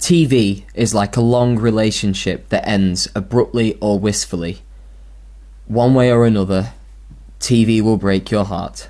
[0.00, 4.62] TV is like a long relationship that ends abruptly or wistfully.
[5.66, 6.72] One way or another,
[7.38, 8.89] TV will break your heart.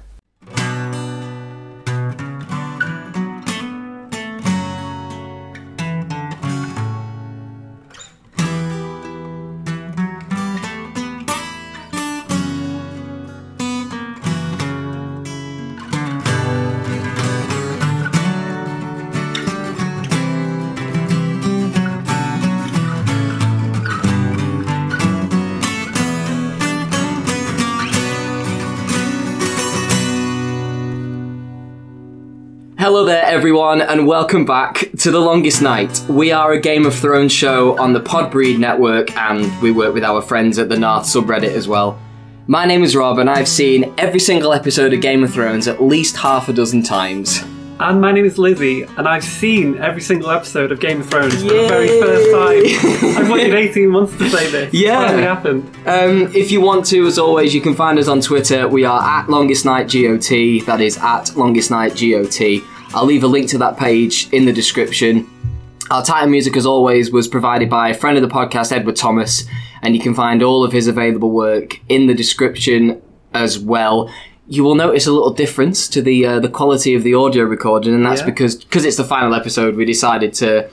[33.50, 36.04] Everyone, and welcome back to The Longest Night.
[36.08, 40.04] We are a Game of Thrones show on the Podbreed network, and we work with
[40.04, 41.98] our friends at the North subreddit as well.
[42.46, 45.82] My name is Rob, and I've seen every single episode of Game of Thrones at
[45.82, 47.42] least half a dozen times.
[47.80, 51.34] And my name is Lizzie, and I've seen every single episode of Game of Thrones
[51.42, 51.62] for Yay!
[51.62, 52.30] the very first
[53.02, 53.16] time.
[53.16, 54.72] I've waited 18 months to say this.
[54.72, 55.02] Yeah.
[55.02, 55.76] It finally happened.
[55.88, 58.68] Um, if you want to, as always, you can find us on Twitter.
[58.68, 60.64] We are at Longest Night GOT.
[60.66, 62.62] That is at Longest Night GOT.
[62.94, 65.28] I'll leave a link to that page in the description.
[65.90, 69.44] Our title music, as always, was provided by a friend of the podcast, Edward Thomas,
[69.82, 73.00] and you can find all of his available work in the description
[73.34, 74.12] as well.
[74.48, 77.94] You will notice a little difference to the uh, the quality of the audio recording,
[77.94, 78.26] and that's Yeah.
[78.26, 79.76] because because it's the final episode.
[79.76, 80.68] We decided to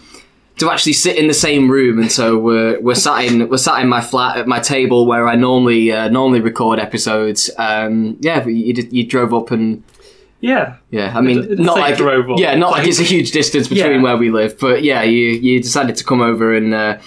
[0.58, 3.80] to actually sit in the same room, and so we're we're sat in we're sat
[3.82, 7.52] in my flat at my table where I normally uh, normally record episodes.
[7.60, 9.84] Um, yeah, but you you drove up and
[10.40, 10.76] Yeah.
[10.92, 12.38] yeah, I mean, It's not like up.
[12.40, 14.02] yeah, not like Like- it's a huge distance between Yeah.
[14.04, 16.98] where we live, but yeah, you you decided to come over and uh,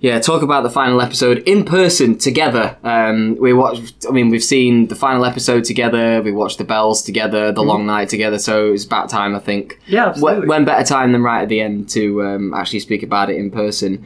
[0.00, 2.76] yeah, talk about the final episode in person together.
[2.82, 4.06] Um, we watched.
[4.08, 6.20] I mean, we've seen the final episode together.
[6.22, 8.38] We watched the bells together, the long night together.
[8.38, 9.78] So it's about time, I think.
[9.86, 10.40] Yeah, absolutely.
[10.40, 13.36] When, when better time than right at the end to um, actually speak about it
[13.36, 14.02] in person.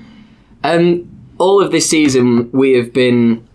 [0.62, 3.46] Um, all of this season, we have been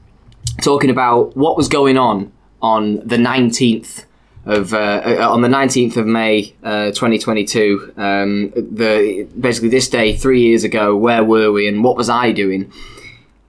[0.61, 4.05] talking about what was going on on the 19th
[4.45, 10.15] of uh, uh, on the 19th of May uh, 2022 um, the basically this day
[10.15, 12.71] 3 years ago where were we and what was I doing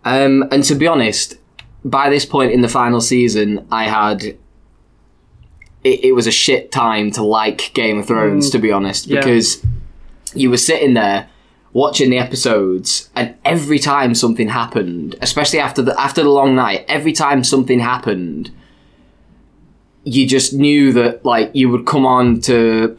[0.05, 1.37] um, and to be honest
[1.85, 4.25] by this point in the final season I had
[5.83, 9.21] it, it was a shit time to like Game of Thrones to be honest yeah.
[9.21, 9.65] because
[10.35, 11.29] you were sitting there
[11.73, 16.85] watching the episodes and every time something happened especially after the after the long night
[16.89, 18.51] every time something happened
[20.05, 22.97] you just knew that like you would come on to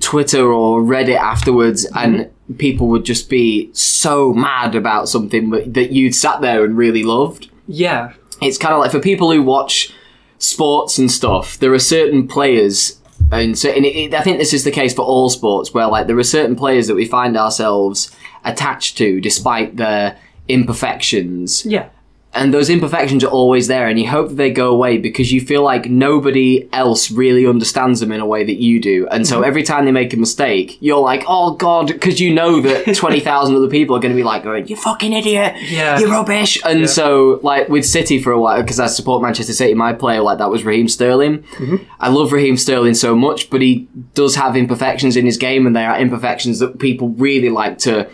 [0.00, 2.20] Twitter or Reddit afterwards mm-hmm.
[2.20, 6.76] and people would just be so mad about something that that you'd sat there and
[6.76, 8.12] really loved Yeah.
[8.42, 9.92] it's kind of like for people who watch
[10.38, 13.00] sports and stuff, there are certain players,
[13.32, 15.86] and so and it, it, I think this is the case for all sports, where
[15.86, 18.14] like there are certain players that we find ourselves
[18.44, 20.18] attached to despite their
[20.48, 21.88] imperfections, Yeah.
[22.34, 25.40] And those imperfections are always there, and you hope that they go away because you
[25.40, 29.36] feel like nobody else really understands them in a way that you do, and so
[29.36, 29.44] mm-hmm.
[29.44, 33.20] every time they make a mistake, you're like, oh god, because you know that twenty
[33.20, 35.98] thousand other people are going to be like, going, you fucking idiot, Yeah.
[35.98, 36.86] you're rubbish, and Yeah.
[36.86, 40.38] so like with City for a while because I support Manchester City, my player like
[40.38, 41.38] that was Raheem Sterling.
[41.54, 41.76] Mm-hmm.
[42.00, 45.74] I love Raheem Sterling so much, but he does have imperfections in his game, and
[45.74, 48.08] there are imperfections that people really like to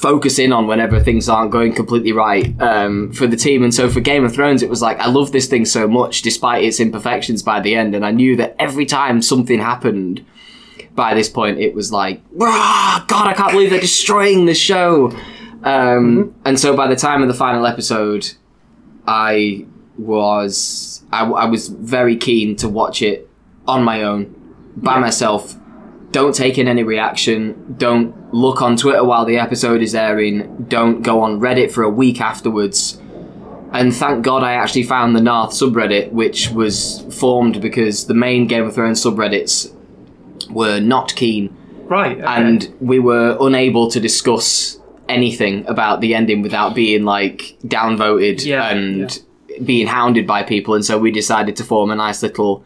[0.00, 3.62] focus in on whenever things aren't going completely right um, for the team.
[3.64, 6.22] And so for Game of Thrones, it was like I love this thing so much,
[6.22, 10.24] despite its imperfections by the end, and I knew that every time something happened.
[10.94, 15.12] By this point, it was like, "Rah, God, I can't believe they're destroying the show.
[15.62, 18.32] Um, And so by the time of the final episode,
[19.06, 19.64] I
[19.96, 23.28] was I, I was very keen to watch it
[23.66, 24.34] on my own,
[24.76, 25.54] by myself.
[26.10, 27.74] Don't take in any reaction.
[27.78, 30.64] Don't look on Twitter while the episode is airing.
[30.68, 32.98] Don't go on Reddit for a week afterwards.
[33.72, 38.46] And thank God I actually found the North subreddit, which was formed because the main
[38.46, 39.70] Game of Thrones subreddits
[40.50, 41.54] were not keen
[41.84, 42.16] Right.
[42.18, 42.26] Okay.
[42.26, 44.78] and we were unable to discuss
[45.08, 49.22] anything about the ending without being like downvoted Yeah, and
[49.64, 52.62] being hounded by people and so we decided to form a nice little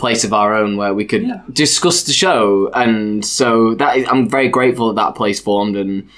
[0.00, 1.40] place of our own where we could Yeah.
[1.52, 6.08] discuss the show and so that is, I'm very grateful that that place formed and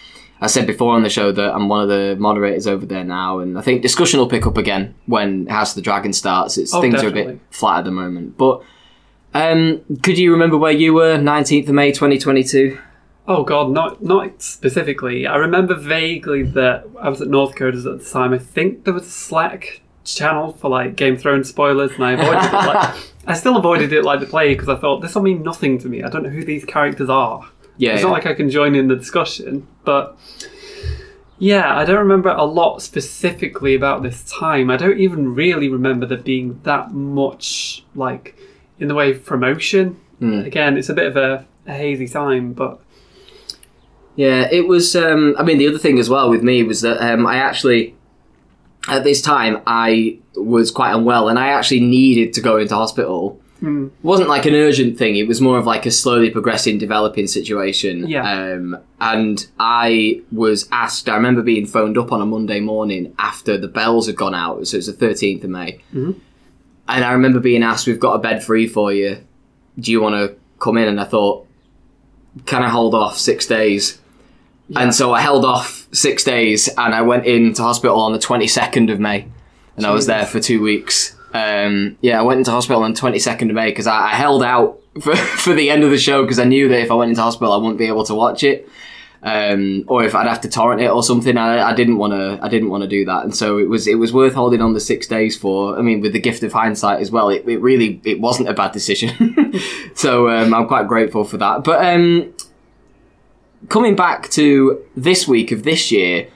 [0.41, 3.39] I said before on the show that I'm one of the moderators over there now
[3.41, 6.73] and I think discussion will pick up again when House of the Dragon starts it's
[6.75, 8.63] Oh, things are a bit flat at the moment but
[9.35, 12.79] um, could you remember where you were 19th of May 2022
[13.29, 15.29] Oh god, not not specifically.
[15.29, 18.33] I remember vaguely that I was at North Coders at the time.
[18.35, 22.13] I think there was a Slack channel for like Game of Thrones spoilers, and I
[22.15, 22.53] avoided it.
[22.53, 22.95] Like,
[23.27, 25.89] I still avoided it like the plague because I thought this will mean nothing to
[25.89, 26.03] me.
[26.03, 27.49] I don't know who these characters are.
[27.77, 28.09] Yeah, it's yeah.
[28.09, 30.19] not like I can join in the discussion, but
[31.39, 34.71] yeah, I don't remember a lot specifically about this time.
[34.71, 38.37] I don't even really remember there being that much like
[38.79, 40.01] in the way of promotion.
[40.19, 40.41] Hmm.
[40.41, 42.81] Again, it's a bit of a, a hazy time, but
[44.17, 44.95] Yeah, it was.
[44.95, 47.97] Um, I mean, the other thing as well with me was that um, I actually,
[48.89, 53.41] at this time, I was quite unwell and I actually needed to go into hospital.
[53.61, 53.87] Hmm.
[53.87, 57.27] It wasn't like an urgent thing, it was more of like a slowly progressing, developing
[57.27, 58.09] situation.
[58.09, 58.53] Yeah.
[58.55, 63.57] Um, and I was asked, I remember being phoned up on a Monday morning after
[63.57, 65.81] the bells had gone out, so it was the 13th of May.
[65.95, 66.17] Mhm.
[66.89, 69.19] And I remember being asked, We've got a bed free for you.
[69.79, 70.89] Do you want to come in?
[70.89, 71.47] And I thought,
[72.47, 73.99] Can I hold off six days?
[74.75, 78.91] And so I held off six days and I went into hospital on the 22nd
[78.91, 79.27] of May.
[79.77, 81.17] And I was there for two weeks.
[81.35, 84.43] Um, yeah, I went into hospital on the 22nd of May because I, I held
[84.43, 87.11] out for, for the end of the show because I knew that if I went
[87.11, 88.69] into hospital, I wouldn't be able to watch it.
[89.25, 92.45] Um, or if I'd have to torrent it or something, I, I didn't want to.
[92.45, 93.87] I didn't want to do that, and so it was.
[93.87, 95.79] It was worth holding on the six days for.
[95.79, 98.53] I mean, with the gift of hindsight as well, it, it really it wasn't a
[98.53, 99.55] bad decision.
[99.95, 101.63] so um, I'm quite grateful for that.
[101.63, 102.35] But um,
[103.69, 106.29] coming back to this week of this year,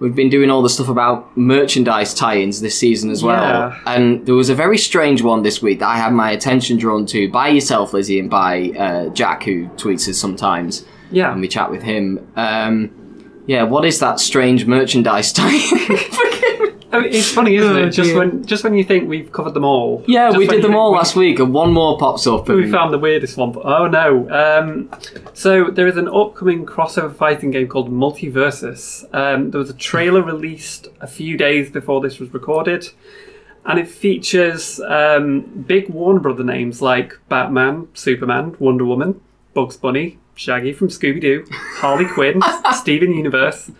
[0.00, 3.42] we've been doing all the stuff about merchandise tie-ins this season as well.
[3.42, 3.80] Yeah.
[3.86, 7.06] And there was a very strange one this week that I had my attention drawn
[7.06, 11.48] to by yourself, Lizzie, and by uh, Jack, who tweets us sometimes, yeah, and we
[11.48, 12.30] chat with him.
[12.36, 15.98] Um, yeah, what is that strange merchandise tie-in?
[16.90, 17.90] I mean, it's funny, isn't Oh, it?
[17.90, 20.02] Just when just when you think we've covered them all.
[20.06, 22.48] yeah, just we did them all last week, and one more pops up.
[22.48, 23.54] We, and- found the weirdest one.
[23.62, 24.28] Oh no!
[24.30, 24.90] Um,
[25.34, 29.04] so there is an upcoming crossover fighting game called Multiversus.
[29.14, 32.88] Um, there was a trailer released a few days before this was recorded,
[33.66, 39.20] and it features um, big Warner Brother names like Batman, Superman, Wonder Woman,
[39.52, 42.40] Bugs Bunny, Shaggy from Scooby Doo, Harley Quinn,
[42.72, 43.70] Steven Universe,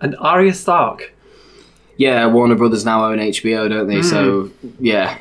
[0.00, 1.12] and Arya Stark.
[1.96, 4.02] Yeah, Warner Brothers now own HBO, don't they?
[4.02, 5.18] So yeah,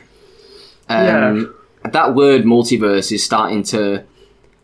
[0.90, 4.04] um, that word multiverse is starting to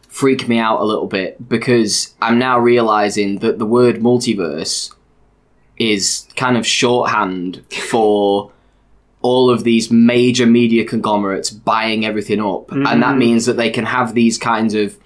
[0.07, 4.93] freak me out a little bit because I'm now realizing that the word multiverse
[5.77, 8.51] is kind of shorthand for
[9.21, 13.85] all of these major media conglomerates buying everything up, and that means that they can
[13.85, 14.97] have these kinds of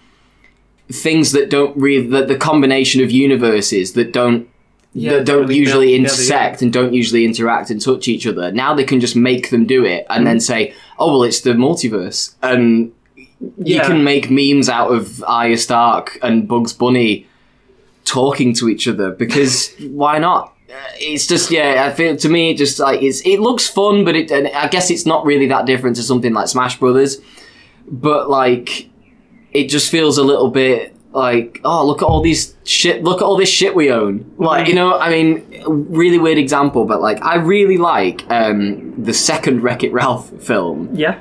[0.92, 4.48] things that don't really that the combination of universes that don't
[4.98, 5.98] Yeah, that don't usually yeah.
[5.98, 8.50] intersect and don't usually interact and touch each other.
[8.52, 10.28] Now they can just make them do it and Mm.
[10.28, 12.92] then say, "Oh well, it's the multiverse," and
[13.62, 17.28] you can make memes out of Arya Stark and Bugs Bunny
[18.06, 20.54] talking to each other because why not?
[20.98, 21.86] It's just yeah.
[21.86, 24.68] I feel to me it just like it's it looks fun, but it and I
[24.70, 27.20] guess it's not really that different to something like Smash Brothers,
[27.92, 28.90] but like
[29.52, 33.26] it just feels a little bit like oh look at all these shit look at
[33.26, 34.30] all this shit we own.
[34.38, 39.14] Like you know i mean really weird example but like i really like um the
[39.14, 40.90] second wreck it ralph film.
[40.94, 41.18] Yeah.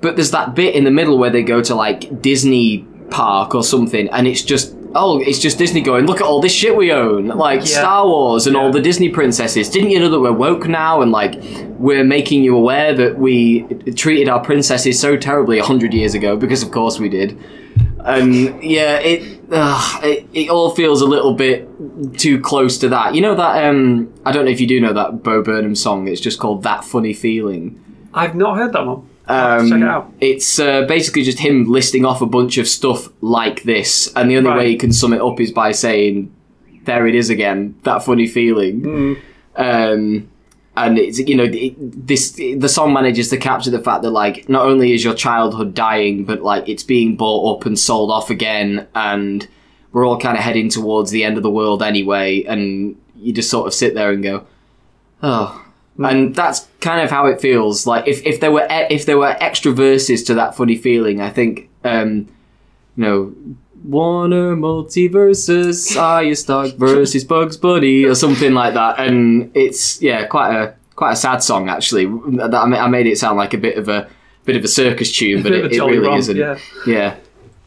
[0.00, 3.62] but there's that bit in the middle where they go to like disney park or
[3.62, 6.90] something and it's just oh it's just disney going look at all this shit we
[6.90, 7.26] own.
[7.28, 7.80] Like Yeah.
[7.80, 9.68] star wars and all the disney princesses.
[9.68, 11.34] Didn't you know that we're woke now and like
[11.78, 13.62] we're making you aware that we
[13.94, 16.36] treated our princesses so terribly a 100 years ago?
[16.36, 17.38] Because of course we did
[18.04, 21.68] and yeah it, ugh, it it all feels a little bit
[22.18, 24.92] too close to that you know that um i don't know if you do know
[24.92, 27.78] that bo burnham song it's just called that funny feeling
[28.14, 29.08] I've not heard that one.
[29.26, 30.12] I'll have to um, check it out.
[30.20, 34.36] It's uh, basically just him listing off a bunch of stuff like this, and the
[34.36, 34.58] only Right.
[34.58, 36.30] way you can sum it up is by saying,
[36.84, 39.16] "There it is again, that funny feeling." Mm.
[39.56, 40.28] Um,
[40.76, 44.48] and it's you know it, this the song manages to capture the fact that like
[44.48, 48.30] not only is your childhood dying, but like it's being bought up and sold off
[48.30, 49.46] again, and
[49.92, 53.50] we're all kind of heading towards the end of the world anyway, and you just
[53.50, 54.46] sort of sit there and go,
[55.22, 55.58] "Oh."
[55.98, 57.86] and that's kind of how it feels.
[57.86, 61.20] Like if, if there were e- if there were extra verses to that funny feeling,
[61.20, 62.28] I think um,
[62.96, 63.34] you know
[63.84, 70.54] Warner multiverses, Arya Stark versus Bugs Bunny or something like that, and it's yeah quite
[70.54, 72.06] a quite a sad song actually.
[72.36, 74.08] That I made it sound like a bit of a
[74.44, 76.36] bit of a circus tune, but it, it really romp, isn't.
[76.36, 76.58] Yeah.
[76.86, 77.16] yeah.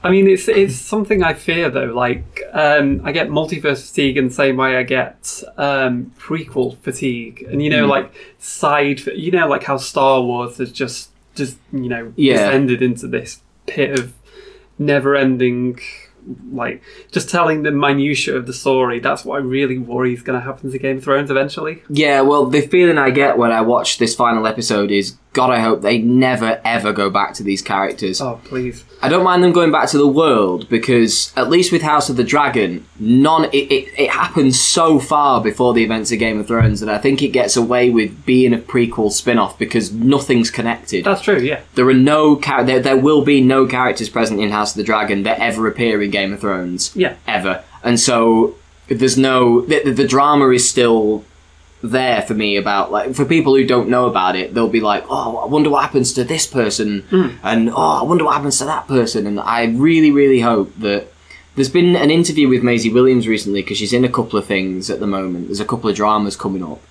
[0.04, 1.86] I mean, it's it's something I fear though.
[1.86, 7.44] Like, um, I get multiverse fatigue in the same way I get um, prequel fatigue,
[7.50, 11.90] and you know, like side, you know, like how Star Wars has just just you
[11.90, 12.34] know Yeah.
[12.36, 14.14] descended into this pit of
[14.78, 15.80] never-ending,
[16.52, 19.00] like just telling the minutiae of the story.
[19.00, 21.84] That's what I really worry is going to happen to Game of Thrones eventually.
[21.90, 25.60] Yeah, well, the feeling I get when I watch this final episode is God, I
[25.60, 28.20] hope they never ever go back to these characters.
[28.22, 28.84] Oh, please.
[29.02, 32.16] I don't mind them going back to the world because at least with House of
[32.16, 36.48] the Dragon, none it, it, it happens so far before the events of Game of
[36.48, 41.04] Thrones that I think it gets away with being a prequel spin-off because nothing's connected.
[41.06, 41.60] That's true, yeah.
[41.76, 44.84] there are no char- there, there will be no characters present in House of the
[44.84, 47.16] Dragon that ever appear in Game of Thrones Yeah.
[47.28, 48.56] ever, and so
[48.88, 51.24] there's no the, the, the drama is still
[51.82, 55.04] there for me about like for people who don't know about it they'll be like
[55.10, 57.30] oh i wonder what happens to this person hmm.
[57.44, 61.08] and oh i wonder what happens to that person and i really really hope that
[61.56, 64.90] there's been an interview with Maisie Williams recently because she's in a couple of things
[64.90, 65.48] at the moment.
[65.48, 66.82] There's a couple of dramas coming up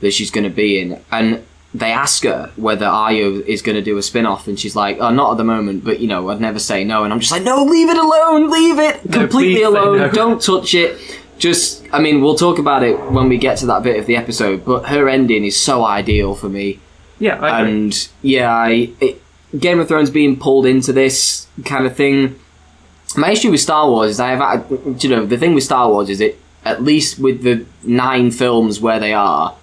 [0.00, 3.82] that she's going to be in, and they ask her whether Ayo is going to
[3.82, 6.28] do a spin off, and she's like, "Oh, not at the moment, but you know,
[6.28, 9.20] I'd never say no." And I'm just like, "No, leave it alone, leave it No,
[9.20, 9.98] completely alone.
[9.98, 10.98] no." Don't touch it."
[11.38, 14.16] Just, I mean, we'll talk about it when we get to that bit of the
[14.16, 14.64] episode.
[14.64, 16.78] But her ending is so ideal for me
[17.18, 17.72] Yeah, I agree.
[17.72, 19.20] and yeah, I, it,
[19.58, 22.38] Game of Thrones being pulled into this kind of thing.
[23.16, 24.66] My issue with Star Wars is I have,
[25.02, 28.80] you know, the thing with Star Wars is it at least with the nine films
[28.80, 29.54] where they are,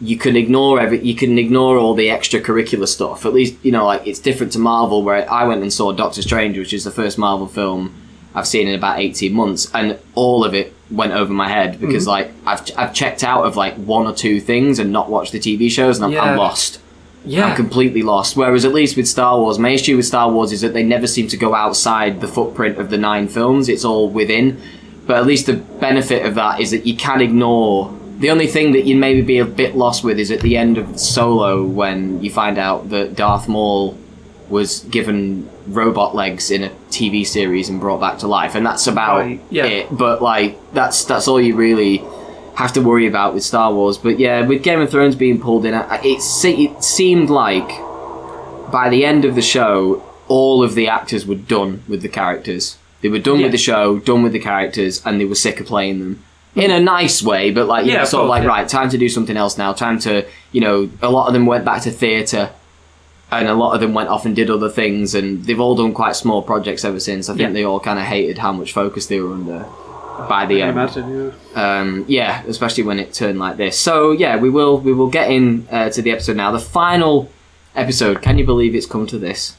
[0.00, 3.24] you can ignore every, you can ignore all the extracurricular stuff.
[3.24, 6.20] At least you know, like it's different to Marvel, where I went and saw Doctor
[6.20, 7.94] Strange, which is the first Marvel film
[8.34, 12.06] I've seen in about eighteen months, and all of it went over my head because
[12.06, 12.10] mm-hmm.
[12.10, 15.40] like I've I've checked out of like one or two things and not watched the
[15.40, 16.80] TV shows, and I'm, I'm lost.
[17.24, 17.46] yeah.
[17.46, 18.36] I'm completely lost.
[18.36, 21.06] Whereas at least with Star Wars, my issue with Star Wars is that they never
[21.06, 23.68] seem to go outside the footprint of the nine films.
[23.68, 24.60] It's all within.
[25.06, 27.94] But at least the benefit of that is that you can ignore.
[28.18, 30.78] The only thing that you'd maybe be a bit lost with is at the end
[30.78, 33.98] of Solo when you find out that Darth Maul
[34.48, 38.86] was given robot legs in a TV series and brought back to life, and that's
[38.86, 39.64] about Right, yeah.
[39.64, 39.88] it.
[39.90, 42.02] But like that's that's all you really
[42.54, 43.98] have to worry about with Star Wars.
[43.98, 47.68] But yeah, with Game of Thrones being pulled in, it, se- it seemed like
[48.70, 52.78] by the end of the show, all of the actors were done with the characters.
[53.02, 53.44] They were done Yeah.
[53.46, 56.22] with the show, done with the characters, and they were sick of playing them.
[56.56, 58.48] In a nice way, but like, you Yeah, know, sort of course, like, yeah.
[58.48, 59.72] right, time to do something else now.
[59.72, 62.50] Time to, you know, a lot of them went back to theatre
[63.38, 65.92] and a lot of them went off and did other things, and they've all done
[65.92, 67.28] quite small projects ever since.
[67.28, 67.52] I think Yeah.
[67.52, 69.64] they all kind of hated how much focus they were under
[70.28, 71.78] by the I end imagine, yeah.
[71.80, 73.78] um, yeah, especially when it turned like this.
[73.78, 76.52] So yeah, we will we will get in uh, to the episode now.
[76.52, 77.30] The final
[77.74, 78.22] episode.
[78.22, 79.56] Can you believe it's come to this?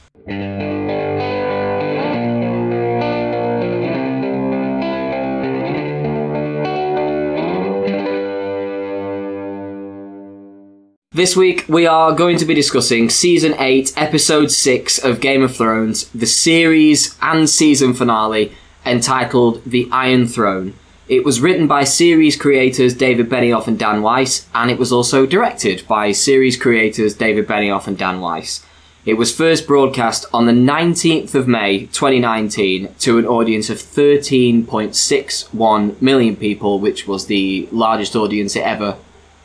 [11.16, 15.56] This week we are going to be discussing season 8, episode 6 of Game of
[15.56, 18.52] Thrones, the series and season finale
[18.84, 20.74] entitled The Iron Throne.
[21.08, 25.24] It was written by series creators David Benioff and Dan Weiss, and it was also
[25.24, 28.62] directed by series creators David Benioff and Dan Weiss.
[29.06, 36.02] It was first broadcast on the 19th of May 2019 to an audience of 13.61
[36.02, 38.98] million people, which was the largest audience it ever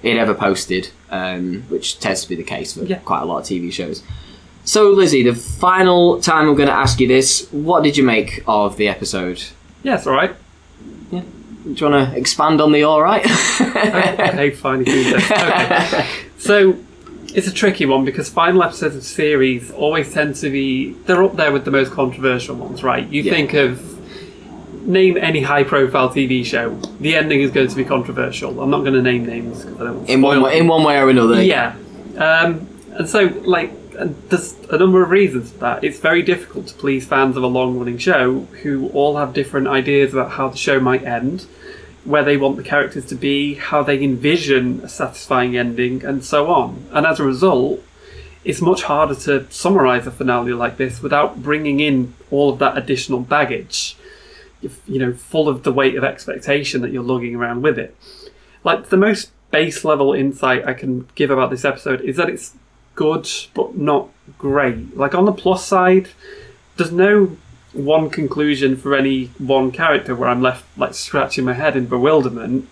[0.03, 2.99] it ever posted, um, which tends to be the case for Yeah.
[2.99, 4.01] quite a lot of TV shows.
[4.63, 8.43] So, Lizzie, the final time I'm going to ask you this: What did you make
[8.47, 9.43] of the episode?
[9.83, 10.35] Yes, it's alright.
[11.11, 11.23] Do
[11.75, 13.23] you want to expand on the all right?
[13.61, 14.79] okay, fine.
[14.79, 15.93] you can do that.
[15.93, 16.07] Okay.
[16.41, 16.75] So
[17.35, 21.35] it's a tricky one because final episodes of series always tend to be they're up
[21.35, 23.07] there with the most controversial ones, right?
[23.09, 23.31] You Yeah.
[23.31, 23.90] think of
[24.81, 28.61] name any high-profile TV show, the ending is going to be controversial.
[28.61, 30.09] I'm not going to name names because I don't.
[30.09, 31.41] in one way, in one way or another.
[31.41, 31.75] yeah.
[32.17, 35.83] Um, and so, like, and there's a number of reasons for that.
[35.83, 39.67] It's very difficult to please fans of a long running show who all have different
[39.67, 41.43] ideas about how the show might end,
[42.03, 46.51] where they want the characters to be, how they envision a satisfying ending, and so
[46.51, 46.85] on.
[46.91, 47.83] And as a result,
[48.43, 52.77] it's much harder to summarize a finale like this without bringing in all of that
[52.77, 53.95] additional baggage,
[54.61, 57.95] you know, full of the weight of expectation that you're lugging around with it.
[58.63, 62.53] Like, the most base level insight I can give about this episode is that it's
[62.95, 64.95] good but not great.
[64.95, 66.09] Like, on the plus side,
[66.77, 67.37] there's no
[67.73, 72.67] one conclusion for any one character where I'm left like scratching my head in bewilderment.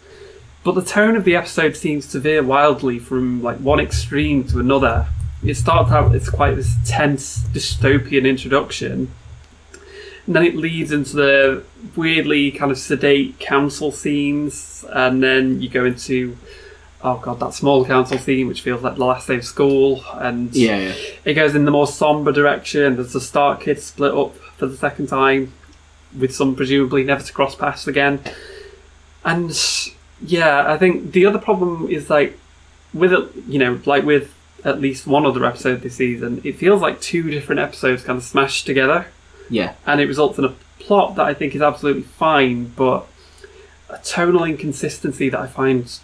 [0.63, 4.59] But the tone of the episode seems to veer wildly from like one extreme to
[4.59, 5.07] another.
[5.43, 9.11] It starts out it's quite this tense dystopian introduction,
[10.25, 11.63] and then it leads into the
[11.95, 16.37] weirdly kind of sedate council scenes, and then you go into
[17.01, 20.53] oh god that small council scene which feels like the last day of school, and
[20.55, 20.93] yeah, yeah.
[21.25, 22.95] it goes in the more somber direction.
[22.95, 25.53] There's the Stark kids split up for the second time,
[26.17, 28.19] with some presumably never to cross paths again.
[29.23, 29.57] And
[30.21, 32.37] yeah, I think the other problem is like
[32.93, 34.33] with it, you know, like with
[34.65, 38.23] at least one other episode this season, it feels like two different episodes kind of
[38.23, 39.07] smashed together,
[39.49, 39.73] Yeah.
[39.85, 43.07] and it results in a plot that I think is absolutely fine, but
[43.89, 45.99] a tonal inconsistency that I find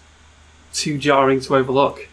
[0.74, 2.08] too jarring to overlook.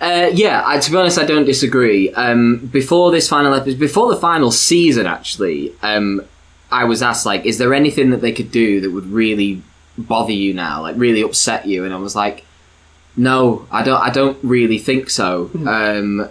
[0.00, 2.12] Uh, yeah, I, to be honest, I don't disagree.
[2.12, 6.22] Um, before this final episode, before the final season, actually, um,
[6.70, 9.62] I was asked like, is there anything that they could do that would really
[9.96, 11.84] bother you now, like really upset you?
[11.84, 12.44] And I was like,
[13.16, 14.00] no, I don't.
[14.00, 15.50] I don't really think so.
[15.66, 16.28] Um,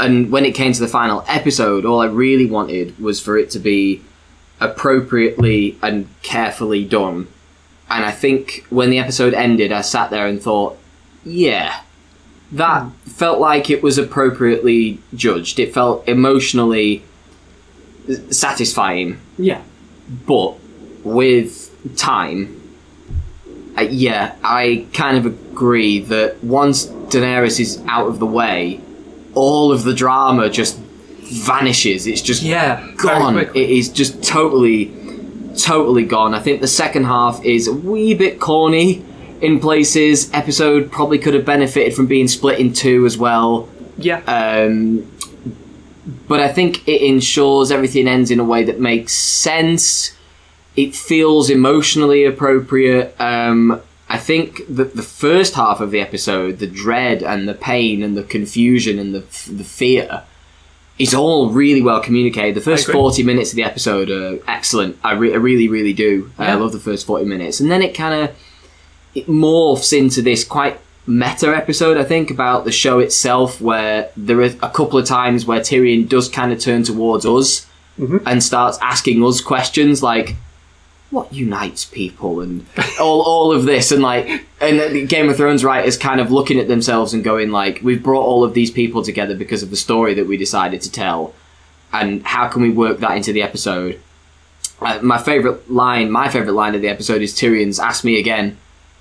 [0.00, 3.50] and when it came to the final episode, all I really wanted was for it
[3.50, 4.02] to be
[4.60, 7.26] appropriately and carefully done.
[7.88, 10.78] And I think when the episode ended, I sat there and thought,
[11.24, 11.80] yeah,
[12.52, 15.58] that felt like it was appropriately judged.
[15.58, 17.02] It felt emotionally
[18.30, 19.62] satisfying, Yeah.
[20.26, 20.54] but
[21.04, 22.56] with time,
[23.78, 28.80] uh, yeah, I kind of agree that once Daenerys is out of the way,
[29.34, 30.78] all of the drama just
[31.22, 32.06] vanishes.
[32.06, 32.84] It's just Yeah.
[32.96, 33.38] gone.
[33.38, 34.90] It is just totally,
[35.56, 36.34] totally gone.
[36.34, 39.02] I think the second half is a wee bit corny
[39.40, 40.28] in places.
[40.32, 43.68] Episode probably could have benefited from being split in two as well.
[43.96, 44.20] Yeah.
[44.26, 45.06] Um,
[46.26, 50.12] but I think it ensures everything ends in a way that makes sense.
[50.76, 53.14] It feels emotionally appropriate.
[53.20, 53.80] Um,
[54.10, 58.16] I think that the first half of the episode, the dread and the pain and
[58.16, 60.24] the confusion and the the fear,
[60.98, 62.56] is all really well communicated.
[62.56, 64.98] The first forty minutes of the episode are excellent.
[65.02, 66.30] I, re- I really, really do.
[66.38, 68.36] I love the first forty minutes, and then it kind of
[69.14, 74.40] it morphs into this quite meta episode, I think, about the show itself, where there
[74.40, 77.66] are a couple of times where Tyrion does kind of turn towards us
[77.98, 78.18] mm-hmm.
[78.26, 80.36] and starts asking us questions like,
[81.10, 82.66] "What unites people?" and
[83.00, 86.58] all all of this, and like, and the Game of Thrones writers kind of looking
[86.58, 89.76] at themselves and going like, "We've brought all of these people together because of the
[89.76, 91.34] story that we decided to tell,
[91.92, 94.00] and how can we work that into the episode?"
[94.80, 98.56] Uh, my favorite line, my favorite line of the episode is Tyrion's "Ask me again."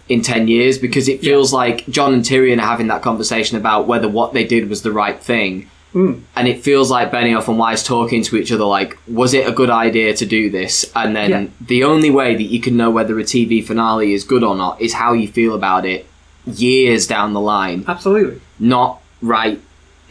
[0.10, 3.88] in 10 years because it feels like Jon and Tyrion are having that conversation about
[3.88, 5.70] whether what they did was the right thing.
[5.94, 9.52] And it feels like Benioff and Weiss talking to each other like, was it a
[9.52, 10.86] good idea to do this?
[10.96, 11.46] And then Yeah.
[11.62, 14.80] the only way that you can know whether a TV finale is good or not
[14.82, 16.06] is how you feel about it
[16.46, 18.40] years down the line Absolutely.
[18.60, 19.60] not right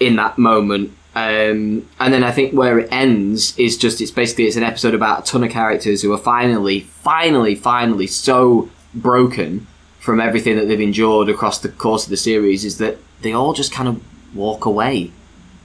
[0.00, 0.92] in that moment.
[1.14, 4.94] Um, and then I think where it ends is just it's basically it's an episode
[4.94, 9.66] about a ton of characters who are finally, finally, finally so broken
[10.00, 13.52] from everything that they've endured across the course of the series is that they all
[13.52, 14.00] just kind of
[14.34, 15.10] walk away.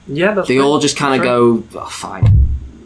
[0.06, 2.26] Yeah, they all just kind of go oh, fine,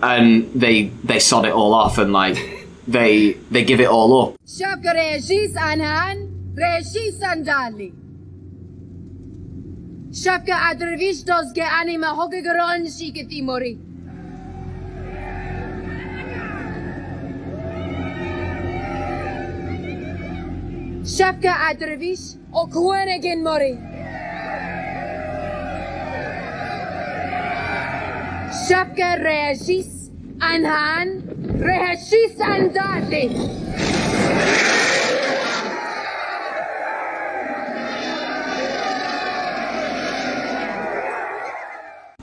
[0.02, 2.38] and they they sod it all off and like
[2.88, 4.34] they they give it all up.
[10.12, 13.78] Şapka adrevish dozge anime anima gran şike mori
[21.18, 23.87] shafka adrevish okuene gen mori.
[28.48, 30.08] Reagis
[31.60, 32.40] reagis.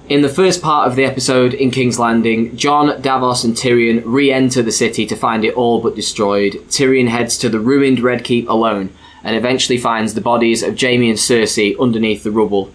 [0.10, 4.32] In the first part of the episode in King's Landing, Jon, Davos, and Tyrion re
[4.32, 6.54] enter the city to find it all but destroyed.
[6.70, 8.90] Tyrion heads to the ruined Red Keep alone
[9.24, 12.72] and eventually finds the bodies of Jaime and Cersei underneath the rubble.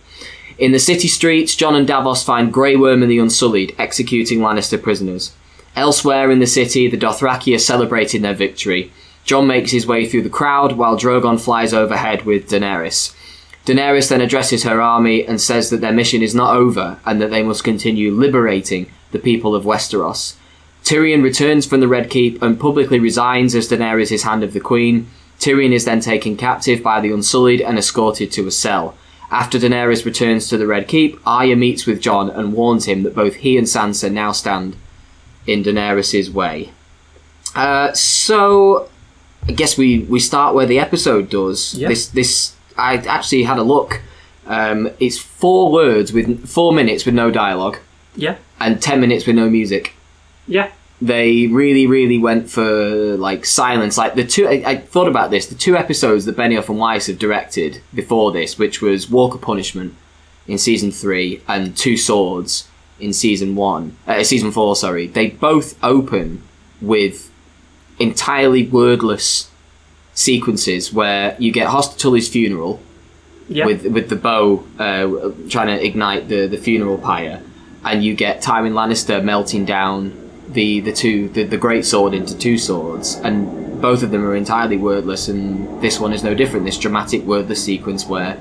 [0.60, 4.80] In the city streets, Jon and Davos find Grey Worm and the Unsullied executing Lannister
[4.80, 5.32] prisoners.
[5.74, 8.92] Elsewhere in the city, the Dothraki are celebrating their victory.
[9.24, 13.16] Jon makes his way through the crowd while Drogon flies overhead with Daenerys.
[13.64, 17.30] Daenerys then addresses her army and says that their mission is not over and that
[17.30, 20.34] they must continue liberating the people of Westeros.
[20.84, 25.08] Tyrion returns from the Red Keep and publicly resigns as Daenerys Hand of the Queen.
[25.38, 28.94] Tyrion is then taken captive by the Unsullied and escorted to a cell.
[29.30, 33.14] After Daenerys returns to the Red Keep, Arya meets with Jon and warns him that
[33.14, 34.76] both he and Sansa now stand
[35.46, 36.72] in Daenerys' way.
[37.54, 38.88] Uh, so,
[39.48, 41.74] I guess we, we start where the episode does.
[41.74, 41.88] Yeah.
[41.88, 44.00] This this I actually had a look.
[44.46, 47.78] Um, it's four words with four minutes with no dialogue
[48.16, 48.36] Yeah.
[48.58, 49.94] and ten minutes with no music.
[50.48, 50.70] Yeah.
[51.02, 53.96] They really, really went for like silence.
[53.96, 55.46] Like the two, I, I thought about this.
[55.46, 59.40] The two episodes that Benioff and Weiss have directed before this, which was Walk of
[59.40, 59.94] Punishment
[60.46, 64.76] in season three and Two Swords in season one, uh, season four.
[64.76, 66.42] Sorry, they both open
[66.82, 67.30] with
[67.98, 69.50] entirely wordless
[70.12, 72.78] sequences where you get Hoster Tully's funeral,
[73.48, 73.64] Yeah.
[73.64, 77.40] with with the bow uh, trying to ignite the the funeral pyre,
[77.84, 80.19] and you get Tywin Lannister melting down
[80.52, 84.34] the the two the, the great sword into two swords, and both of them are
[84.36, 86.66] entirely wordless, and this one is no different.
[86.66, 88.38] This dramatic wordless sequence where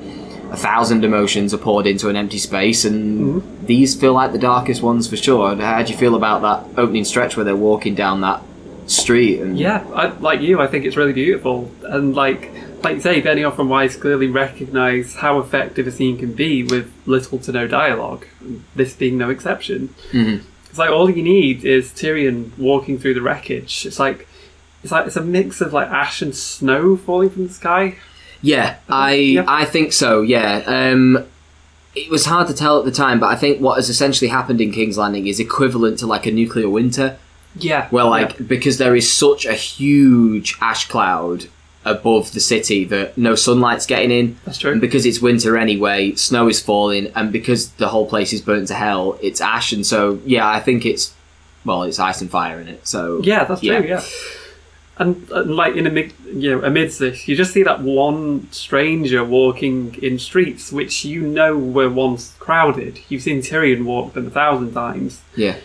[0.52, 4.82] a thousand emotions are poured into an empty space, and these feel like the darkest
[4.82, 5.56] ones for sure.
[5.56, 8.42] How do you feel about that opening stretch where they're walking down that
[8.88, 9.40] street?
[9.42, 12.52] And Yeah, I, like you, I think it's really beautiful, and like
[12.84, 16.92] like you say, Benioff and Weiss clearly recognise how effective a scene can be with
[17.06, 18.26] little to no dialogue.
[18.76, 19.90] This being no exception.
[20.12, 20.42] Mhm.
[20.70, 23.86] It's like all you need is Tyrion walking through the wreckage.
[23.86, 24.28] It's like
[24.84, 27.96] it's like it's a mix of like ash and snow falling from the sky.
[28.42, 29.46] Yeah, I Yeah.
[29.48, 30.22] I think so.
[30.22, 31.26] Yeah, um,
[31.96, 34.62] it was hard to tell at the time, but I think what has essentially happened
[34.62, 37.18] in King's Landing is equivalent to like a nuclear winter,
[37.58, 37.90] Yeah.
[37.90, 38.10] where yeah.
[38.10, 41.48] like because there is such a huge ash cloud
[41.86, 44.72] above the city that no sunlight's getting in, that's true.
[44.74, 48.68] and because it's winter anyway, snow is falling, and because the whole place is burnt
[48.68, 51.14] to hell, it's ash, and so yeah, I think it's
[51.66, 52.88] well, it's ice and fire in it.
[52.88, 53.80] So Yeah, that's Yeah.
[53.80, 53.88] true.
[53.90, 54.04] Yeah,
[54.98, 59.24] and, and like in amid, you know, amidst this, you just see that one stranger
[59.24, 63.00] walking in streets which you know were once crowded.
[63.08, 65.56] You've seen Tyrion walk them a thousand times, yeah,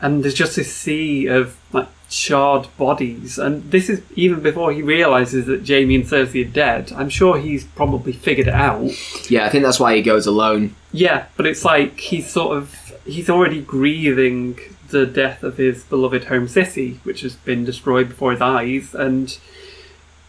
[0.00, 3.38] and there's just this sea of like charred bodies.
[3.38, 6.92] And this is even before he realizes that Jaime and Cersei are dead.
[6.92, 8.90] I'm sure he's probably figured it out.
[9.30, 10.74] yeah, I think that's why he goes alone.
[10.92, 16.24] Yeah, but it's like he's sort of he's already grieving the death of his beloved
[16.24, 19.38] home city, which has been destroyed before his eyes, and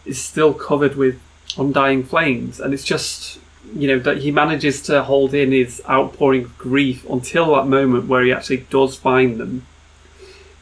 [0.05, 1.19] is still covered with
[1.57, 2.59] undying flames.
[2.59, 3.39] And it's just
[3.73, 8.07] you know that he manages to hold in his outpouring of grief until that moment
[8.07, 9.65] where he actually does find them.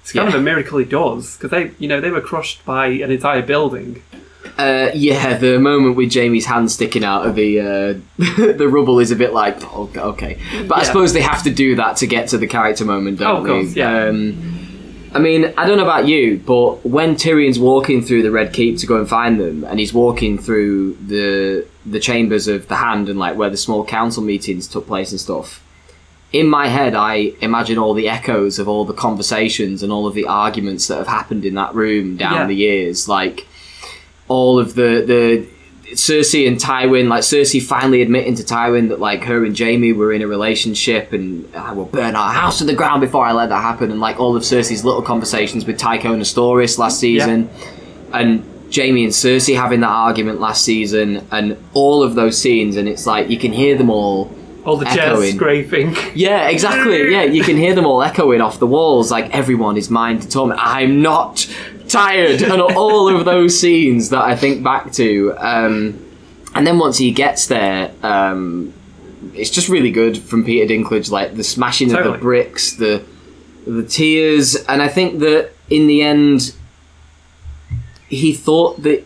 [0.08, 0.36] It's kind Yeah.
[0.36, 3.42] of a miracle he does because they you know they were crushed by an entire
[3.42, 4.02] building.
[4.58, 7.94] Uh, yeah, the moment with Jaime's hand sticking out of the uh,
[8.54, 11.76] the rubble is a bit like oh, okay, but I suppose they have to do
[11.76, 14.06] that to get to the character moment, don't Oh, of course, yeah.
[14.06, 14.54] Um,
[15.14, 18.78] I mean, I don't know about you, but when Tyrion's walking through the Red Keep
[18.80, 23.10] to go and find them, and he's walking through the the chambers of the Hand
[23.10, 25.62] and like where the small council meetings took place and stuff.
[26.34, 30.14] In my head, I imagine all the echoes of all the conversations and all of
[30.14, 32.48] the arguments that have happened in that room down Yeah.
[32.48, 33.48] the years, like
[34.28, 35.46] all of the the
[35.96, 40.12] Cersei and Tywin, like Cersei finally admitting to Tywin that like her and Jaime were
[40.12, 43.48] in a relationship and I will burn our house to the ground before I let
[43.50, 47.50] that happen, and like all of Cersei's little conversations with Tycho Nestoris last season,
[48.12, 48.44] and
[48.76, 53.08] Jaime and Cersei having that argument last season, and all of those scenes, and it's
[53.08, 54.30] like you can hear them all.
[54.68, 55.96] All the chairs scraping.
[56.14, 57.12] Yeah, exactly.
[57.12, 60.28] Yeah, you can hear them all echoing off the walls, like everyone is mine to
[60.30, 60.60] torment.
[60.62, 61.48] I'm not
[61.88, 65.34] tired, and all of those scenes that I think back to.
[65.38, 66.06] Um,
[66.54, 68.74] and then once he gets there, um,
[69.34, 73.04] it's just really good from Peter Dinklage, like the smashing of the bricks, the
[73.66, 76.54] the tears, and I think that in the end,
[78.10, 79.06] he thought that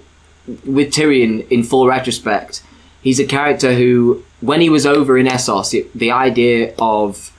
[0.66, 2.64] with Tyrion, in full retrospect,
[3.02, 7.32] he's a character who, when he was over in Essos, it, the idea of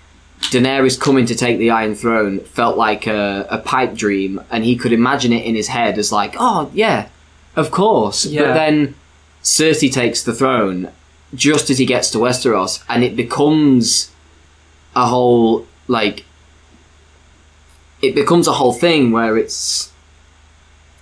[0.51, 4.77] Daenerys coming to take the Iron Throne felt like a, a pipe dream, and he
[4.77, 7.09] could imagine it in his head as like, oh yeah,
[7.57, 8.25] of course.
[8.49, 8.95] But then
[9.43, 10.91] Cersei takes the throne
[11.35, 14.11] just as he gets to Westeros, and it becomes
[14.95, 16.25] a whole like
[18.03, 19.91] it becomes a whole thing where it's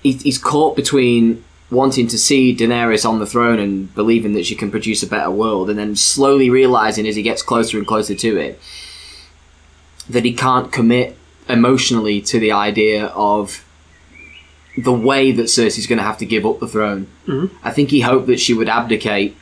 [0.03, 4.55] he, he's caught between wanting to see Daenerys on the throne and believing that she
[4.57, 8.15] can produce a better world, and then slowly realizing as he gets closer and closer
[8.15, 8.61] to it
[10.09, 11.17] that he can't commit
[11.49, 13.65] emotionally to the idea of
[14.77, 17.07] the way that Cersei's going to have to give up the throne.
[17.27, 17.51] Mhm.
[17.63, 19.37] I think he hoped that she would abdicate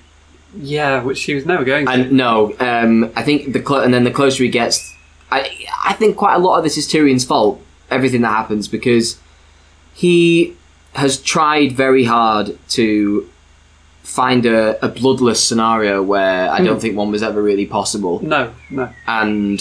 [0.58, 1.92] Yeah, which she was never going to.
[1.92, 4.94] and no, um, I think the clo- and then the closer he gets,
[5.30, 5.50] I
[5.84, 7.60] I think quite a lot of this is Tyrion's fault.
[7.90, 9.16] Everything that happens because
[9.94, 10.54] he
[10.98, 13.28] has tried very hard to
[14.02, 18.20] find a, a bloodless scenario where I don't think one was ever really possible.
[18.22, 18.90] no, no.
[19.06, 19.60] And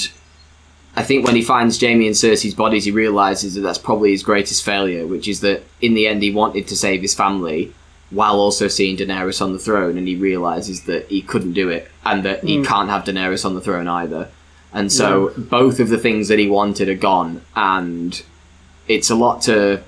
[0.95, 4.23] I think when he finds Jaime and Cersei's bodies, he realizes that that's probably his
[4.23, 7.73] greatest failure, which is that in the end he wanted to save his family
[8.09, 11.91] while also seeing Daenerys on the throne, and he realizes that he couldn't do it
[12.05, 12.65] and that he Mm.
[12.65, 14.29] can't have Daenerys on the throne either.
[14.73, 18.21] And so both of the things that he wanted are gone, and
[18.87, 19.81] it's a lot to.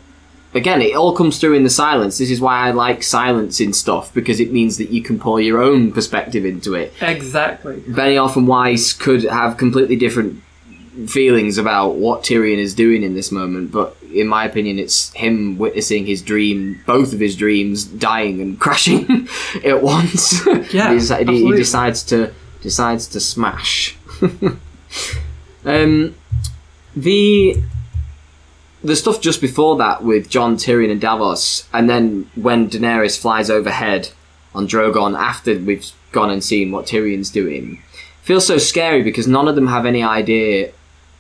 [0.54, 2.18] Again, it all comes through in the silence.
[2.18, 5.40] This is why I like silence in stuff because it means that you can pour
[5.40, 6.92] your own perspective into it.
[7.02, 7.82] Exactly.
[7.82, 10.42] Benioff and Weiss could have completely different
[11.08, 15.58] feelings about what Tyrion is doing in this moment, but in my opinion, it's him
[15.58, 19.28] witnessing his dream, both of his dreams, dying and crashing
[19.64, 20.46] at once.
[20.72, 23.98] Yeah, he, he decides to decides to smash.
[25.66, 26.16] um,
[26.96, 27.64] the
[28.84, 33.50] the stuff just before that with Jon Tyrion and Davos, and then when Daenerys flies
[33.50, 34.10] overhead
[34.56, 37.82] on Drogon after we've gone and seen what Tyrion's doing,
[38.22, 40.72] feels so scary because none of them have any idea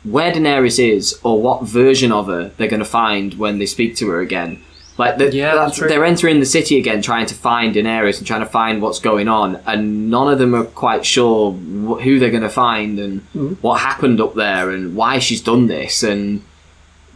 [0.03, 3.95] where Daenerys is or what version of her they're going to find when they speak
[3.97, 4.61] to her again.
[4.97, 5.55] Like the, Yeah,
[5.87, 9.27] they're entering the city again, trying to find Daenerys and trying to find what's going
[9.29, 13.21] on, and none of them are quite sure wh- who they're going to find and
[13.33, 13.53] Mm-hmm.
[13.61, 16.41] what happened up there and why she's done this and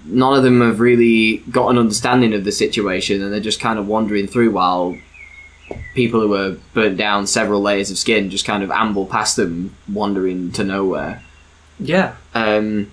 [0.06, 3.80] none of them have really got an understanding of the situation and they're just kind
[3.80, 4.98] of wandering through while
[5.96, 9.76] people who are burnt down several layers of skin just kind of amble past them
[9.92, 11.22] wandering to nowhere.
[11.80, 12.16] Yeah.
[12.34, 12.92] um,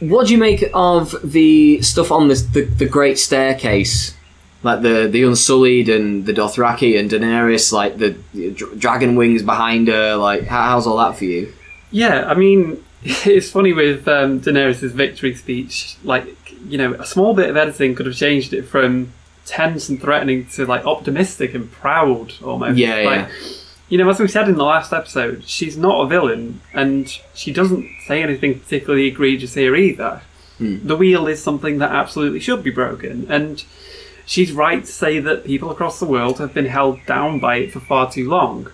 [0.00, 4.16] what do you make of the stuff on this the, the great staircase?
[4.64, 9.42] Like the the unsullied and the dothraki and daenerys like the, the dr- dragon wings
[9.42, 11.52] behind her like how, how's all that for you?
[11.90, 12.82] Yeah, I mean,
[13.26, 15.96] it's funny with um, Daenerys' victory speech.
[16.04, 16.36] Like,
[16.66, 19.12] you know, a small bit of editing could have changed it from
[19.44, 22.78] tense and threatening to like optimistic and proud almost.
[22.78, 23.32] Yeah, like, yeah.
[23.88, 27.52] You know, as we said in the last episode, she's not a villain, and she
[27.52, 30.22] doesn't say anything particularly egregious here either.
[30.58, 33.62] The wheel is something that absolutely should be broken, and
[34.24, 37.72] she's right to say that people across the world have been held down by it
[37.72, 38.70] for far too long.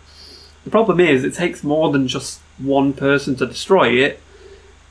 [0.64, 4.20] The problem is, it takes more than just one person to destroy it,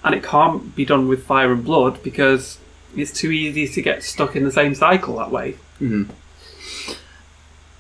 [0.04, 2.60] and it can't be done with fire and blood because
[2.96, 5.56] it's too easy to get stuck in the same cycle that way.
[5.80, 6.12] Mm-hmm.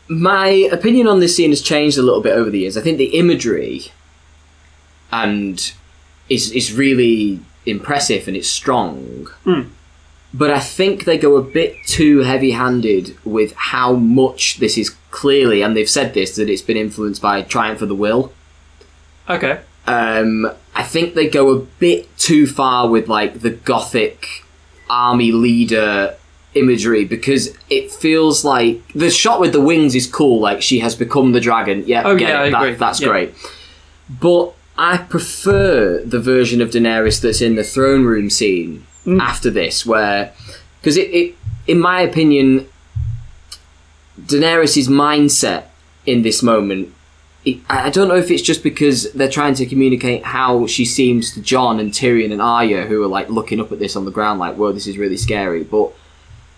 [0.07, 2.77] my opinion on this scene has changed a little bit over the years.
[2.77, 3.91] I think the imagery
[5.11, 5.73] and
[6.29, 9.27] is is really impressive and it's strong.
[9.43, 9.61] Hmm.
[10.33, 15.61] But I think they go a bit too heavy-handed with how much this is clearly,
[15.61, 18.33] and they've said this that it's been influenced by Triumph of the Will.
[19.29, 19.61] Okay.
[19.87, 24.27] Um, I think they go a bit too far with like the gothic
[24.89, 26.15] army leader
[26.53, 30.39] imagery because it feels like the shot with the wings is cool.
[30.39, 31.83] Like she has become the dragon.
[31.87, 32.41] Yeah, Oh, yeah.
[32.41, 32.75] I That- agree.
[32.75, 33.07] that's Yeah.
[33.07, 33.33] great.
[34.09, 39.21] But I prefer the version of Daenerys that's in the throne room scene Mm.
[39.21, 40.31] after this, where
[40.81, 42.67] because it, it, in my opinion,
[44.21, 45.63] Daenerys' mindset
[46.05, 46.93] in this moment
[47.69, 51.41] I don't know if it's just because they're trying to communicate how she seems to
[51.41, 54.39] Jon and Tyrion and Arya, who are like looking up at this on the ground,
[54.39, 55.91] like, "Whoa, this is really scary." But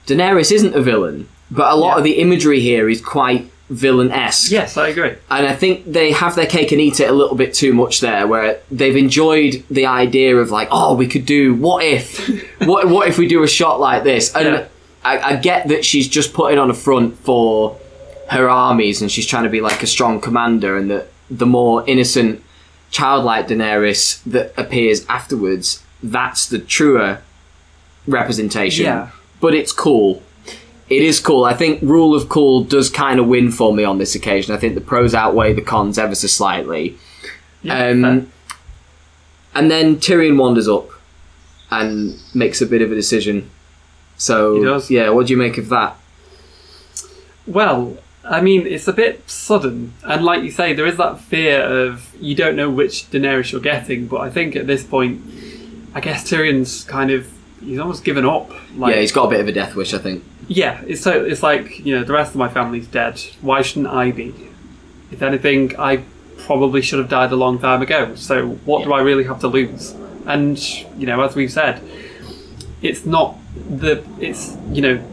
[0.08, 1.98] Daenerys isn't a villain, but a lot Yeah.
[2.00, 4.52] of the imagery here is quite villain-esque.
[4.52, 5.12] Yes, I agree.
[5.30, 8.00] And I think they have their cake and eat it a little bit too much
[8.02, 12.28] there, where they've enjoyed the idea of like, oh, we could do what if,
[12.66, 14.36] what what if we do a shot like this?
[14.36, 14.66] And Yeah.
[15.06, 17.78] I, I get that she's just putting on a front for
[18.30, 21.84] her armies, and she's trying to be like a strong commander, and that the more
[21.88, 22.44] innocent,
[22.92, 27.22] childlike Daenerys that appears afterwards, that's the truer
[28.08, 28.86] representation.
[28.86, 29.10] Yeah.
[29.40, 30.22] But it's cool.
[30.90, 31.46] It is cool.
[31.46, 34.56] I think rule of cool does kind of win for me on this occasion.
[34.56, 36.98] I think the pros outweigh the cons ever so slightly.
[37.62, 38.32] Yeah, Um,
[39.54, 40.90] and then Tyrion wanders up
[41.70, 43.50] and makes a bit of a decision.
[44.18, 44.90] So He does.
[44.90, 45.96] yeah, what do you make of that?
[47.46, 47.98] Well,
[48.30, 52.16] I mean, it's a bit sudden, and like you say, there is that fear of
[52.22, 54.06] you don't know which Daenerys you're getting.
[54.08, 55.22] But I think at this point,
[55.96, 57.28] I guess Tyrion's kind of
[57.60, 58.52] he's almost given up.
[58.78, 60.24] Like, yeah, he's got a bit of a death wish, I think.
[60.48, 63.20] yeah, it's so it's like you know the rest of my family's dead.
[63.42, 64.34] Why shouldn't I be?
[65.12, 66.04] If anything, I
[66.38, 68.14] probably should have died a long time ago.
[68.16, 69.96] So what do I really have to lose?
[70.28, 70.58] And
[71.00, 71.82] you know, as we've said,
[72.84, 73.38] it's not
[73.68, 75.04] the it's you know,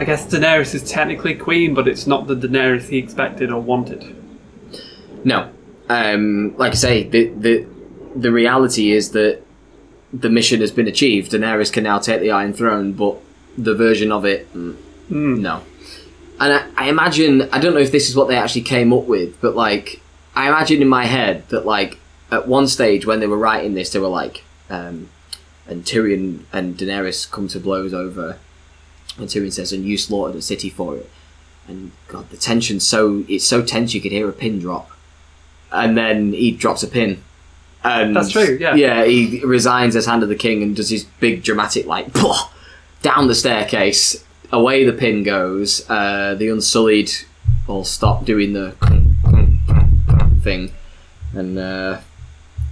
[0.00, 4.16] I guess Daenerys is technically queen, but it's not the Daenerys he expected or wanted.
[5.24, 5.50] No,
[5.90, 7.66] um, like I say, the the
[8.16, 9.42] the reality is that
[10.10, 11.32] the mission has been achieved.
[11.32, 13.18] Daenerys can now take the Iron Throne, but
[13.58, 14.74] the version of it, mm,
[15.10, 15.60] no.
[16.40, 19.04] And I, I imagine I don't know if this is what they actually came up
[19.04, 20.00] with, but like
[20.34, 21.98] I imagine in my head that like
[22.32, 25.10] at one stage when they were writing this, they were like, um,
[25.66, 28.38] and Tyrion and Daenerys come to blows over,
[29.20, 31.10] and Tyrion says, "And you slaughtered a city for it."
[31.68, 34.90] And God, the tension's so it's so tense you could hear a pin drop,
[35.70, 37.22] and then he drops a pin.
[37.82, 38.74] And That's true, yeah.
[38.74, 42.12] Yeah, he resigns as Hand of the King and does his big dramatic like
[43.02, 44.24] down the staircase.
[44.52, 45.88] Away the pin goes.
[45.88, 47.10] Uh, the Unsullied
[47.68, 48.74] all stop doing the
[50.42, 50.72] thing,
[51.32, 52.00] and uh,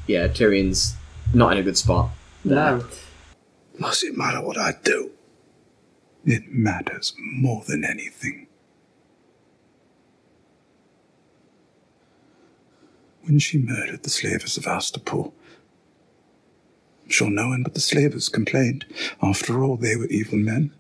[0.07, 0.97] yeah, Tyrion's
[1.33, 2.11] not in a good spot.
[2.45, 2.85] No.
[3.81, 5.11] Does it matter what I do?
[6.31, 8.49] It matters more than anything.
[13.23, 15.33] When she murdered the slavers of Astapor,
[17.03, 18.85] I'm sure no one but the slavers complained.
[19.23, 20.71] After all, they were evil men.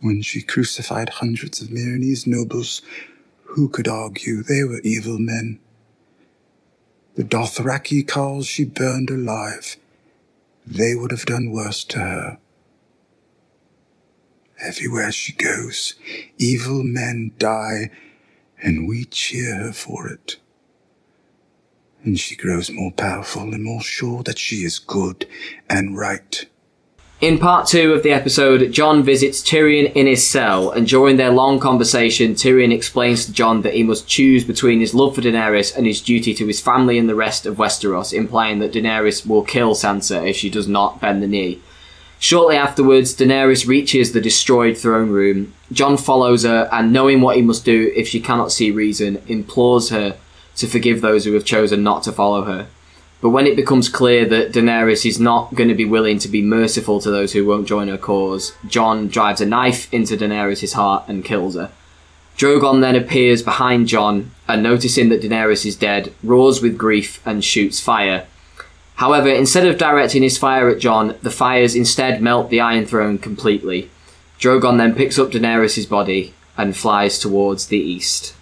[0.00, 2.82] When she crucified hundreds of Meereenese nobles,
[3.44, 5.60] who could argue they were evil men?
[7.14, 9.76] The Dothraki khals she burned alive,
[10.66, 12.38] they would have done worse to her.
[14.60, 15.94] Everywhere she goes,
[16.36, 17.90] evil men die,
[18.60, 20.36] and we cheer her for it.
[22.02, 25.26] And she grows more powerful and more sure that she is good
[25.70, 26.46] and right.
[27.20, 31.32] In part two of the episode, Jon visits Tyrion in his cell, and during their
[31.32, 35.76] long conversation, Tyrion explains to Jon that he must choose between his love for Daenerys
[35.76, 39.42] and his duty to his family and the rest of Westeros, implying that Daenerys will
[39.42, 41.60] kill Sansa if she does not bend the knee.
[42.20, 45.54] Shortly afterwards, Daenerys reaches the destroyed throne room.
[45.70, 49.90] Jon follows her, and knowing what he must do if she cannot see reason, implores
[49.90, 50.16] her
[50.56, 52.66] to forgive those who have chosen not to follow her.
[53.20, 56.42] But when it becomes clear that Daenerys is not going to be willing to be
[56.42, 61.04] merciful to those who won't join her cause, Jon drives a knife into Daenerys' heart
[61.08, 61.70] and kills her.
[62.36, 67.44] Drogon then appears behind Jon and, noticing that Daenerys is dead, roars with grief and
[67.44, 68.26] shoots fire.
[68.98, 73.16] However, instead of directing his fire at Jon, the fires instead melt the Iron Throne
[73.16, 73.90] completely.
[74.40, 78.34] Drogon then picks up Daenerys' body and flies towards the east.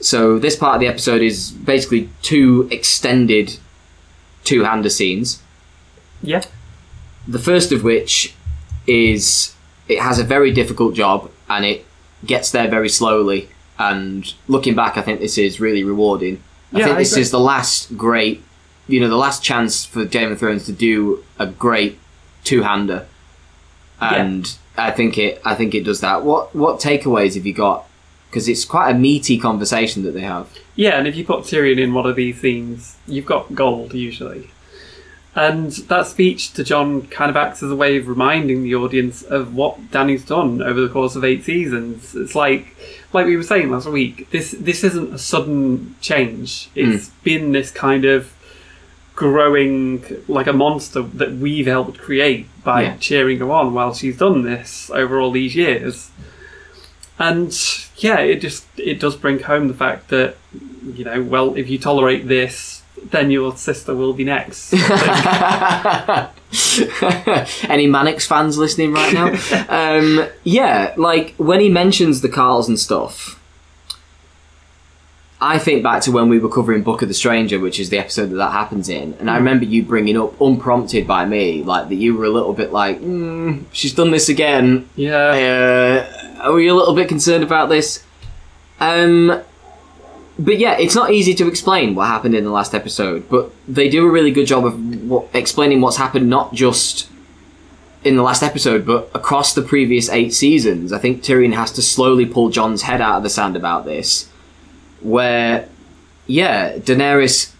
[0.00, 3.56] So this part of the episode is basically two extended
[4.44, 5.42] two-hander scenes.
[6.22, 6.42] Yeah.
[7.26, 8.34] The first of which
[8.86, 9.54] is
[9.88, 11.86] it has a very difficult job and it
[12.26, 13.48] gets there very slowly.
[13.78, 16.42] And looking back, I think this is really rewarding.
[16.74, 18.42] I Yeah, think this is the last great,
[18.88, 21.98] you know, the last chance for Game of Thrones to do a great
[22.44, 23.06] two-hander,
[24.00, 26.24] and I think it, I think it does that.
[26.24, 27.86] What what takeaways have you got?
[28.28, 30.50] Because it's quite a meaty conversation that they have.
[30.74, 34.50] Yeah, and if you put Tyrion in one of these scenes, you've got gold usually.
[35.34, 39.22] And that speech to Jon kind of acts as a way of reminding the audience
[39.22, 42.14] of what Dany's done over the course of eight seasons.
[42.16, 42.74] It's like,
[43.12, 46.70] like we were saying last week, this this isn't a sudden change.
[46.74, 47.14] It's hmm.
[47.22, 48.34] been this kind of
[49.18, 52.96] growing like a monster that we've helped create by Yeah.
[53.00, 56.10] cheering her on while she's done this over all these years.
[57.18, 57.52] And
[57.96, 60.36] yeah, it just it does bring home the fact that
[60.94, 64.72] you know, well, if you tolerate this, then your sister will be next.
[67.68, 69.28] Any Manics fans listening right now?
[69.68, 73.37] um, yeah, like when he mentions the khals and stuff,
[75.40, 77.98] I think back to when we were covering Book of the Stranger, which is the
[77.98, 81.88] episode that that happens in, and I remember you bringing up, unprompted by me, like
[81.90, 86.06] that you were a little bit like, mm, "She's done this again." yeah,
[86.40, 88.02] Uh, are we a little bit concerned about this?
[88.80, 89.40] Um,
[90.40, 93.88] but yeah, it's not easy to explain what happened in the last episode, but they
[93.88, 94.74] do a really good job of
[95.08, 97.08] what, explaining what's happened, not just
[98.04, 100.92] in the last episode, but across the previous eight seasons.
[100.92, 104.27] I think Tyrion has to slowly pull Jon's head out of the sand about this,
[105.00, 105.68] where,
[106.26, 107.54] yeah, Daenerys.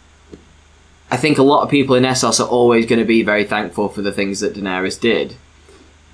[1.11, 3.88] I think a lot of people in Essos are always going to be very thankful
[3.88, 5.37] for the things that Daenerys did,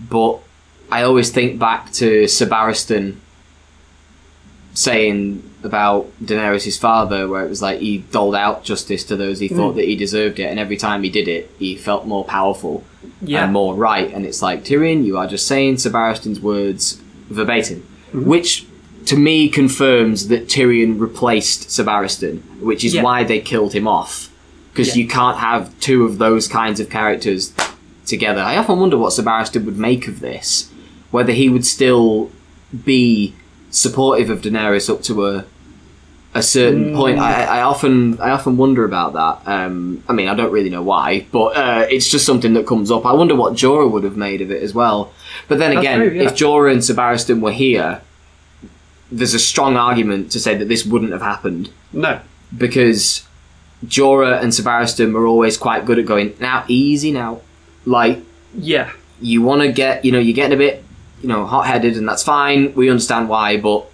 [0.01, 0.39] but
[0.91, 3.17] I always think back to Sir Barristan
[4.75, 9.49] saying about Daenerys' father, where it was like he doled out justice to those he
[9.49, 9.77] thought mm.
[9.77, 12.85] that he deserved it, and every time he did it, he felt more powerful
[13.23, 14.13] yeah, and more right.
[14.13, 18.27] And it's like Tyrion, you are just saying Sir Barristan's words verbatim, mm-hmm.
[18.27, 18.67] which
[19.07, 21.85] to me confirms that Tyrion replaced Sir
[22.61, 23.03] which is Yeah.
[23.03, 24.31] why they killed him off.
[24.73, 25.03] Because Yeah.
[25.03, 27.53] you can't have two of those kinds of characters
[28.07, 28.41] together.
[28.41, 30.69] I often wonder what Sir would make of this,
[31.11, 32.31] whether he would still
[32.85, 33.35] be
[33.71, 35.45] supportive of Daenerys up to a
[36.37, 37.17] a certain point.
[37.21, 39.49] I, I often I often wonder about that.
[39.49, 42.91] Um, I mean, I don't really know why, but uh, it's just something that comes
[42.91, 43.07] up.
[43.07, 45.13] I wonder what Jorah would have made of it as well.
[45.47, 46.23] But then That's again, true, yeah.
[46.25, 46.95] if Jorah and Sir
[47.41, 48.01] were here,
[49.19, 52.21] there's a strong argument to say that this wouldn't have happened no,
[52.57, 53.27] because
[53.87, 57.41] Jorah and Sir Barristan were always quite good at going now easy now,
[57.85, 58.19] like
[58.57, 60.85] yeah, you want to get, you know, you're getting a bit,
[61.23, 62.75] you know, hot headed, and that's fine.
[62.75, 63.87] We understand why, but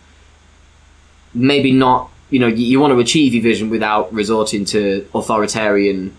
[1.35, 2.11] maybe not.
[2.31, 6.17] You know, you, you want to achieve your vision without resorting to authoritarian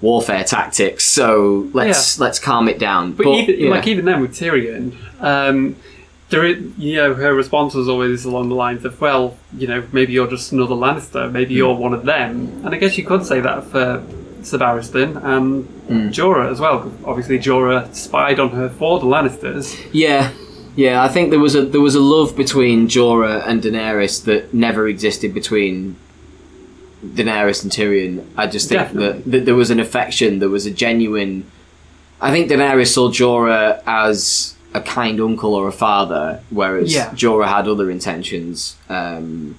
[0.00, 1.04] warfare tactics.
[1.04, 3.12] So let's let's calm it down.
[3.12, 3.70] but, even, yeah.
[3.70, 5.76] like even then with Tyrion, um,
[6.30, 9.82] there is, you know, her response was always along the lines of, "Well, you know,
[9.92, 11.58] maybe you're just another Lannister, maybe Hmm.
[11.58, 14.02] you're one of them." And I guess you could say that for
[14.42, 16.08] Sir Barristan and Hmm.
[16.08, 16.92] Jorah as well.
[17.04, 19.76] Obviously, Jorah spied on her for the Lannisters.
[19.92, 20.30] Yeah,
[20.76, 21.02] yeah.
[21.02, 24.86] I think there was a there was a love between Jorah and Daenerys that never
[24.86, 25.96] existed between
[27.04, 28.24] Daenerys and Tyrion.
[28.36, 30.40] I just think that, that there was an affection.
[30.40, 31.44] There was a genuine.
[32.20, 37.10] I think Daenerys saw Jorah as a kind uncle or a father, whereas Yeah.
[37.10, 38.76] Jorah had other intentions.
[38.88, 39.56] Um,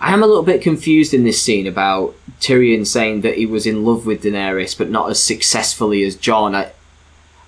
[0.00, 3.66] I am a little bit confused in this scene about Tyrion saying that he was
[3.66, 6.54] in love with Daenerys, but not as successfully as Jon.
[6.54, 6.70] I,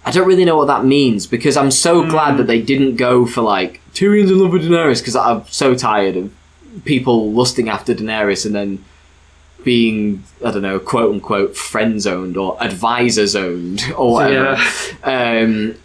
[0.04, 3.24] I don't really know what that means because I'm so glad that they didn't go
[3.24, 6.32] for like Tyrion's in love with Daenerys because I'm so tired of
[6.84, 8.84] people lusting after Daenerys and then
[9.62, 14.56] being I don't know quote unquote friend zoned or advisor zoned or whatever.
[15.04, 15.76] Um,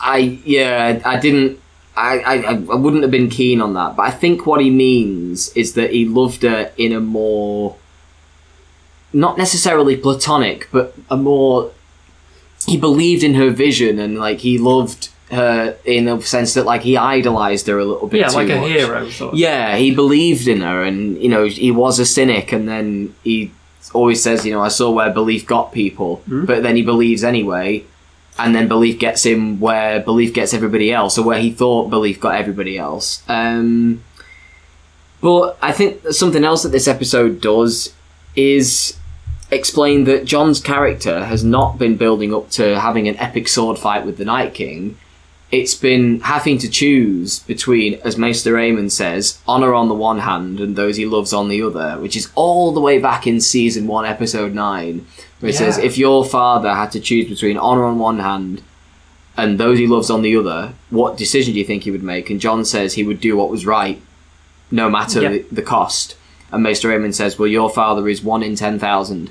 [0.00, 1.60] I yeah I didn't.
[1.96, 5.50] I, I, I wouldn't have been keen on that, but I think what he means
[5.54, 7.76] is that he loved her in a more,
[9.12, 11.72] not necessarily platonic, but a more
[12.66, 16.82] he believed in her vision and like he loved her in a sense that like
[16.82, 19.08] he idolized her a little bit Yeah, too like a hero.
[19.10, 19.38] Sort of.
[19.38, 23.52] Yeah, he believed in her, and you know he was a cynic, and then he
[23.92, 26.44] always says, you know, I saw where belief got people, hmm?
[26.44, 27.84] but then he believes anyway,
[28.38, 32.20] and then belief gets him where belief gets everybody else, or where he thought belief
[32.20, 33.22] got everybody else.
[33.28, 34.02] Um,
[35.20, 37.92] but I think something else that this episode does
[38.34, 38.96] is
[39.50, 44.06] explain that Jon's character has not been building up to having an epic sword fight
[44.06, 44.96] with the Night King.
[45.50, 50.60] It's been having to choose between, as Maester Aemon says, honour on the one hand
[50.60, 53.88] and those he loves on the other, which is all the way back in season
[53.88, 55.06] one, episode nine,
[55.40, 58.62] where it says, if your father had to choose between honour on one hand
[59.36, 62.30] and those he loves on the other, what decision do you think he would make?
[62.30, 64.00] And Jon says he would do what was right,
[64.70, 65.28] no matter Yeah.
[65.30, 66.16] the, the cost.
[66.52, 69.30] And Maester Aemon says, well, your father is one in 10,000.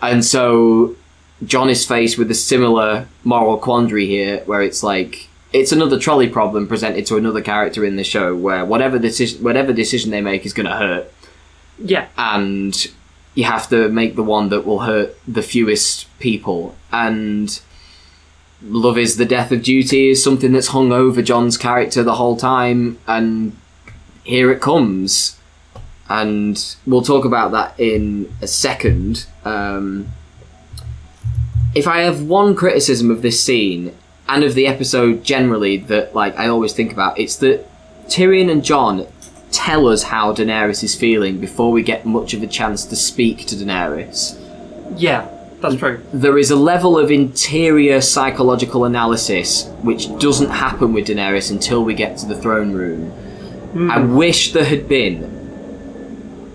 [0.00, 0.94] And so
[1.44, 6.28] Jon is faced with a similar moral quandary here, where it's like it's another trolley
[6.28, 10.46] problem presented to another character in the show, where whatever decision whatever decision they make
[10.46, 11.12] is going to hurt,
[11.78, 12.06] Yeah.
[12.16, 12.86] and
[13.34, 16.76] you have to make the one that will hurt the fewest people.
[16.92, 17.60] And
[18.62, 22.36] love is the death of duty is something that's hung over Jon's character the whole
[22.36, 23.56] time, and
[24.22, 25.36] here it comes.
[26.08, 29.26] And we'll talk about that in a second.
[29.44, 30.08] Um,
[31.74, 33.94] if I have one criticism of this scene
[34.28, 37.66] and of the episode generally that like I always think about, it's that
[38.06, 39.06] Tyrion and Jon
[39.50, 43.46] tell us how Daenerys is feeling before we get much of a chance to speak
[43.46, 44.38] to Daenerys.
[44.96, 45.30] Yeah.
[45.60, 46.02] That's true.
[46.12, 51.94] There is a level of interior psychological analysis which doesn't happen with Daenerys until we
[51.94, 53.10] get to the throne room.
[53.72, 53.90] Hmm.
[53.90, 55.33] I wish there had been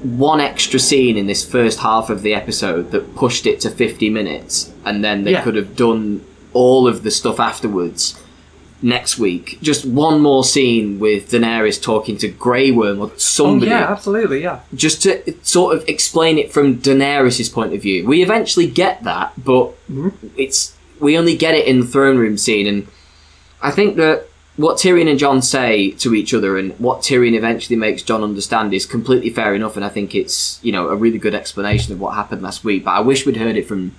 [0.02, 4.10] one extra scene in this first half of the episode that pushed it to 50
[4.10, 5.42] minutes and then they Yeah.
[5.42, 6.22] could have done
[6.54, 8.16] all of the stuff afterwards
[8.82, 9.60] next week.
[9.62, 13.72] Just one more scene with Daenerys talking to Grey Worm or somebody.
[13.72, 14.42] Oh, yeah, absolutely.
[14.42, 14.60] Yeah.
[14.74, 18.08] just to sort of explain it from Daenerys' point of view.
[18.08, 20.10] We eventually get that, but mm-hmm.
[20.38, 22.88] it's we only get it in the throne room scene, and
[23.62, 24.29] I think that
[24.60, 28.74] what Tyrion and Jon say to each other and what Tyrion eventually makes Jon understand
[28.74, 32.00] is completely fair enough, and I think it's you know a really good explanation of
[32.02, 32.84] what happened last week.
[32.84, 33.96] But I wish we'd heard it from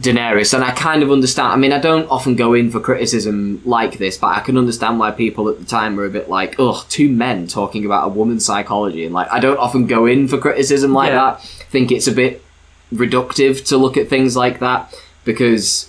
[0.00, 1.52] Daenerys, and I kind of understand.
[1.52, 4.98] I mean, I don't often go in for criticism like this, but I can understand
[4.98, 8.08] why people at the time were a bit like, "Ugh, two men talking about a
[8.08, 11.36] woman's psychology," and like, I don't often go in for criticism like Yeah.
[11.36, 11.44] that.
[11.70, 12.42] think it's a bit
[12.92, 14.92] reductive to look at things like that
[15.24, 15.88] because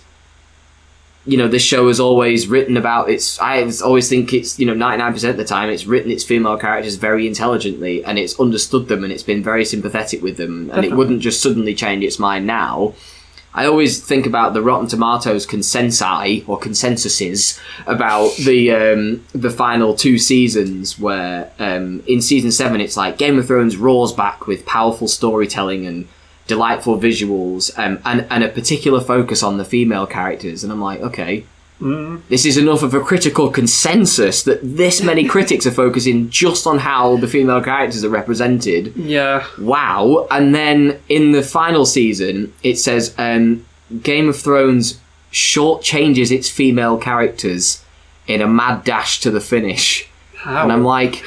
[1.26, 4.74] you know this show is always written about its i always think it's you know
[4.74, 9.04] 99% of the time it's written its female characters very intelligently and it's understood them
[9.04, 12.46] and it's been very sympathetic with them and it wouldn't just suddenly change its mind
[12.46, 12.94] now.
[13.56, 19.94] I always think about the Rotten Tomatoes consensi or consensuses about the um, the final
[19.94, 24.66] two seasons, where um, in season seven it's like Game of Thrones roars back with
[24.66, 26.08] powerful storytelling and
[26.48, 30.64] delightful visuals, um, and and a particular focus on the female characters.
[30.64, 31.46] And I'm like, okay,
[32.30, 36.80] this is enough of a critical consensus that this many critics are focusing just on
[36.80, 39.46] how the female characters are represented Yeah.
[39.60, 40.26] wow.
[40.32, 43.66] And then in the final season, it says um,
[44.02, 45.00] Game of Thrones
[45.32, 47.84] shortchanges its female characters
[48.28, 50.08] in a mad dash to the finish.
[50.38, 50.64] How?
[50.64, 51.22] And I'm like,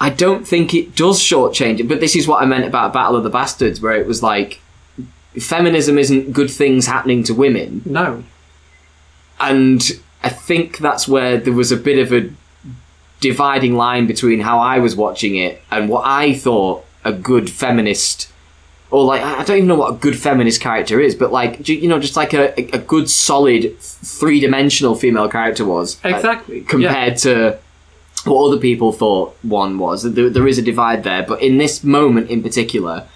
[0.00, 1.88] I don't think it does shortchange it.
[1.88, 4.60] But this is what I meant about Battle of the Bastards, where it was like,
[5.38, 7.82] feminism isn't good things happening to women.
[7.84, 8.24] no.
[9.38, 9.82] And
[10.22, 12.30] I think that's where there was a bit of a
[13.20, 18.30] dividing line between how I was watching it and what I thought a good feminist
[18.90, 21.88] or like I don't even know what a good feminist character is, but like you
[21.88, 26.60] know, just like a, a good solid three dimensional female character was like, Exactly.
[26.62, 27.58] compared to
[28.26, 30.02] what other people thought one was.
[30.02, 33.06] There, there is a divide there, but in this moment in particular,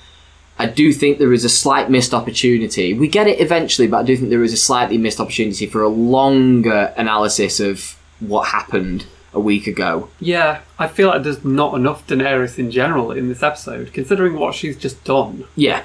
[0.58, 2.94] I do think there is a slight missed opportunity.
[2.94, 5.82] We get it eventually, but I do think there is a slightly missed opportunity for
[5.82, 10.08] a longer analysis of what happened a week ago.
[10.20, 14.54] Yeah, I feel like there's not enough Daenerys in general in this episode, considering what
[14.54, 15.44] she's just done.
[15.56, 15.82] Yeah.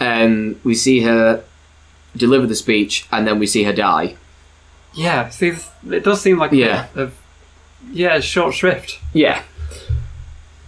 [0.00, 1.44] Um, we see her
[2.16, 4.16] deliver the speech, and then we see her die.
[4.94, 5.52] Yeah, see,
[5.90, 6.86] it does seem like Yeah.
[6.94, 7.10] a, a
[7.90, 8.98] yeah short shrift.
[9.12, 9.42] Yeah.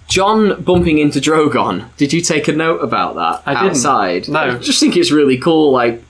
[0.09, 1.95] Jon bumping into Drogon.
[1.99, 3.77] Did you take a note about that I didn't.
[3.77, 4.29] outside?
[4.29, 4.41] No.
[4.41, 6.03] I just think it's really cool, like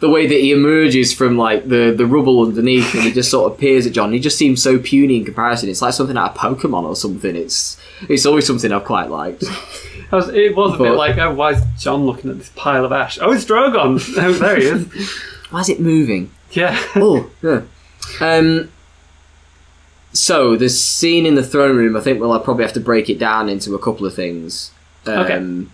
[0.00, 3.50] the way that he emerges from like the, the rubble underneath and he just sort
[3.50, 4.12] of peers at Jon.
[4.12, 5.68] He just seems so puny in comparison.
[5.68, 7.34] It's like something out of Pokemon or something.
[7.34, 9.44] It's it's always something I've quite liked.
[10.12, 12.92] Was, it was a bit like, oh, why is Jon looking at this pile of
[12.92, 13.18] ash?
[13.20, 14.00] Oh, it's Drogon.
[14.18, 15.20] oh, there he is.
[15.50, 16.30] Why is it moving?
[16.52, 16.80] Yeah.
[16.94, 17.62] oh, yeah.
[18.20, 18.70] Um,
[20.16, 23.18] so the scene in the throne room, I think we'll probably have to break it
[23.18, 24.72] down into a couple of things.
[25.06, 25.70] Um, Okay.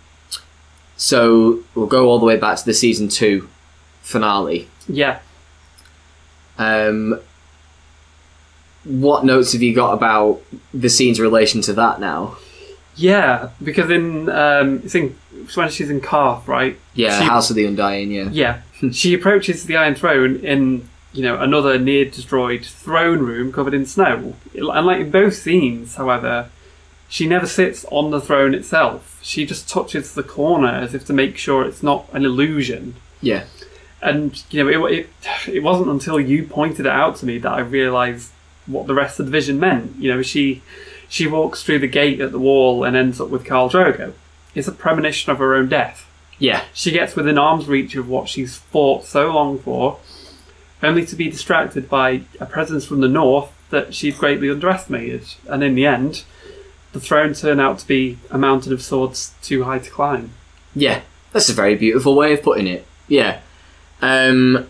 [0.97, 3.49] So we'll go all the way back to the season two
[4.03, 4.69] finale.
[4.89, 5.19] Yeah.
[6.59, 7.19] Um,
[8.85, 12.37] what notes have you got about the scene's relation to that now?
[12.95, 16.79] Yeah, because in um, it's in it's when she's in Qarth, right?
[16.95, 18.11] Yeah, She- House of the Undying.
[18.13, 18.61] Yeah, Yeah,
[18.93, 23.87] she approaches the Iron Throne in you know another near destroyed throne room covered in
[23.87, 24.35] snow.
[24.55, 26.49] And like in both scenes, however,
[27.09, 29.19] she never sits on the throne itself.
[29.23, 32.95] She just touches the corner as if to make sure it's not an illusion.
[33.21, 33.45] yeah,
[34.01, 35.09] And you know, it, it
[35.49, 38.31] it wasn't until you pointed it out to me that I realised
[38.67, 39.97] what the rest of the vision meant.
[39.99, 40.63] You know, she
[41.09, 44.15] she walks through the gate at the wall and ends up with Khal Drogo.
[44.55, 46.07] It's a premonition of her own death.
[46.39, 49.99] yeah, She gets within arm's reach of what she's fought so long for,
[50.83, 55.23] only to be distracted by a presence from the north that she'd greatly underestimated.
[55.49, 56.25] And in the end,
[56.93, 60.33] the throne turned out to be a mountain of swords too high to climb.
[60.75, 61.03] yeah.
[61.33, 62.87] That's a very beautiful way of putting it.
[63.09, 63.41] Yeah.
[64.03, 64.69] Um,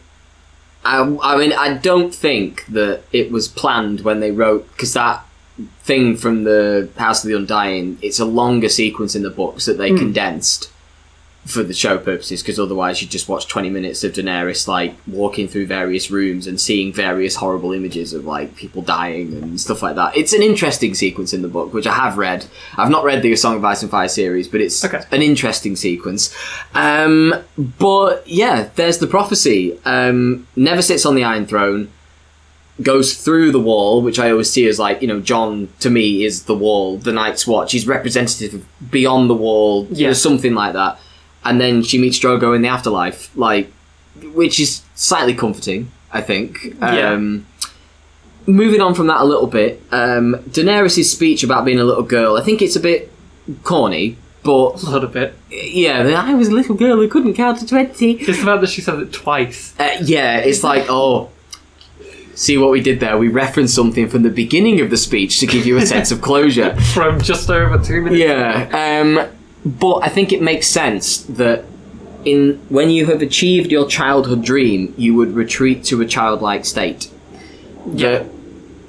[0.84, 5.26] I, I mean, I don't think that it was planned when they wrote because that
[5.80, 9.76] thing from the House of the Undying, it's a longer sequence in the books that
[9.76, 10.70] they condensed
[11.44, 15.48] for the show purposes because otherwise you'd just watch 20 minutes of Daenerys like walking
[15.48, 19.96] through various rooms and seeing various horrible images of like people dying and stuff like
[19.96, 20.16] that.
[20.16, 22.46] It's an interesting sequence in the book which I have read.
[22.78, 25.00] I've not read the Song of Ice and Fire series, but it's Okay.
[25.10, 26.32] an interesting sequence.
[26.74, 29.76] Um, but yeah, there's the prophecy.
[29.84, 31.90] Um, never sits on the Iron Throne
[32.80, 36.24] goes through the wall, which I always see as like, you know, Jon to me
[36.24, 37.72] is the wall, the Night's Watch.
[37.72, 40.98] He's representative of beyond the wall, you know, something like that.
[41.44, 43.70] And then she meets Drogo in the afterlife, like,
[44.34, 46.76] which is slightly comforting, I think.
[46.80, 47.10] Yeah.
[47.12, 47.46] Um,
[48.46, 52.36] moving on from that a little bit, um, Daenerys' speech about being a little girl,
[52.36, 53.10] I think it's a bit
[53.64, 55.34] corny, but A little bit.
[55.50, 58.12] yeah, the, I was a little girl who couldn't count to 20.
[58.14, 59.74] It's the fact that she said it twice.
[59.78, 61.30] Uh, yeah, it's like, oh,
[62.34, 63.16] see what we did there?
[63.18, 66.20] We referenced something from the beginning of the speech to give you a sense of
[66.22, 66.74] closure.
[66.94, 68.18] From just over two minutes.
[68.20, 69.28] Yeah, um,
[69.64, 71.64] but I think it makes sense that
[72.24, 77.10] in when you have achieved your childhood dream, you would retreat to a childlike state.
[77.86, 78.26] That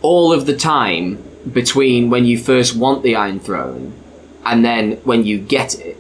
[0.02, 3.94] all of the time between when you first want the Iron Throne
[4.46, 5.98] and then when you get it,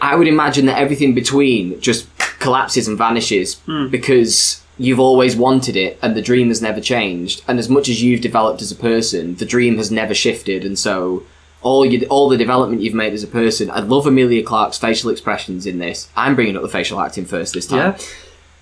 [0.00, 3.88] I would imagine that everything between just collapses and vanishes hmm.
[3.88, 7.42] because you've always wanted it and the dream has never changed.
[7.46, 10.64] And as much as you've developed as a person, the dream has never shifted.
[10.64, 11.24] And so
[11.62, 15.10] all you, all the development you've made as a person, I love Emilia Clarke's facial
[15.10, 16.08] expressions in this.
[16.16, 17.98] I'm bringing up the facial acting first this time Yeah.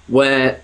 [0.08, 0.60] where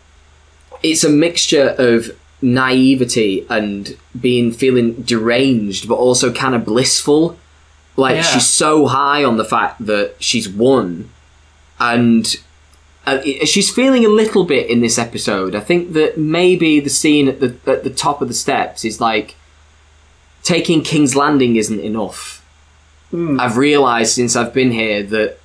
[0.83, 2.11] it's a mixture of
[2.43, 7.37] naivety and being feeling deranged but also kind of blissful
[7.97, 8.23] like Yeah.
[8.23, 11.09] she's so high on the fact that she's won
[11.81, 12.37] and
[13.07, 17.27] uh, she's feeling a little bit in this episode i think that maybe the scene
[17.29, 19.35] at the at the top of the steps is like
[20.55, 22.23] taking king's landing isn't enough.
[23.45, 25.39] I've realized since i've been here that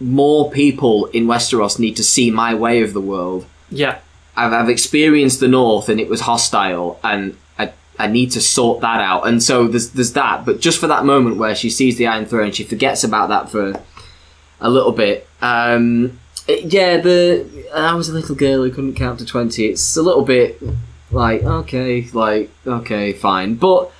[0.00, 3.46] more people in westeros need to see my way of the world.
[3.70, 3.98] Yeah.
[4.36, 8.80] I've, I've experienced the north and it was hostile and I, I need to sort
[8.82, 9.26] that out.
[9.26, 10.44] And so there's there's that.
[10.46, 13.50] But just for that moment where she sees the iron throne she forgets about that
[13.50, 13.64] for
[14.60, 15.26] a little bit.
[15.42, 17.44] Um it- yeah the
[17.74, 20.62] I was a little girl who couldn't count to 20 it's a little bit
[21.10, 23.56] like okay like okay fine.
[23.56, 23.90] But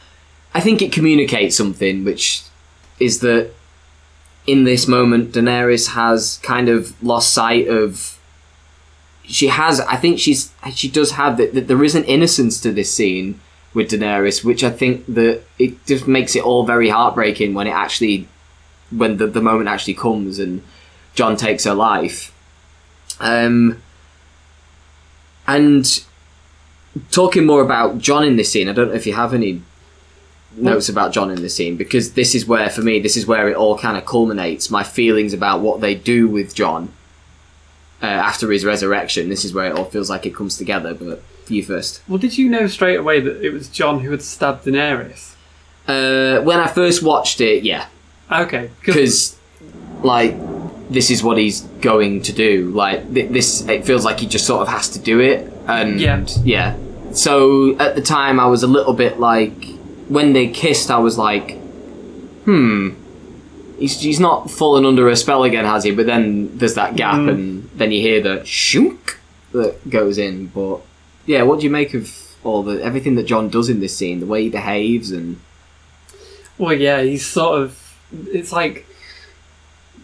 [0.55, 2.43] I think it communicates something which
[2.99, 3.53] is that
[4.49, 8.19] in this moment, Daenerys has kind of lost sight of.
[9.25, 9.79] She has.
[9.81, 10.53] I think she's.
[10.75, 11.55] She does have that.
[11.55, 13.41] that There is an innocence to this scene
[13.75, 17.73] with Daenerys, which I think that it just makes it all very heartbreaking when it
[17.73, 18.27] actually,
[18.91, 20.63] when the the moment actually comes and
[21.15, 22.33] Jon takes her life.
[23.21, 23.83] Um.
[25.47, 26.05] And
[27.11, 29.63] talking more about Jon in this scene, I don't know if you have any
[30.63, 33.49] notes about Jon in this scene because this is where, for me, this is where
[33.49, 34.71] it all kind of culminates.
[34.71, 36.93] My feelings about what they do with Jon
[38.03, 39.29] uh, after his resurrection.
[39.29, 40.95] This is where it all feels like it comes together.
[40.95, 42.03] But you first.
[42.09, 45.35] Well, did you know straight away that it was Jon who had stabbed Daenerys?
[45.87, 47.87] Uh, when I first watched it, yeah,
[48.31, 49.37] Okay, because
[50.03, 50.37] like
[50.91, 52.71] this is what he's going to do.
[52.71, 55.99] Like th- this, it feels like he just sort of has to do it, and
[55.99, 56.27] Yeah.
[56.45, 56.77] yeah.
[57.13, 59.57] So at the time, I was a little bit like
[60.09, 61.59] when they kissed, I was like,
[62.45, 62.91] hmm.
[63.79, 65.93] He's, he's not fallen under a spell again, has he?
[65.93, 67.29] But then there's that gap, Mm.
[67.29, 69.21] and then you hear the shunk
[69.53, 70.47] that goes in.
[70.49, 70.81] But
[71.27, 74.19] yeah, what do you make of all the everything that Jon does in this scene?
[74.19, 75.39] The way he behaves, and
[76.59, 77.97] Well, yeah, he's sort of.
[78.33, 78.85] It's like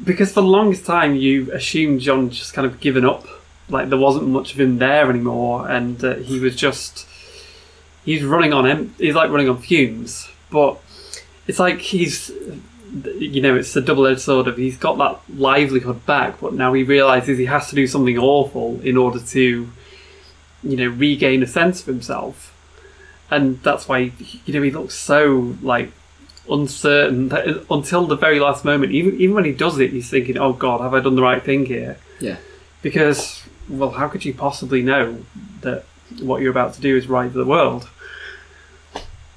[0.05, 3.27] because for the longest time you assumed Jon just kind of given up,
[3.69, 7.09] like there wasn't much of him there anymore, and uh, he was just
[8.05, 10.29] he's running on em- he's like running on fumes.
[10.51, 10.79] But
[11.47, 12.31] it's like he's
[13.19, 16.73] you know it's a double edged sword of he's got that livelihood back, but now
[16.73, 19.69] he realizes he has to do something awful in order to
[20.63, 22.51] you know regain a sense of himself.
[23.31, 24.13] And that's why
[24.45, 25.93] you know he looks so like
[26.49, 28.93] uncertain that until the very last moment.
[28.93, 31.43] Even even when he does it, he's thinking, "Oh God, have I done the right
[31.43, 32.37] thing here?" yeah.
[32.83, 35.25] Because well, how could you possibly know
[35.63, 35.85] that
[36.21, 37.89] what you're about to do is right for the world?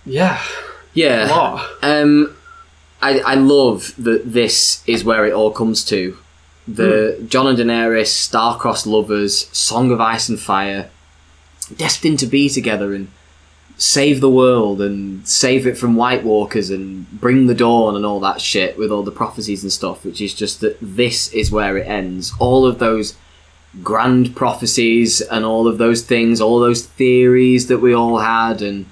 [0.08, 0.44] Yeah, a
[0.94, 1.28] Yeah.
[1.30, 1.70] lot.
[1.84, 2.36] Um,
[3.02, 6.18] I, I love that this is where it all comes to.
[6.68, 10.90] The Jon and Daenerys, star-crossed lovers, Song of Ice and Fire,
[11.76, 13.10] destined to be together and
[13.78, 18.20] save the world and save it from White Walkers and bring the dawn and all
[18.22, 21.78] that shit with all the prophecies and stuff, which is just that this is where
[21.78, 22.34] it ends.
[22.40, 23.16] All of those
[23.84, 28.88] grand prophecies and all of those things, all those theories that we all had and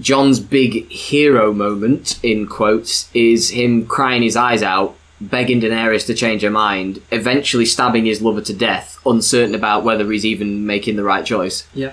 [0.00, 6.14] Jon's big hero moment, in quotes, is him crying his eyes out, begging Daenerys to
[6.14, 10.96] change her mind, eventually stabbing his lover to death, uncertain about whether he's even making
[10.96, 11.66] the right choice.
[11.74, 11.92] Yeah,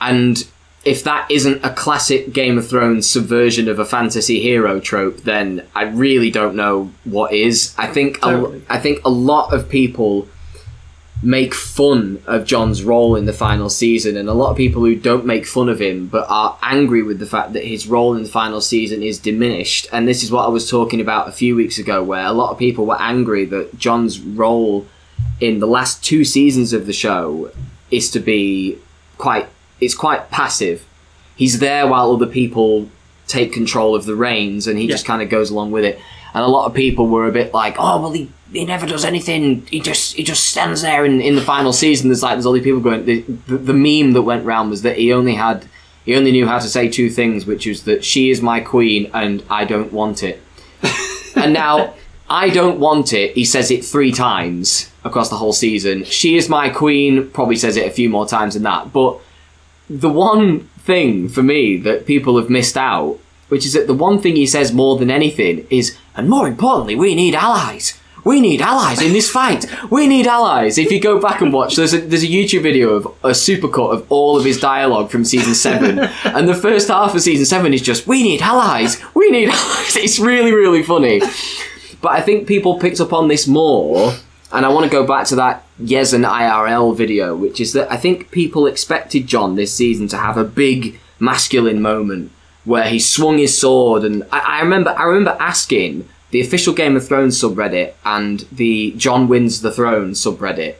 [0.00, 0.44] And
[0.84, 5.64] if that isn't a classic Game of Thrones subversion of a fantasy hero trope, then
[5.76, 7.74] I really don't know what is.
[7.78, 8.64] I think Totally.
[8.68, 10.26] a, I think a lot of people
[11.22, 14.96] make fun of Jon's role in the final season, and a lot of people who
[14.96, 18.24] don't make fun of him but are angry with the fact that his role in
[18.24, 19.86] the final season is diminished.
[19.92, 22.50] And this is what I was talking about a few weeks ago, where a lot
[22.50, 24.86] of people were angry that Jon's role
[25.40, 27.50] in the last two seasons of the show
[27.90, 28.78] is to be
[29.18, 29.48] quite
[29.80, 30.84] it's quite passive.
[31.36, 32.88] He's there while other people
[33.26, 35.98] take control of the reins and he just kind of goes along with it.
[36.34, 39.04] And a lot of people were a bit like, "Oh, well he, he never does
[39.04, 39.66] anything.
[39.66, 42.52] He just he just stands there in, in the final season there's like there's all
[42.52, 45.66] these people going the, the, the meme that went round was that he only had
[46.04, 49.10] he only knew how to say two things, which was that she is my queen
[49.14, 50.42] and I don't want it.
[51.36, 51.94] and now
[52.28, 53.34] I don't want it.
[53.34, 56.04] He says it three times across the whole season.
[56.04, 57.30] She is my queen.
[57.30, 58.92] Probably says it a few more times than that.
[58.92, 59.20] But
[59.88, 63.18] the one thing for me that people have missed out,
[63.52, 66.96] which is that the one thing he says more than anything is, and more importantly,
[66.96, 68.00] we need allies.
[68.24, 69.66] We need allies in this fight.
[69.90, 70.78] We need allies.
[70.78, 73.92] If you go back and watch, there's a there's a YouTube video of a supercut
[73.92, 77.74] of all of his dialogue from season seven, and the first half of season seven
[77.74, 78.96] is just, "We need allies.
[79.12, 81.20] We need allies." It's really really funny.
[82.00, 84.14] But I think people picked up on this more,
[84.50, 87.98] and I want to go back to that Yezen IRL video, which is that I
[87.98, 92.32] think people expected Jon this season to have a big masculine moment
[92.64, 96.96] where he swung his sword, and I, I remember I remember asking the official Game
[96.96, 100.76] of Thrones subreddit and the Jon wins the throne subreddit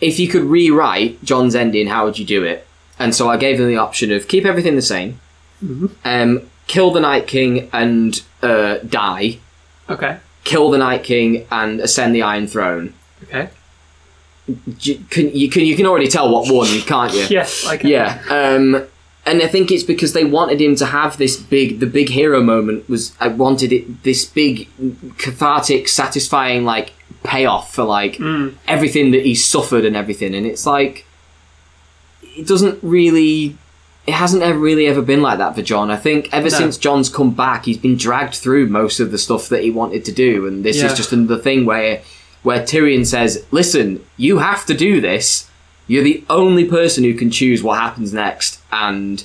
[0.00, 2.66] if you could rewrite Jon's ending, how would you do it?
[2.98, 5.20] And so I gave them the option of keep everything the same,
[6.04, 9.38] um, kill the Night King and uh, die,
[9.88, 12.94] okay, kill the Night King and ascend the Iron Throne.
[13.22, 13.48] okay.
[14.76, 17.24] J- Can, you can you can already tell what won, can't you?
[17.30, 17.88] Yes, I can.
[17.88, 18.20] Yeah.
[18.28, 18.84] Um,
[19.24, 22.42] and I think it's because they wanted him to have this big, the big hero
[22.42, 24.68] moment was, I wanted it, this big,
[25.18, 26.92] cathartic, satisfying, like,
[27.22, 28.48] payoff for, like, hmm.
[28.66, 30.34] everything that he suffered and everything.
[30.34, 31.06] And it's like,
[32.36, 33.56] it doesn't really
[34.06, 35.90] it hasn't ever really ever been like that for Jon.
[35.90, 36.58] I think ever No.
[36.58, 40.04] since Jon's come back, he's been dragged through most of the stuff that he wanted
[40.06, 40.86] to do, and this Yeah.
[40.86, 42.00] is just another thing where
[42.42, 45.46] where Tyrion says, "Listen, you have to do this.
[45.86, 49.24] You're the only person who can choose what happens next, and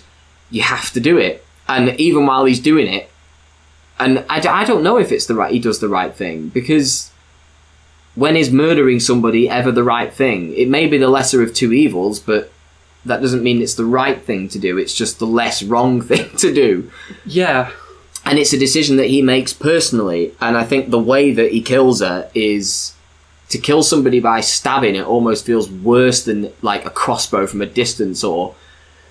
[0.50, 3.10] you have to do it." And even while he's doing it,
[4.00, 6.50] and I, d- I don't know if it's the right he does the right thing
[6.50, 7.12] because
[8.16, 10.54] when is murdering somebody ever the right thing?
[10.56, 12.52] It may be the lesser of two evils, but
[13.06, 14.78] that doesn't mean it's the right thing to do.
[14.78, 16.90] It's just the less wrong thing to do.
[17.26, 17.72] Yeah,
[18.26, 20.34] And it's a decision that he makes personally.
[20.42, 22.94] And I think the way that he kills her is
[23.50, 27.66] to kill somebody by stabbing it almost feels worse than like a crossbow from a
[27.66, 28.56] distance or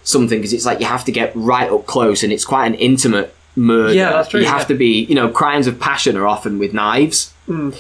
[0.03, 2.75] something because it's like you have to get right up close and it's quite an
[2.75, 3.95] intimate murder.
[3.95, 4.67] Yeah, that's true, You have yeah.
[4.67, 7.33] to be, you know, crimes of passion are often with knives.
[7.47, 7.71] Hmm.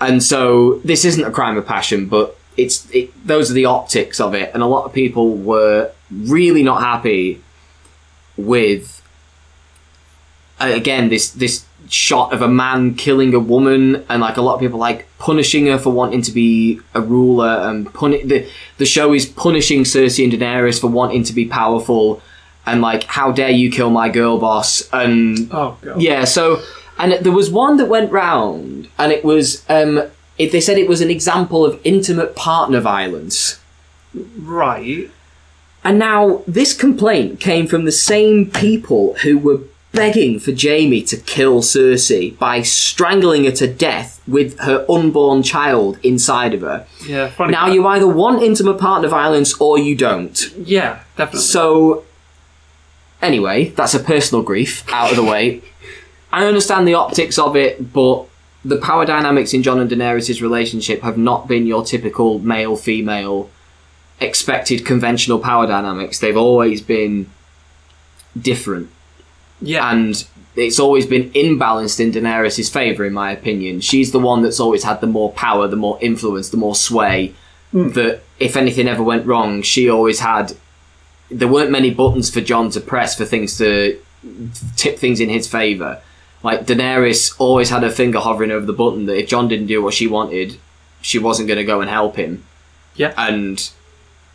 [0.00, 4.20] And so this isn't a crime of passion, but it's it, those are the optics
[4.20, 7.42] of it, and a lot of people were really not happy
[8.36, 9.02] with
[10.60, 14.60] again this this shot of a man killing a woman, and like a lot of
[14.60, 18.46] people like punishing her for wanting to be a ruler, and puni- the
[18.78, 22.20] the show is punishing Cersei and Daenerys for wanting to be powerful,
[22.66, 26.00] and like how dare you kill my girl boss, and Oh god.
[26.00, 26.60] yeah, so
[26.98, 30.02] and there was one that went round, and it was um,
[30.38, 33.60] it, they said it was an example of intimate partner violence.
[34.38, 35.10] Right.
[35.82, 39.60] And now this complaint came from the same people who were
[39.94, 45.98] begging for Jaime to kill Cersei by strangling her to death with her unborn child
[46.02, 46.86] inside of her.
[47.06, 47.28] Yeah.
[47.30, 47.52] Funny.
[47.52, 50.52] Now you either want intimate partner violence or you don't.
[50.58, 51.40] Yeah, definitely.
[51.40, 52.04] So,
[53.22, 55.62] anyway, that's a personal grief out of the way.
[56.32, 58.26] I understand the optics of it, but
[58.64, 63.50] the power dynamics in Jon and Daenerys' relationship have not been your typical male female
[64.20, 66.18] expected conventional power dynamics.
[66.18, 67.30] They've always been
[68.40, 68.90] different,
[69.60, 69.90] yeah.
[69.90, 70.26] and
[70.56, 73.80] it's always been imbalanced in Daenerys' favour, in my opinion.
[73.80, 77.34] She's the one that's always had the more power, the more influence, the more sway.
[77.72, 77.88] Hmm.
[77.90, 80.52] That if anything ever went wrong, she always had
[81.30, 84.00] there weren't many buttons for Jon to press for things to
[84.76, 86.00] tip things in his favour.
[86.42, 89.82] Like Daenerys always had her finger hovering over the button that if Jon didn't do
[89.82, 90.58] what she wanted,
[91.00, 92.44] she wasn't going to go and help him,
[92.96, 93.12] yeah.
[93.16, 93.70] and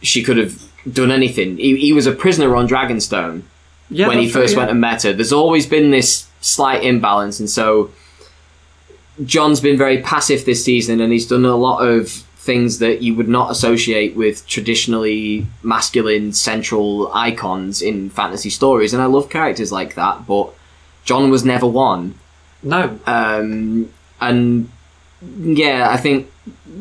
[0.02, 0.62] she could have
[0.92, 1.58] done anything.
[1.58, 3.44] He, he was a prisoner on Dragonstone
[3.90, 4.08] yeah.
[4.08, 4.60] when he that's true, first yeah.
[4.60, 5.14] went and met her.
[5.14, 7.92] There's always been this slight imbalance, and so
[9.26, 13.14] Jon's been very passive this season, and he's done a lot of things that you
[13.14, 18.94] would not associate with traditionally masculine central icons in fantasy stories.
[18.94, 20.54] And I love characters like that, but
[21.04, 22.16] Jon was never one.
[22.64, 22.98] No.
[23.06, 24.70] Um, and
[25.22, 26.32] yeah, I think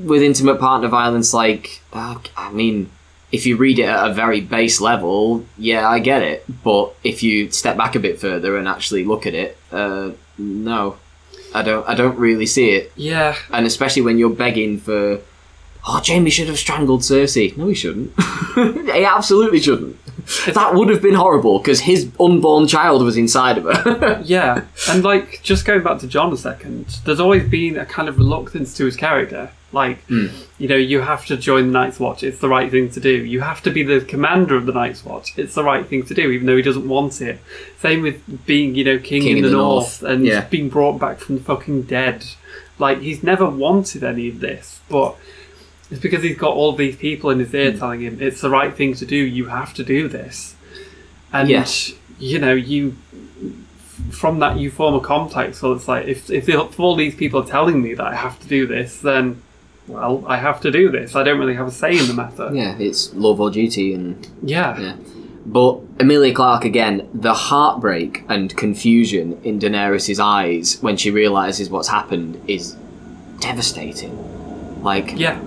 [0.04, 2.88] with intimate partner violence, like, uh, I mean,
[3.30, 6.44] if you read it at a very base level, yeah, I get it.
[6.62, 10.96] But if you step back a bit further and actually look at it, uh, no,
[11.54, 11.86] I don't.
[11.88, 12.92] I don't really see it.
[12.96, 13.36] Yeah.
[13.50, 15.20] And especially when you're begging for,
[15.86, 17.56] oh, Jaime should have strangled Cersei.
[17.56, 18.12] No, he shouldn't.
[18.54, 19.96] he absolutely shouldn't.
[20.52, 24.22] That would have been horrible because his unborn child was inside of her.
[24.24, 28.08] Yeah, and like just going back to Jon a second, there's always been a kind
[28.08, 29.50] of reluctance to his character.
[29.70, 30.26] Like, Hmm.
[30.58, 32.22] you know, you have to join the Night's Watch.
[32.22, 33.10] It's the right thing to do.
[33.10, 35.34] You have to be the commander of the Night's Watch.
[35.36, 37.38] It's the right thing to do, even though he doesn't want it.
[37.78, 40.46] Same with being, you know, king, in the, North, and Yeah.
[40.48, 42.24] being brought back from the fucking dead.
[42.78, 45.16] Like, he's never wanted any of this, but
[45.90, 47.78] it's because he's got all these people in his ear Hmm.
[47.78, 49.16] telling him it's the right thing to do.
[49.16, 50.54] You have to do this,
[51.32, 51.92] and Yes.
[52.18, 52.94] you know you
[54.10, 55.56] from that you form a contact.
[55.56, 58.38] So it's like if if, if all these people are telling me that I have
[58.40, 59.42] to do this, then
[59.88, 61.16] well I have to do this.
[61.16, 62.50] I don't really have a say in the matter.
[62.52, 64.96] yeah, it's love or duty and Yeah, Yeah.
[65.46, 71.88] But Emilia Clarke again, the heartbreak and confusion in Daenerys' eyes when she realizes what's
[71.88, 72.76] happened is
[73.40, 74.82] devastating.
[74.82, 75.40] Like yeah,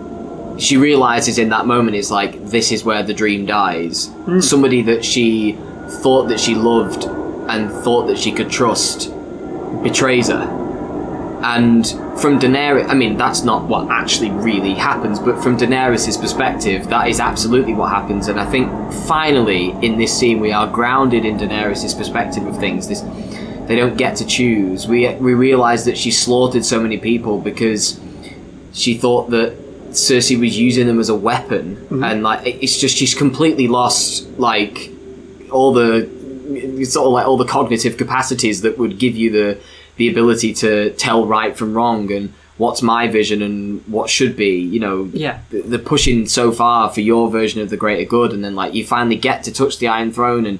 [0.57, 4.07] she realizes in that moment it's like this is where the dream dies.
[4.25, 4.39] Hmm.
[4.39, 5.57] Somebody that she
[6.01, 7.03] thought that she loved
[7.49, 9.11] and thought that she could trust
[9.83, 10.60] betrays her.
[11.43, 11.87] And
[12.19, 17.07] from Daenerys, I mean, that's not what actually really happens, but from Daenerys' perspective, that
[17.07, 18.27] is absolutely what happens.
[18.27, 18.69] And I think
[19.07, 22.87] finally in this scene, we are grounded in Daenerys' perspective of things.
[22.87, 23.01] This,
[23.67, 24.87] they don't get to choose.
[24.87, 27.99] We we realize that she slaughtered so many people because
[28.73, 29.57] she thought that
[29.91, 32.03] Cersei was using them as a weapon, mm-hmm.
[32.03, 34.91] and like it's just she's completely lost like
[35.51, 36.09] all the
[36.53, 39.57] it's all like all the cognitive capacities that would give you the
[39.97, 44.59] the ability to tell right from wrong and what's my vision and what should be.
[44.59, 45.39] You know, Yeah.
[45.49, 48.73] th- they're pushing so far for your version of the greater good, and then like
[48.73, 50.59] you finally get to touch the Iron Throne, and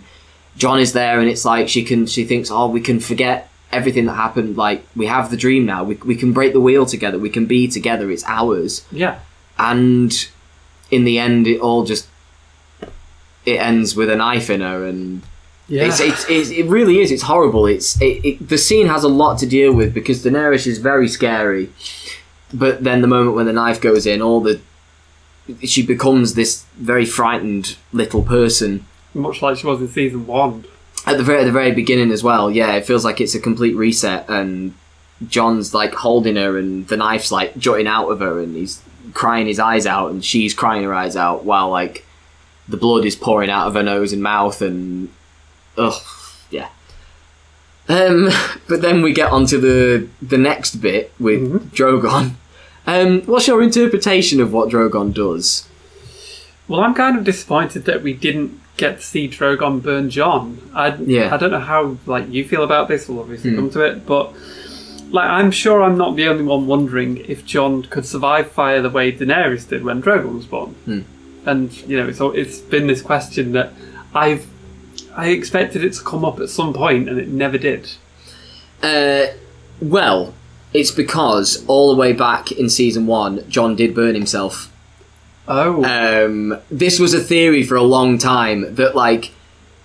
[0.58, 4.06] Jon is there, and it's like she can she thinks, oh, we can forget everything
[4.06, 4.58] that happened.
[4.58, 5.84] Like we have the dream now.
[5.84, 7.18] We we can break the wheel together.
[7.20, 8.10] We can be together.
[8.12, 8.84] It's ours.
[8.92, 9.20] Yeah.
[9.58, 10.12] And
[10.90, 12.08] in the end, it all just
[13.46, 15.22] it ends with a knife in her, and
[15.72, 15.86] Yeah.
[15.86, 17.12] it's, it's, it's, it really is.
[17.12, 17.66] It's horrible.
[17.66, 21.08] It's it, it, the scene has a lot to deal with because Daenerys is very
[21.08, 21.70] scary,
[22.54, 24.60] but then the moment when the knife goes in, all the
[25.64, 30.66] she becomes this very frightened little person Much like she was in season one.
[31.06, 32.52] at the very at the very beginning as well.
[32.52, 34.74] Yeah, it feels like it's a complete reset, and
[35.28, 38.82] Jon's like holding her, and the knife's like jutting out of her, and he's
[39.14, 42.06] crying his eyes out, and she's crying her eyes out while like
[42.68, 45.10] the blood is pouring out of her nose and mouth, and
[45.78, 46.02] ugh,
[46.50, 46.70] yeah.
[47.90, 48.30] Um,
[48.68, 52.34] but then we get onto the the next bit with Drogon.
[52.88, 55.68] Um, what's your interpretation of what Drogon does?
[56.68, 60.58] Well, I'm kind of disappointed that we didn't get to see Drogon burn Jon.
[60.74, 61.34] I Yeah.
[61.34, 63.08] I don't know how like you feel about this.
[63.08, 63.56] We'll obviously Hmm.
[63.58, 64.34] come to it, but
[65.12, 68.90] like I'm sure I'm not the only one wondering if Jon could survive fire the
[68.90, 70.76] way Daenerys did when Drogon was born.
[70.86, 71.00] Hmm.
[71.46, 73.74] And you know, it's it's been this question that
[74.16, 74.46] I've
[75.16, 77.92] I expected it to come up at some point, and it never did.
[78.84, 79.28] Uh,
[79.82, 80.34] well,
[80.74, 84.72] it's because all the way back in season one, Jon did burn himself.
[85.48, 89.32] Oh, Um, this was a theory for a long time that, like,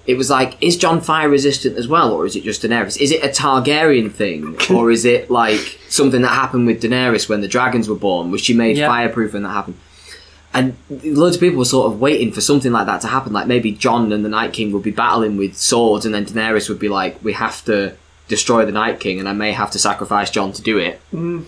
[0.07, 2.97] it was like, is Jon fire resistant as well, or is it just Daenerys?
[3.01, 7.41] Is it a Targaryen thing, or is it like something that happened with Daenerys when
[7.41, 8.31] the dragons were born?
[8.31, 8.87] Was she made Yeah.
[8.87, 9.77] fireproof when that happened?
[10.57, 13.35] And loads of people were sort of waiting for something like that to happen.
[13.35, 16.71] Like maybe Jon and the Night King would be battling with swords, and then Daenerys
[16.71, 17.93] would be like, "We have to
[18.27, 21.45] destroy the Night King, and I may have to sacrifice Jon to do it." Mm.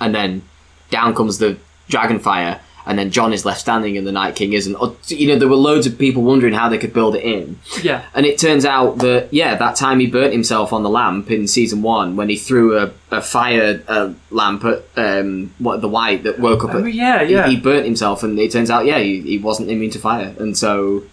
[0.00, 0.42] And then
[0.90, 1.56] down comes the
[1.88, 2.58] dragonfire,
[2.88, 4.74] and then Jon is left standing, and the Night King isn't.
[4.74, 7.58] Or, You know, there were loads of people wondering how they could build it in.
[7.82, 11.30] yeah, And it turns out that, yeah, that time he burnt himself on the lamp
[11.30, 15.88] in season one when he threw a, a fire uh, lamp at um, what the
[15.88, 16.74] white that woke up.
[16.74, 17.46] Oh, at, yeah, he- yeah.
[17.46, 20.34] He, burnt himself, and it turns out, yeah, he, he wasn't immune to fire.
[20.38, 21.04] And so,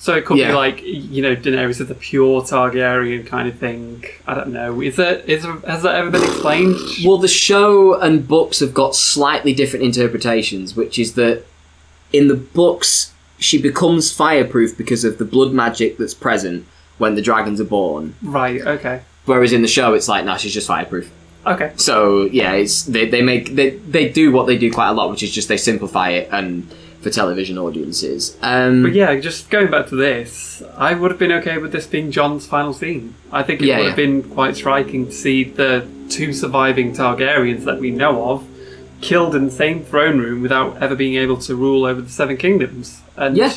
[0.00, 0.48] So it could Yeah.
[0.48, 4.04] be like you know Daenerys is a pure Targaryen kind of thing.
[4.26, 4.80] I don't know.
[4.80, 6.76] Is there is has that ever been explained?
[7.04, 11.44] well, the show and books have got slightly different interpretations, which is that
[12.12, 16.64] in the books, she becomes fireproof because of the blood magic that's present
[16.98, 18.14] when the dragons are born.
[18.22, 18.60] Right.
[18.60, 19.02] Okay.
[19.26, 21.10] Whereas in the show, it's like, no, she's just fireproof.
[21.46, 21.72] Okay.
[21.76, 25.10] So yeah, it's they, they make they, they do what they do quite a lot,
[25.10, 26.66] which is just they simplify it and
[27.00, 28.36] for television audiences.
[28.42, 31.86] Um, But yeah, just going back to this, I would have been okay with this
[31.86, 33.14] being Jon's final scene.
[33.32, 33.88] I think it Yeah, would yeah.
[33.90, 38.44] have been quite striking to see the two surviving Targaryens that we know of
[39.00, 42.36] killed in the same throne room without ever being able to rule over the Seven
[42.36, 43.00] Kingdoms.
[43.16, 43.52] And Yeah.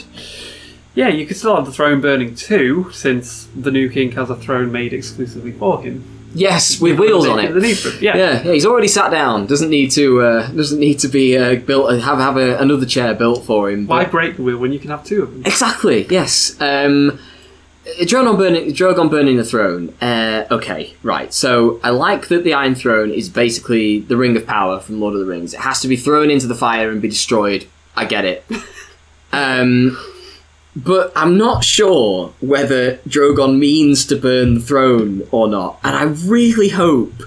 [0.93, 4.35] yeah, you could still have the throne burning too, since the new king has a
[4.35, 6.03] throne made exclusively for him.
[6.33, 8.01] Yes, with wheels on it.
[8.01, 8.15] Yeah.
[8.17, 9.45] Yeah, yeah, he's already sat down.
[9.47, 11.91] Doesn't need to uh, doesn't need to be uh, built.
[12.01, 13.87] Have have a, another chair built for him.
[13.87, 15.43] Why But- break the wheel when you can have two of them?
[15.45, 16.07] Exactly.
[16.09, 16.59] Yes.
[16.61, 17.19] Um,
[18.01, 19.89] Drogon burning, Drogon burning the throne.
[20.01, 21.33] Uh, okay, right.
[21.33, 25.15] So I like that the Iron Throne is basically the Ring of Power from Lord
[25.15, 25.55] of the Rings.
[25.55, 27.67] It has to be thrown into the fire and be destroyed.
[27.95, 28.45] I get it.
[29.33, 29.97] um,
[30.75, 36.03] but I'm not sure whether Drogon means to burn the throne or not, and I
[36.03, 37.23] really hope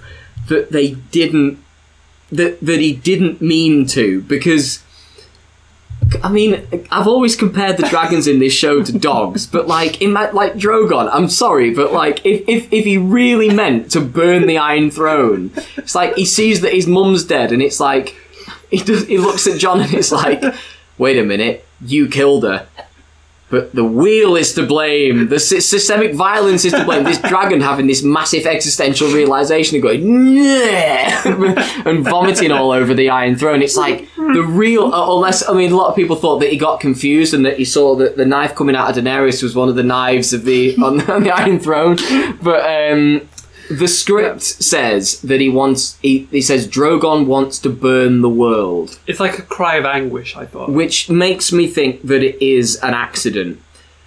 [0.48, 1.58] that they didn't.
[2.32, 4.82] That that he didn't mean to because.
[6.22, 10.12] I mean, I've always compared the dragons in this show to dogs, but like in
[10.14, 14.46] that, like Drogon, I'm sorry, but like if, if if he really meant to burn
[14.46, 18.14] the Iron Throne, it's like he sees that his mum's dead, and it's like
[18.70, 19.06] he does.
[19.06, 20.42] He looks at Jon and it's like,
[20.98, 22.66] wait a minute, you killed her.
[23.54, 25.28] But the wheel is to blame.
[25.28, 27.04] The sy- systemic violence is to blame.
[27.04, 30.02] This dragon having this massive existential realization and going
[30.34, 31.22] "Yeah,"
[31.86, 33.62] and vomiting all over the Iron Throne.
[33.62, 34.92] It's like the real.
[34.92, 37.56] uh, Unless I mean, a lot of people thought that he got confused and that
[37.58, 40.44] he saw that the knife coming out of Daenerys was one of the knives of
[40.44, 41.96] the on, on the Iron Throne.
[42.42, 42.60] But
[42.92, 43.28] um,
[43.70, 45.98] the script says that he wants.
[46.02, 50.36] He, he says Drogon wants to burn the world It's like a cry of anguish,
[50.36, 50.70] I thought.
[50.70, 53.60] which makes me think that it is an accident.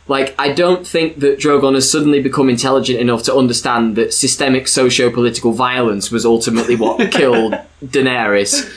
[0.09, 4.69] Like, I don't think that Drogon has suddenly become intelligent enough to understand that systemic
[4.69, 8.71] socio-political violence was ultimately what killed Daenerys.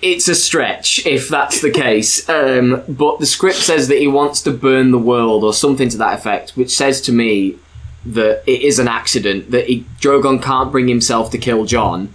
[0.00, 4.40] It's a stretch if that's the case, um, but the script says that he wants
[4.42, 7.56] to burn the world or something to that effect, which says to me
[8.06, 12.14] that it is an accident that he, Drogon can't bring himself to kill Jon,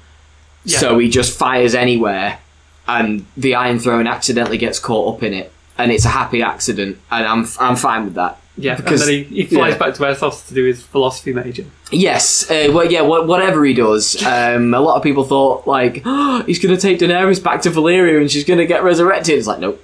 [0.64, 0.80] Yeah.
[0.80, 2.40] So he just fires anywhere,
[2.88, 6.98] and the Iron Throne accidentally gets caught up in it, and it's a happy accident,
[7.12, 8.40] and I'm I'm fine with that.
[8.58, 9.80] Yeah, Because- and then he, he flies yeah.
[9.80, 11.66] back to Essos to do his philosophy major.
[11.92, 14.16] Yes, uh, well, yeah, wha- whatever he does.
[14.26, 17.70] Um, a lot of people thought like oh, he's going to take Daenerys back to
[17.70, 19.38] Valyria and she's going to get resurrected.
[19.38, 19.84] It's like nope,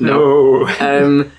[0.00, 0.64] no.
[0.64, 0.68] No.
[0.80, 1.32] Um,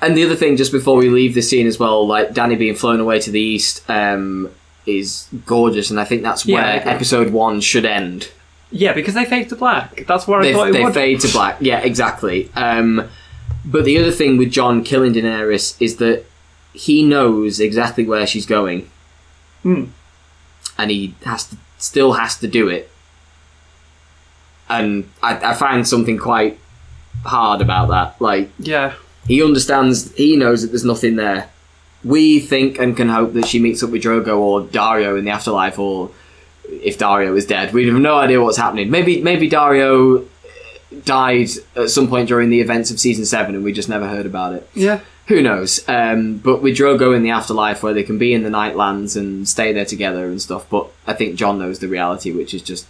[0.00, 2.74] and the other thing, just before we leave the scene as well, like Dany being
[2.74, 4.50] flown away to the east um,
[4.86, 6.90] is gorgeous, and I think that's where agree.
[6.90, 8.30] episode one should end.
[8.70, 10.04] yeah, because they fade to black.
[10.06, 10.94] That's where I They, thought it they would.
[10.94, 11.56] fade to black.
[11.60, 12.50] Yeah, exactly.
[12.54, 13.08] Um,
[13.64, 16.24] but the other thing with Jon killing Daenerys is that
[16.72, 18.88] he knows exactly where she's going,
[19.62, 19.84] Hmm.
[20.78, 22.90] and he has to still has to do it.
[24.68, 26.58] And I, I find something quite
[27.24, 28.20] hard about that.
[28.20, 28.94] Like Yeah,
[29.28, 31.48] he understands, he knows that there's nothing there.
[32.02, 35.30] We think and can hope that she meets up with Drogo or Daario in the
[35.30, 36.10] afterlife, or
[36.68, 38.90] if Daario is dead, we have no idea what's happening.
[38.90, 40.26] Maybe maybe Daario
[41.04, 44.26] died at some point during the events of season seven, and we just never heard
[44.26, 44.68] about it.
[44.74, 45.86] yeah, Who knows?
[45.88, 49.46] Um, but with Drogo in the afterlife, where they can be in the Nightlands and
[49.48, 50.68] stay there together and stuff.
[50.70, 52.86] But I think Jon knows the reality, which is just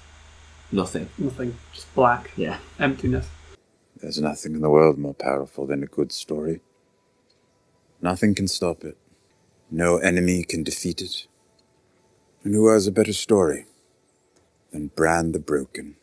[0.70, 1.08] nothing.
[1.18, 1.56] nothing.
[1.72, 2.30] Just black.
[2.36, 2.58] Yeah.
[2.78, 3.28] Emptiness.
[4.00, 6.60] There's nothing in the world more powerful than a good story.
[8.00, 8.96] Nothing can stop it.
[9.72, 11.26] No enemy can defeat it.
[12.44, 13.66] And who has a better story
[14.70, 15.96] than Bran the Broken?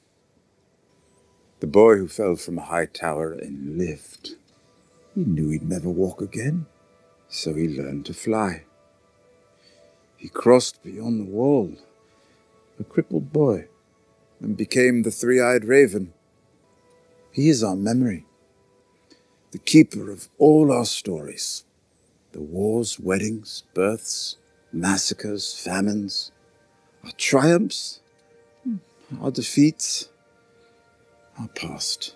[1.62, 4.36] The boy who fell from a high tower and lived.
[5.16, 6.66] He knew he'd never walk again,
[7.30, 8.64] so he learned to fly.
[10.18, 11.78] He crossed beyond the wall,
[12.78, 13.68] a crippled boy,
[14.42, 16.14] and became the three eyed raven.
[17.36, 18.26] He is our memory,
[19.52, 21.66] the keeper of all our stories
[22.32, 24.38] the wars, weddings, births,
[24.72, 26.32] massacres, famines,
[27.04, 28.00] our triumphs,
[29.22, 30.08] our defeats,
[31.38, 32.16] our past.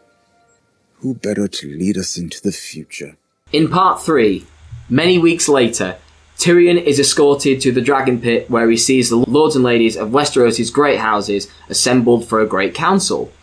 [0.99, 3.17] Who better to lead us into the future?
[3.51, 4.47] In part three,
[4.89, 5.97] many weeks later,
[6.37, 10.11] Tyrion is escorted to the Dragon Pit where he sees the lords and ladies of
[10.11, 13.33] Westeros' great houses assembled for a great council.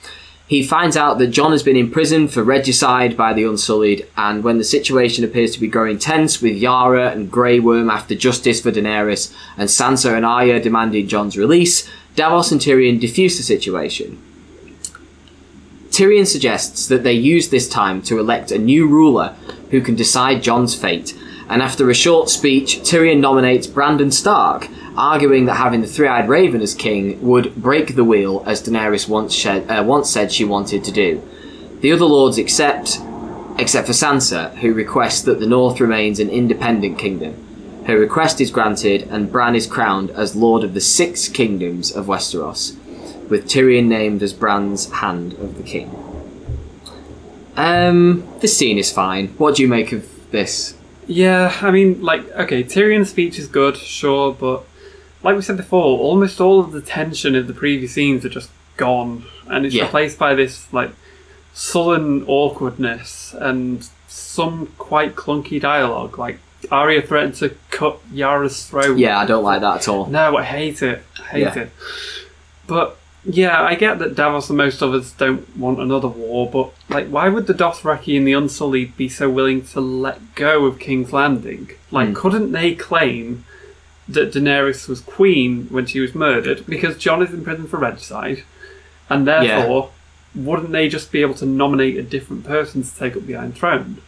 [0.48, 4.58] He finds out that Jon has been imprisoned for regicide by the Unsullied, and when
[4.58, 8.70] the situation appears to be growing tense with Yara and Grey Worm after justice for
[8.70, 14.22] Daenerys, and Sansa and Arya demanding Jon's release, Davos and Tyrion diffuse the situation.
[15.90, 19.34] Tyrion suggests that they use this time to elect a new ruler
[19.72, 21.18] who can decide Jon's fate,
[21.48, 26.60] and after a short speech, Tyrion nominates Brandon Stark, arguing that having the three-eyed raven
[26.60, 30.84] as king would break the wheel, as Daenerys once, shed, uh, once said she wanted
[30.84, 31.22] to do.
[31.80, 32.98] The other lords accept,
[33.58, 37.42] except for Sansa, who requests that the North remains an independent kingdom.
[37.86, 42.06] Her request is granted, and Bran is crowned as Lord of the Six Kingdoms of
[42.06, 42.76] Westeros,
[43.28, 45.94] with Tyrion named as Bran's Hand of the King.
[47.56, 49.28] Um, this scene is fine.
[49.38, 50.74] What do you make of this?
[51.06, 54.64] Yeah, I mean, like, okay, Tyrion's speech is good, sure, but
[55.26, 58.48] like we said before, almost all of the tension of the previous scenes are just
[58.76, 59.84] gone, and it's Yeah.
[59.84, 60.90] replaced by this like
[61.52, 66.16] sullen awkwardness and some quite clunky dialogue.
[66.18, 66.38] Like
[66.70, 68.98] Arya threatened to cut Yara's throat.
[68.98, 70.06] Yeah, I don't like that at all.
[70.06, 71.02] No, I hate it.
[71.18, 71.58] I hate Yeah.
[71.58, 71.70] it.
[72.66, 76.70] But yeah, I get that Davos and most of us don't want another war, but
[76.88, 80.78] like, why would the Dothraki and the Unsullied be so willing to let go of
[80.78, 81.70] King's Landing?
[81.90, 82.14] Like, Hmm.
[82.14, 83.44] couldn't they claim
[84.08, 88.42] that Daenerys was queen when she was murdered because Jon is in prison for regicide,
[89.08, 89.90] and therefore
[90.34, 93.52] wouldn't they just be able to nominate a different person to take up the Iron
[93.52, 94.02] Throne?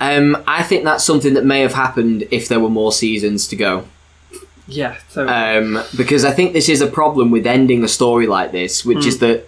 [0.00, 3.56] Um, I think that's something that may have happened if there were more seasons to
[3.56, 3.86] go.
[4.66, 8.52] Yeah, so Um, because I think this is a problem with ending a story like
[8.52, 9.46] this, which is that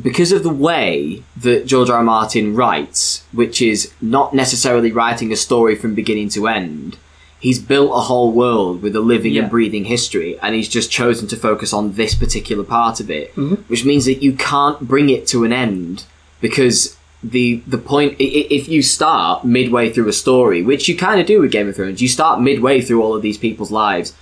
[0.00, 1.98] because of the way that George R.
[1.98, 2.02] R.
[2.02, 6.96] Martin writes, which is not necessarily writing a story from beginning to end,
[7.42, 9.42] he's built a whole world with a living Yeah.
[9.42, 13.34] and breathing history, and he's just chosen to focus on this particular part of it,
[13.34, 13.56] mm-hmm.
[13.70, 16.04] which means that you can't bring it to an end
[16.40, 21.26] because the the point if you start midway through a story, which you kind of
[21.26, 24.14] do with Game of Thrones, you start midway through all of these people's lives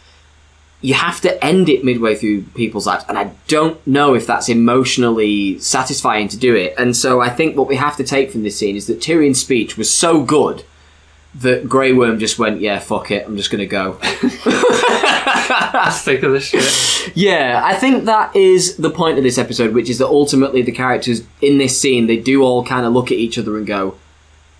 [0.82, 4.48] you have to end it midway through people's lives and i don't know if that's
[4.48, 8.42] emotionally satisfying to do it and so i think what we have to take from
[8.44, 10.64] this scene is that tyrion's speech was so good
[11.34, 13.98] that grey worm just went yeah fuck it i'm just gonna go
[15.92, 17.16] sick of this shit.
[17.16, 20.72] yeah i think that is the point of this episode which is that ultimately the
[20.72, 23.96] characters in this scene they do all kind of look at each other and go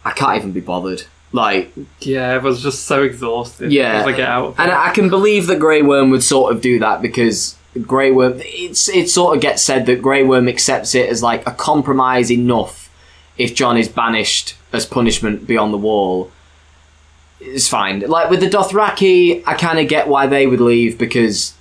[0.05, 3.71] i can't even be bothered like Yeah, I was just so exhausted.
[3.71, 4.05] Yeah.
[4.05, 4.57] I get out.
[4.59, 4.73] And.
[4.73, 8.35] I can believe that Grey Worm would sort of do that because Grey Worm.
[8.45, 12.33] It's it sort of gets said that Grey Worm accepts it as like a compromise
[12.33, 12.91] enough
[13.39, 16.33] if Jon is banished as punishment beyond the wall.
[17.41, 18.01] It's fine.
[18.01, 21.55] Like with the Dothraki, I kind of get why they would leave because,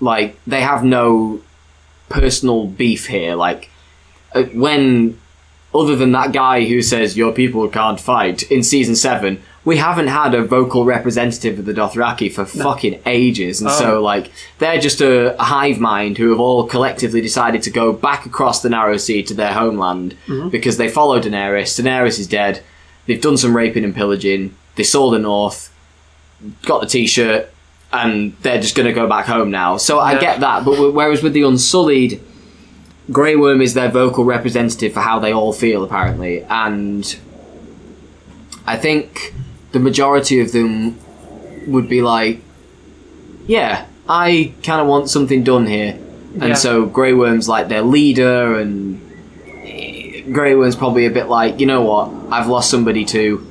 [0.00, 1.40] like, they have no
[2.08, 3.34] personal beef here.
[3.34, 3.70] Like,
[4.34, 5.18] uh, when
[5.74, 10.06] other than that guy who says your people can't fight in season seven, we haven't
[10.06, 14.02] had a vocal representative of the Dothraki for fucking ages, and so Oh.
[14.02, 18.24] like they're just a, a hive mind who have all collectively decided to go back
[18.26, 20.16] across the Narrow Sea to their homeland
[20.50, 21.78] because they follow Daenerys.
[21.82, 22.62] Daenerys is dead.
[23.06, 24.54] They've done some raping and pillaging.
[24.76, 25.70] They saw the North,
[26.64, 27.50] got the T-shirt,
[27.92, 29.76] and they're just going to go back home now.
[29.78, 30.20] So I Yeah.
[30.20, 32.20] get that, but whereas with the Unsullied.
[33.12, 37.16] Grey Worm is their vocal representative for how they all feel, apparently, and
[38.66, 39.32] I think
[39.70, 40.96] the majority of them
[41.68, 42.40] would be like,
[43.46, 45.94] "Yeah, I kind of want something done here,"
[46.40, 46.54] and Yeah.
[46.54, 49.00] so Grey Worm's like their leader, and
[50.32, 52.10] Grey Worm's probably a bit like, "You know what?
[52.32, 53.46] I've lost somebody too.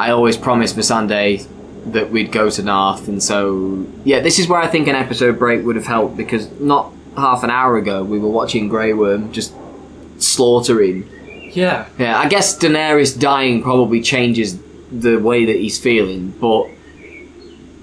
[0.00, 1.46] I always promised Missandei
[1.92, 5.38] that we'd go to Naath, and so yeah, this is where I think an episode
[5.38, 9.30] break would have helped because not half an hour ago we were watching Grey Worm
[9.32, 9.52] just
[10.18, 11.08] slaughtering.
[11.52, 11.86] Yeah.
[11.98, 14.58] Yeah, I guess Daenerys dying probably changes
[14.90, 16.62] the way that he's feeling, but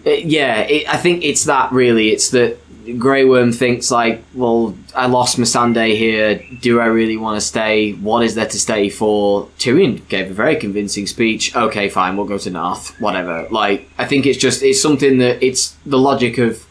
[0.06, 2.10] uh, yeah, it, I think it's that really.
[2.10, 2.58] It's that
[2.98, 6.42] Grey Worm thinks like, well, I lost Missandei here.
[6.62, 7.94] Do I really want to stay?
[7.94, 9.48] What is there to stay for?
[9.60, 11.56] Tyrion gave a very convincing speech.
[11.56, 13.00] Okay, fine, we'll go to Naath.
[13.02, 13.48] Whatever.
[13.52, 16.66] Like, I think it's just it's something that it's the logic of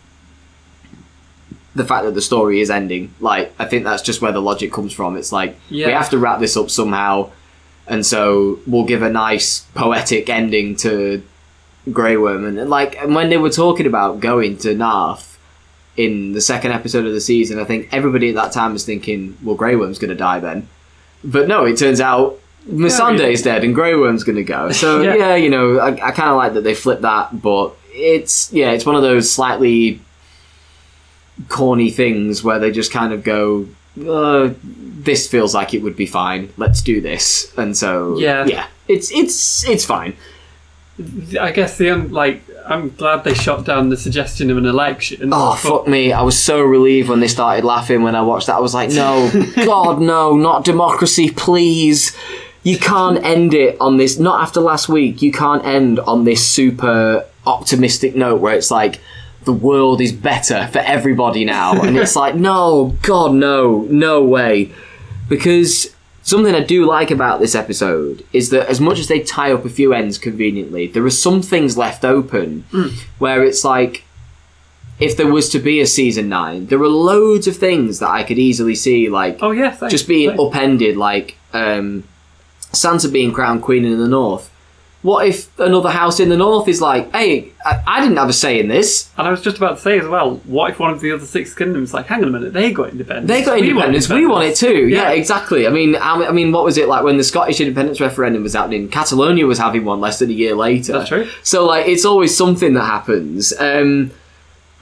[1.74, 3.14] the fact that the story is ending.
[3.20, 5.16] Like, I think that's just where the logic comes from.
[5.16, 7.30] It's like we have to wrap this up somehow,
[7.86, 11.22] and so we'll give a nice poetic ending to
[11.92, 12.44] Grey Worm.
[12.44, 15.36] And like, and when they were talking about going to Naath
[15.97, 19.36] in the second episode of the season, I think everybody at that time was thinking,
[19.42, 20.68] well, Grey Worm's going to die then.
[21.24, 22.38] But no, it turns out
[22.68, 24.70] Missandei's dead and Grey Worm's going to go.
[24.72, 25.14] So Yeah.
[25.16, 28.72] yeah, you know, I, I kind of like that they flipped that, but it's yeah,
[28.72, 30.01] it's one of those slightly
[31.49, 33.66] corny things where they just kind of go,
[34.07, 36.53] uh, "This feels like it would be fine.
[36.57, 38.44] Let's do this." And so Yeah.
[38.47, 40.14] yeah, it's it's it's fine.
[41.40, 45.30] I guess the un- like I'm glad they shot down the suggestion of an election.
[45.32, 46.12] Oh but- fuck me!
[46.12, 48.57] I was so relieved when they started laughing when I watched that.
[48.57, 52.16] I was like, "No, God, no, not democracy, please."
[52.62, 54.18] You can't end it on this.
[54.18, 55.22] Not after last week.
[55.22, 58.99] You can't end on this super optimistic note where it's like
[59.44, 64.72] the world is better for everybody now, and it's like, no, God, no, no way.
[65.28, 65.94] Because
[66.26, 69.64] something I do like about this episode is that as much as they tie up
[69.64, 72.64] a few ends conveniently, there are some things left open
[73.18, 74.02] where it's like
[74.98, 78.22] if there was to be a season nine, there are loads of things that I
[78.24, 79.92] could easily see, like Oh yeah, thanks.
[79.92, 80.42] just being Thanks.
[80.42, 82.04] upended, like um,
[82.72, 84.50] Sansa being crowned queen in the north.
[85.03, 88.32] What if another house in the north is like, hey, I, I didn't have a
[88.32, 89.11] say in this.
[89.16, 91.24] And I was just about to say as well, what if one of the other
[91.26, 93.28] six kingdoms like, hang on a minute, they got independence.
[93.28, 94.09] They got We want independence.
[94.09, 94.88] We want it too.
[94.88, 95.11] Yeah, Yeah.
[95.11, 95.66] exactly.
[95.66, 98.55] I mean, I I mean, what was it like when the Scottish independence referendum was
[98.55, 98.88] happening?
[98.88, 100.94] Catalonia was having one less than a year later.
[100.94, 101.28] That's true.
[101.44, 103.53] So like, it's always something that happens.
[103.61, 104.11] Um,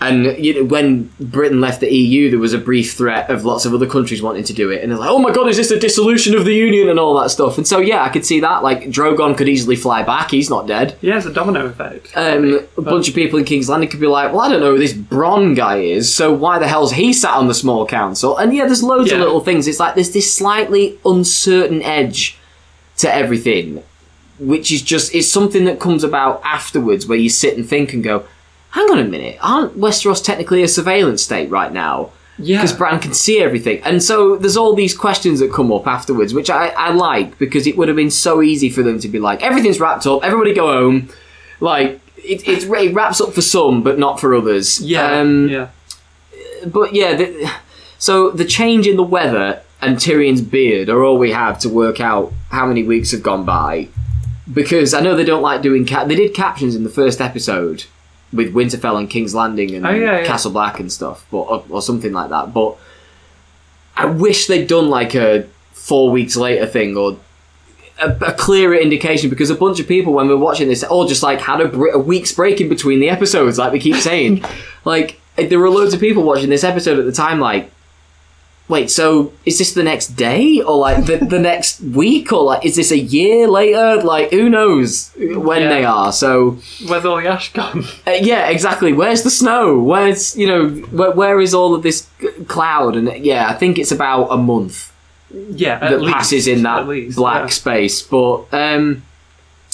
[0.00, 3.64] and you know, when Britain left the EU, there was a brief threat of lots
[3.64, 5.70] of other countries wanting to do it, and they're like, "Oh my god, is this
[5.70, 8.40] a dissolution of the union and all that stuff?" And so, yeah, I could see
[8.40, 8.62] that.
[8.62, 10.96] Like, Drogon could easily fly back; he's not dead.
[11.00, 12.12] Yeah, it's a domino effect.
[12.16, 14.72] Um, a bunch of people in King's Landing could be like, "Well, I don't know
[14.72, 18.36] who this Bronn guy is, so why the hell's he sat on the small council?"
[18.36, 19.68] And yeah, there's loads of little things.
[19.68, 22.36] It's like there's this slightly uncertain edge
[22.98, 23.82] to everything,
[24.38, 28.02] which is just it's something that comes about afterwards, where you sit and think and
[28.02, 28.24] go,
[28.74, 32.58] "Hang on a minute, aren't Westeros technically a surveillance state right now?" yeah.
[32.58, 33.82] because Bran can see everything.
[33.84, 37.66] And so there's all these questions that come up afterwards, which I, I like because
[37.66, 40.54] it would have been so easy for them to be like, everything's wrapped up, everybody
[40.54, 41.08] go home.
[41.60, 44.80] Like, it, it, it wraps up for some, but not for others.
[44.80, 45.68] yeah, Um, yeah.
[46.66, 47.52] But yeah, the,
[47.98, 52.00] so the change in the weather and Tyrion's beard are all we have to work
[52.00, 53.88] out how many weeks have gone by.
[54.52, 56.06] Because I know they don't like doing cap.
[56.06, 57.84] They did captions in the first episode
[58.34, 60.24] with Winterfell and King's Landing and Oh, yeah, yeah.
[60.26, 62.52] Castle Black and stuff, but or, or something like that.
[62.52, 62.76] But
[63.96, 67.16] I wish they'd done like a four weeks later thing or
[68.00, 71.22] a, a clearer indication because a bunch of people when we're watching this all just
[71.22, 74.44] like had a, br- a week's break in between the episodes, like we keep saying.
[74.84, 77.70] like there were loads of people watching this episode at the time, like
[78.68, 82.64] wait, so is this the next day or like the, the next week or like
[82.64, 84.02] is this a year later?
[84.02, 85.68] Like who knows when Yeah.
[85.68, 86.12] they are?
[86.12, 86.58] So
[86.88, 87.84] Where's all the ash gone?
[88.06, 88.92] uh, yeah, exactly.
[88.92, 89.78] Where's the snow?
[89.78, 92.08] Where's you know where, where is all of this
[92.48, 92.96] cloud?
[92.96, 94.92] And yeah, I think it's about a month
[95.30, 97.48] yeah, at that least, passes in that least, black yeah.
[97.50, 98.02] space.
[98.02, 99.02] But um,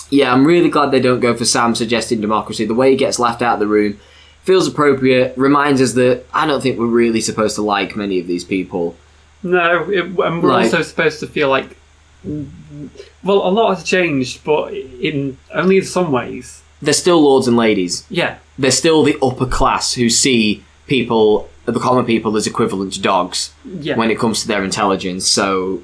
[0.09, 2.65] yeah, I'm really glad they don't go for Sam suggesting democracy.
[2.65, 4.01] The way he gets laughed out of the room
[4.45, 5.37] feels appropriate.
[5.37, 8.97] Reminds us that I don't think we're really supposed to like many of these people.
[9.43, 11.77] No, it, and we're Like- also supposed to feel like.
[12.25, 16.63] Well, a lot has changed, but in only in some ways.
[16.83, 18.05] They're still lords and ladies.
[18.11, 23.01] Yeah, They're still the upper class who see people, the common people, as equivalent to
[23.01, 23.53] dogs.
[23.65, 23.97] yeah.
[23.97, 25.27] when it comes to their intelligence.
[25.27, 25.83] So,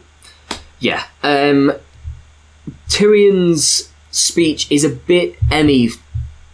[0.80, 1.04] yeah.
[1.22, 1.72] Um,
[2.88, 5.90] Tyrion's speech is a bit Emmy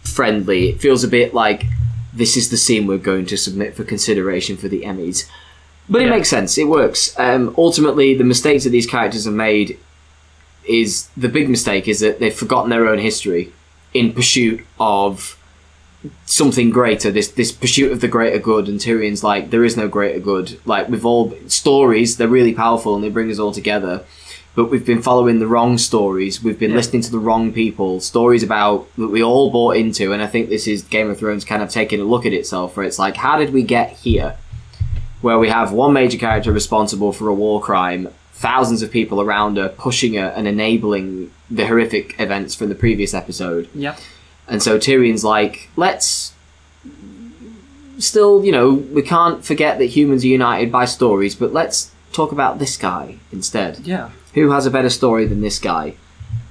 [0.03, 0.69] friendly.
[0.69, 1.65] It feels a bit like
[2.15, 5.25] this is the scene we're going to submit for consideration for the Emmys.
[5.89, 6.11] But it Yeah.
[6.11, 6.57] makes sense.
[6.57, 7.13] It works.
[7.17, 9.77] Um, ultimately, the mistakes that these characters have made
[10.65, 13.51] is the big mistake is that they've forgotten their own history
[13.93, 15.37] in pursuit of
[16.25, 19.87] something greater this this pursuit of the greater good and Tyrion's like there is no
[19.87, 24.03] greater good like we've all stories they're really powerful and they bring us all together
[24.55, 26.77] but we've been following the wrong stories we've been Yeah.
[26.77, 30.49] listening to the wrong people stories about that we all bought into and I think
[30.49, 33.15] this is Game of Thrones kind of taking a look at itself where it's like
[33.17, 34.35] how did we get here
[35.21, 39.57] where we have one major character responsible for a war crime thousands of people around
[39.57, 43.95] her pushing her and enabling the horrific events from the previous episode yeah.
[44.47, 46.33] and so Tyrion's like, let's
[47.99, 52.31] still, you know, we can't forget that humans are united by stories, but let's talk
[52.31, 53.79] about this guy instead.
[53.79, 54.11] Yeah.
[54.35, 55.95] Who has a better story than this guy?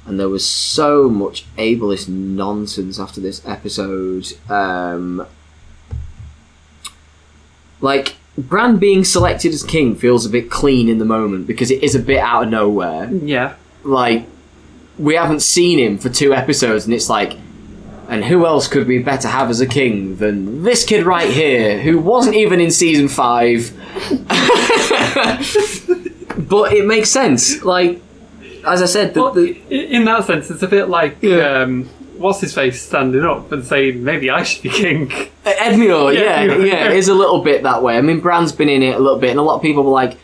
[0.06, 4.32] And there was so much ableist nonsense after this episode.
[4.50, 5.26] Um,
[7.80, 11.82] like, Bran being selected as king feels a bit clean in the moment because it
[11.82, 13.54] is a bit out of nowhere Yeah.
[13.84, 14.24] like
[14.98, 17.36] we haven't seen him for two episodes and it's like
[18.12, 21.80] and who else could we better have as a king than this kid right here
[21.80, 23.72] who wasn't even in season five
[26.48, 28.00] but it makes sense like
[28.66, 31.62] as i said the, Well, the, in that sense, it's a bit like Yeah.
[31.62, 35.08] um, what's his face standing up and saying maybe I should be king.
[35.44, 37.96] Edmure, yeah, Yeah, yeah, it is a little bit that way.
[37.98, 39.90] I mean, Bran's been in it a little bit, and a lot of people were
[39.90, 40.18] like,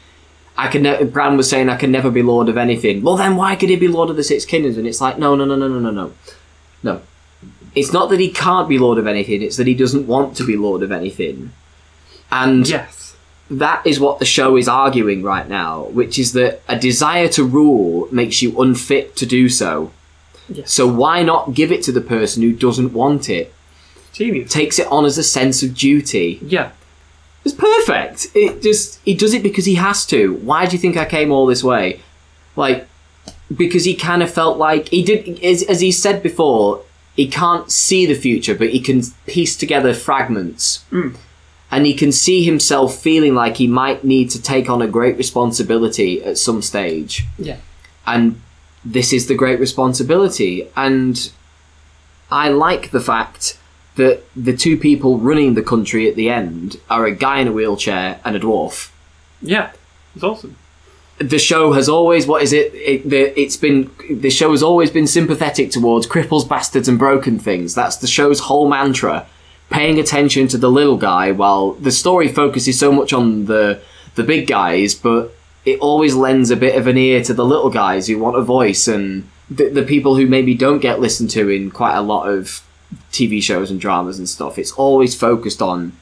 [0.56, 3.35] "I can." Ne- Bran was saying, "I can never be lord of anything." Well, then
[3.35, 4.77] why could he be lord of the Six Kingdoms?
[4.77, 6.12] And it's like, no, no, no, no, no, no, no,
[6.85, 7.01] no.
[7.78, 10.44] It's not that he can't be lord of anything; it's that he doesn't want to
[10.44, 11.52] be lord of anything.
[12.30, 13.14] And Yes.
[13.50, 17.44] that is what the show is arguing right now, which is that a desire to
[17.44, 19.90] rule makes you unfit to do so.
[20.48, 20.72] Yes.
[20.72, 23.52] So why not give it to the person who doesn't want it?
[24.12, 24.50] Genius.
[24.52, 26.38] Takes it on as a sense of duty.
[26.42, 26.70] Yeah.
[27.44, 28.26] It's perfect.
[28.34, 30.34] It just he does it because he has to.
[30.36, 32.00] Why do you think I came all this way?
[32.56, 32.86] Like
[33.56, 36.82] because he kind of felt like he did as, as he said before,
[37.19, 40.85] he can't see the future, but he can piece together fragments.
[40.90, 41.11] Hmm.
[41.70, 45.16] And he can see himself feeling like he might need to take on a great
[45.19, 47.59] responsibility at some stage Yeah.
[48.07, 48.40] and
[48.97, 51.31] this is the great responsibility and
[52.31, 53.59] i like the fact
[53.97, 54.16] that
[54.47, 58.09] the two people running the country at the end are a guy in a wheelchair
[58.24, 58.90] and a dwarf
[59.43, 59.70] Yeah.
[60.15, 60.55] It's awesome.
[61.19, 64.90] The show has always what is it, it the, it's been the show has always
[64.90, 67.74] been sympathetic towards cripples bastards and broken things.
[67.74, 69.27] That's the show's whole mantra
[69.70, 73.81] paying attention to the little guy while the story focuses so much on the
[74.15, 75.35] the big guys but
[75.65, 78.40] it always lends a bit of an ear to the little guys who want a
[78.40, 82.28] voice and the, the people who maybe don't get listened to in quite a lot
[82.28, 82.62] of
[83.12, 84.59] TV shows and dramas and stuff.
[84.59, 85.93] It's always focused on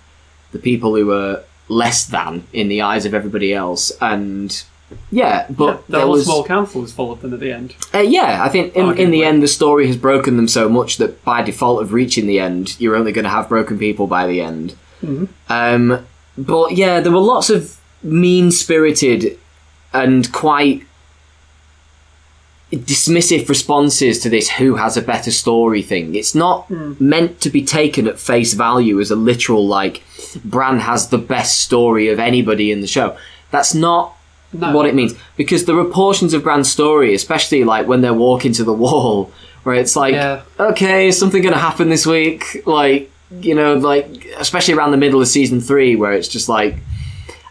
[0.53, 3.91] the people who are less than in the eyes of everybody else.
[4.01, 4.63] And
[5.11, 7.53] yeah, but yeah, the there whole was small council was full of them at the
[7.53, 7.75] end.
[7.95, 8.43] uh, yeah.
[8.43, 11.43] I think in, in the end, the story has broken them so much that by
[11.43, 14.77] default of reaching the end, you're only going to have broken people by the end.
[15.49, 16.07] Um,
[16.39, 19.39] but yeah, there were lots of mean spirited
[19.93, 20.85] and quite
[22.73, 26.15] dismissive responses to this who has a better story thing.
[26.15, 30.03] It's not meant to be taken at face value as a literal like
[30.45, 33.17] Bran has the best story of anybody in the show.
[33.51, 34.16] That's not
[34.61, 34.73] No.
[34.73, 38.53] what it means because there are portions of Bran's story, especially like when they're walking
[38.55, 39.31] to the wall,
[39.65, 40.43] where it's like, Yeah.
[40.59, 42.63] okay, is something going to happen this week?
[42.67, 43.11] Like,
[43.41, 44.07] you know, like
[44.39, 46.77] especially around the middle of season three, where it's just like,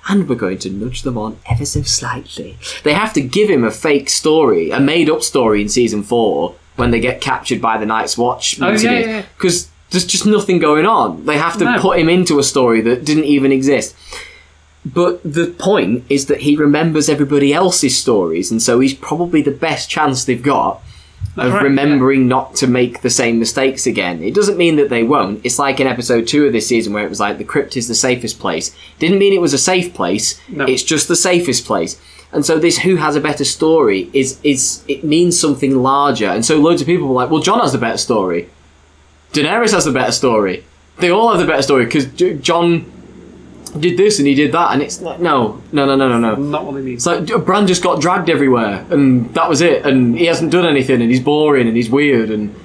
[0.08, 2.58] and we're going to nudge them on ever so slightly.
[2.84, 6.92] They have to give him a fake story, a made-up story in season four when
[6.92, 10.86] they get captured by the Night's Watch Oh, yeah, yeah, because there's just nothing going
[10.86, 11.26] on.
[11.26, 11.80] They have to No.
[11.80, 13.96] put him into a story that didn't even exist
[14.86, 19.52] but the point is that he remembers everybody else's stories, and so he's probably the
[19.52, 20.82] best chance they've got
[21.38, 24.24] of remembering not to make the same mistakes again.
[24.24, 25.42] It doesn't mean that they won't.
[25.44, 27.88] It's like in episode two of this season where it was like the crypt is
[27.88, 28.76] the safest place.
[29.00, 30.40] Didn't mean it was a safe place.
[30.48, 30.66] No.
[30.66, 32.00] It's just the safest place.
[32.32, 36.28] And so this who has a better story is is it means something larger.
[36.28, 38.50] And so loads of people were like, well, Jon has the better story.
[39.34, 40.64] Daenerys has the better story.
[41.00, 42.06] They all have the better story because
[42.40, 42.90] Jon
[43.80, 46.36] did this and he did that, and it's no, no, no, no, no, no.
[46.36, 46.96] Not what they mean.
[46.96, 49.86] It's like Bran just got dragged everywhere, and that was it.
[49.86, 52.30] And he hasn't done anything, and he's boring, and he's weird.
[52.30, 52.56] And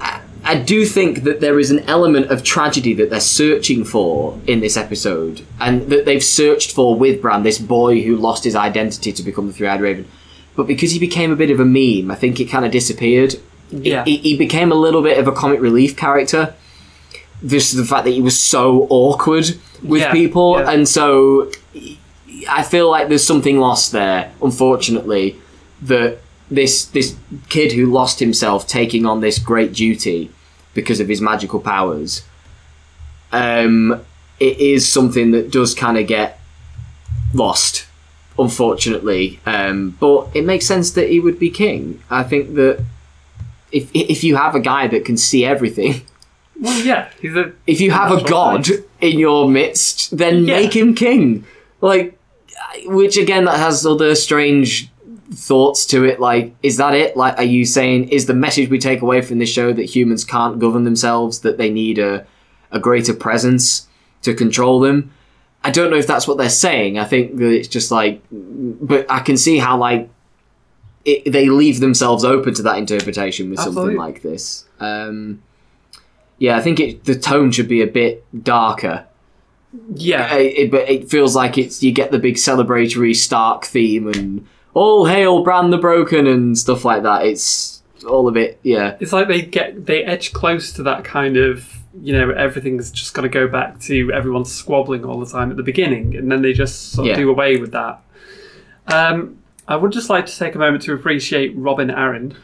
[0.00, 4.38] I, I do think that there is an element of tragedy that they're searching for
[4.46, 8.56] in this episode, and that they've searched for with Bran, this boy who lost his
[8.56, 10.08] identity to become the Three-Eyed Raven.
[10.54, 13.36] But because he became a bit of a meme, I think it kind of disappeared.
[13.70, 14.04] Yeah.
[14.04, 16.54] He, he became a little bit of a comic relief character.
[17.40, 20.70] This is the fact that he was so awkward with Yeah, people, yeah.
[20.70, 21.50] and so
[22.48, 25.36] I feel like there's something lost there, unfortunately,
[25.82, 26.18] that
[26.50, 27.16] this this
[27.48, 30.30] kid who lost himself taking on this great duty
[30.74, 32.22] because of his magical powers,
[33.32, 34.00] um,
[34.40, 36.38] it is something that does kind of get
[37.34, 37.86] lost,
[38.38, 39.40] unfortunately.
[39.46, 42.02] Um, but it makes sense that he would be king.
[42.10, 42.84] I think that
[43.70, 46.02] if if you have a guy that can see everything,
[46.60, 47.52] Well, yeah, he's a.
[47.66, 48.68] if you have a god
[49.00, 50.60] in your midst, then Yeah.
[50.60, 51.44] make him king.
[51.80, 52.18] Like,
[52.84, 54.88] which again, that has other strange
[55.34, 56.20] thoughts to it.
[56.20, 57.16] Like, is that it?
[57.16, 60.24] Like, are you saying is the message we take away from this show that humans
[60.24, 62.26] can't govern themselves, that they need a
[62.70, 63.88] a greater presence
[64.22, 65.10] to control them?
[65.64, 66.98] I don't know if that's what they're saying.
[66.98, 70.08] I think that it's just like, but I can see how like
[71.04, 73.82] it, they leave themselves open to that interpretation with Absolutely.
[73.82, 74.64] something like this.
[74.80, 75.42] Um,
[76.42, 79.06] yeah, I think it, the tone should be a bit darker.
[79.94, 80.28] Yeah.
[80.32, 84.46] Uh, it, but it feels like it's you get the big celebratory Stark theme and
[84.74, 87.24] all hail Bran the Broken and stuff like that.
[87.26, 88.96] It's all a bit yeah.
[89.00, 93.14] It's like they get they edge close to that kind of you know everything's just
[93.14, 96.42] got to go back to everyone squabbling all the time at the beginning, and then
[96.42, 97.22] they just sort of Yeah.
[97.22, 98.02] do away with that.
[98.88, 99.38] Um,
[99.68, 102.34] I would just like to take a moment to appreciate Robin Arryn.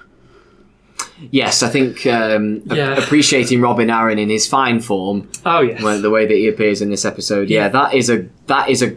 [1.31, 6.01] Yes, I think um, a- appreciating Robin Arryn in his fine form, Oh yes, well,
[6.01, 7.49] the way that he appears in this episode.
[7.51, 7.69] Yeah, Yeah.
[7.69, 8.97] that is a that is a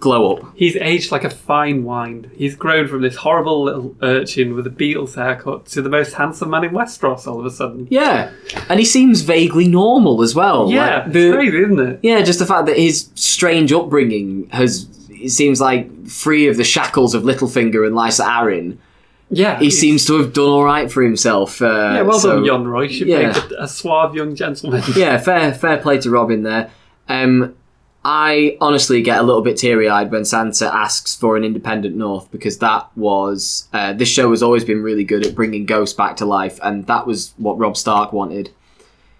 [0.00, 0.52] glow up.
[0.56, 2.30] he's aged like a fine wine.
[2.34, 6.48] He's grown from this horrible little urchin with a Beatles haircut to the most handsome
[6.50, 7.86] man in Westeros all of a sudden.
[7.90, 8.30] Yeah,
[8.70, 10.70] and he seems vaguely normal as well.
[10.70, 12.00] Yeah, Like, it's the- crazy, isn't it?
[12.02, 16.64] Yeah, just the fact that his strange upbringing has it seems like free of the
[16.64, 18.78] shackles of Littlefinger and Lysa Arryn.
[19.32, 21.62] Yeah, He seems to have done all right for himself.
[21.62, 22.88] Uh, Yeah, well so- done, Jon Roy.
[22.88, 23.28] Should yeah.
[23.28, 24.82] make a, a suave young gentleman.
[24.96, 26.70] Yeah, fair fair play to Robin there.
[27.08, 27.54] Um,
[28.04, 32.30] I honestly get a little bit teary eyed when Sansa asks for an independent North
[32.30, 36.16] because that was uh, this show has always been really good at bringing ghosts back
[36.16, 38.50] to life, and that was what Robb Stark wanted.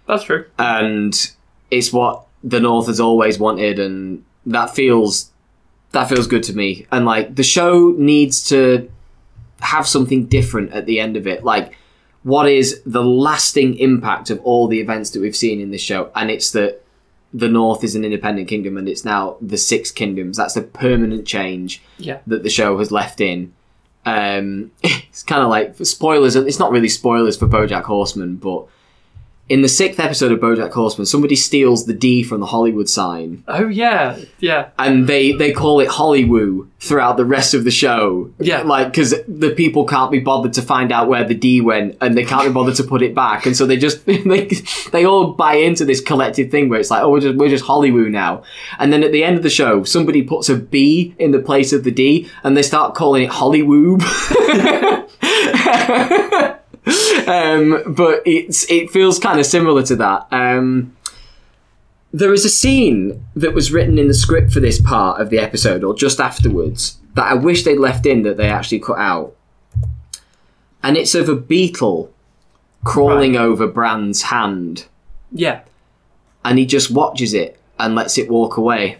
[0.06, 0.46] That's true.
[0.58, 1.30] and
[1.70, 5.30] it's what the North has always wanted, and that feels
[5.92, 6.86] that feels good to me.
[6.90, 8.90] And like the show needs to
[9.60, 11.76] have something different at the end of it, like
[12.22, 16.10] what is the lasting impact of all the events that we've seen in this show,
[16.14, 16.82] and it's that
[17.32, 20.36] the North is an independent kingdom, and it's now the six kingdoms.
[20.36, 22.18] That's a permanent change Yeah.
[22.26, 23.52] that the show has left in.
[24.04, 26.34] Um, it's kind of like spoilers.
[26.36, 28.66] It's not really spoilers for BoJack Horseman, but
[29.50, 33.42] in the sixth episode of BoJack Horseman, somebody steals the D from the Hollywood sign,
[33.48, 34.68] Oh yeah, yeah.
[34.78, 38.30] and they they call it Hollywoo throughout the rest of the show.
[38.38, 38.62] Yeah.
[38.62, 42.16] like because the people can't be bothered to find out where the D went, and
[42.16, 44.48] they can't be bothered to put it back, and so they just they
[44.92, 47.64] they all buy into this collective thing where it's like, oh, we're just we're just
[47.64, 48.44] Hollywoo now,
[48.78, 51.72] and then at the end of the show, somebody puts a B in the place
[51.72, 54.00] of the D, and they start calling it Hollywoob.
[57.26, 60.26] um, but it's it feels kind of similar to that.
[60.32, 60.96] Um,
[62.12, 65.38] there is a scene that was written in the script for this part of the
[65.38, 69.34] episode, or just afterwards, that I wish they'd left in that they actually cut out.
[70.82, 72.10] And it's of a beetle
[72.84, 74.86] crawling over Bran's hand,
[75.30, 75.60] Yeah.
[76.44, 78.98] and he just watches it and lets it walk away.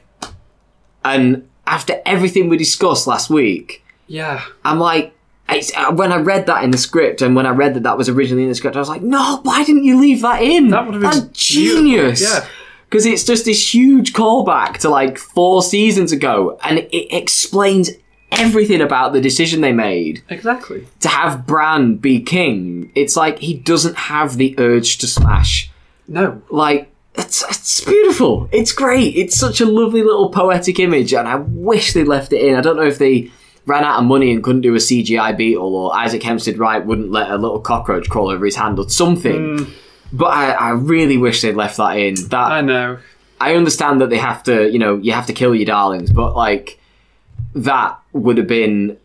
[1.05, 4.43] And after everything we discussed last week, Yeah.
[4.65, 5.15] I'm like,
[5.57, 7.97] it's, uh, when I read that in the script, and when I read that that
[7.99, 10.69] was originally in the script, I was like, no, why didn't you leave that in?
[10.69, 12.23] That would have been That's genius.
[12.23, 12.47] yeah.
[12.89, 17.91] Because it's just this huge callback to like four seasons ago, and it explains
[18.33, 20.87] everything about the decision they made Exactly.
[21.01, 22.91] to have Bran be king.
[22.95, 25.71] It's like he doesn't have the urge to smash.
[26.09, 26.43] No.
[26.51, 28.49] Like, That's it's beautiful.
[28.53, 29.17] It's great.
[29.17, 32.57] It's such a lovely little poetic image, and I wish they'd left it in.
[32.57, 33.31] I don't know if they
[33.67, 37.11] ran out of money and couldn't do a CGI Beetle, or Isaac Hempstead Wright wouldn't
[37.11, 39.59] let a little cockroach crawl over his hand, or something.
[39.59, 39.65] Hmm.
[40.13, 42.15] But I, I really wish they'd left that in.
[42.31, 42.99] That I know.
[43.41, 46.35] I understand that they have to, you know, you have to kill your darlings, but
[46.37, 46.79] like
[47.55, 48.97] that would have been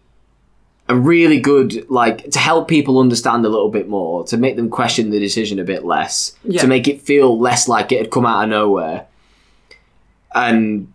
[0.89, 4.69] a really good like to help people understand a little bit more, to make them
[4.69, 6.61] question the decision a bit less, Yeah.
[6.61, 9.05] to make it feel less like it had come out of nowhere.
[10.33, 10.91] And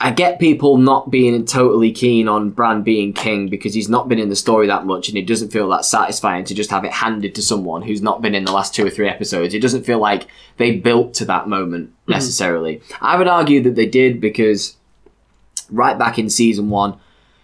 [0.00, 4.20] I get people not being totally keen on Bran being king because he's not been
[4.20, 6.92] in the story that much and it doesn't feel that satisfying to just have it
[6.92, 9.54] handed to someone who's not been in the last two or three episodes.
[9.54, 12.12] It doesn't feel like they built to that moment hmm.
[12.12, 12.80] necessarily.
[13.00, 14.76] I would argue that they did because
[15.70, 16.98] right back in season one,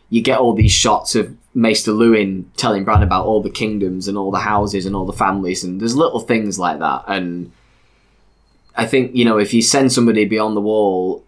[0.08, 4.16] you get all these shots of Maester Luwin telling Bran about all the kingdoms and
[4.16, 7.04] all the houses and all the families, and there's little things like that.
[7.08, 7.52] And
[8.76, 11.23] I think you know if you send somebody beyond the wall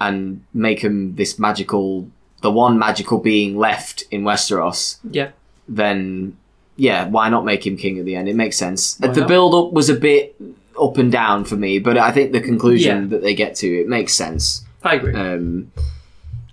[0.00, 2.08] and make him this magical,
[2.42, 5.30] the one magical being left in Westeros, Yeah.
[5.68, 6.36] then
[6.76, 8.28] yeah, why not make him king at the end?
[8.28, 8.94] It makes sense.
[9.14, 9.28] the not?
[9.28, 10.36] build up was a bit
[10.78, 13.08] up and down for me, but I think the conclusion Yeah.
[13.08, 14.62] that they get to it makes sense.
[14.82, 15.14] I agree.
[15.14, 15.72] Um,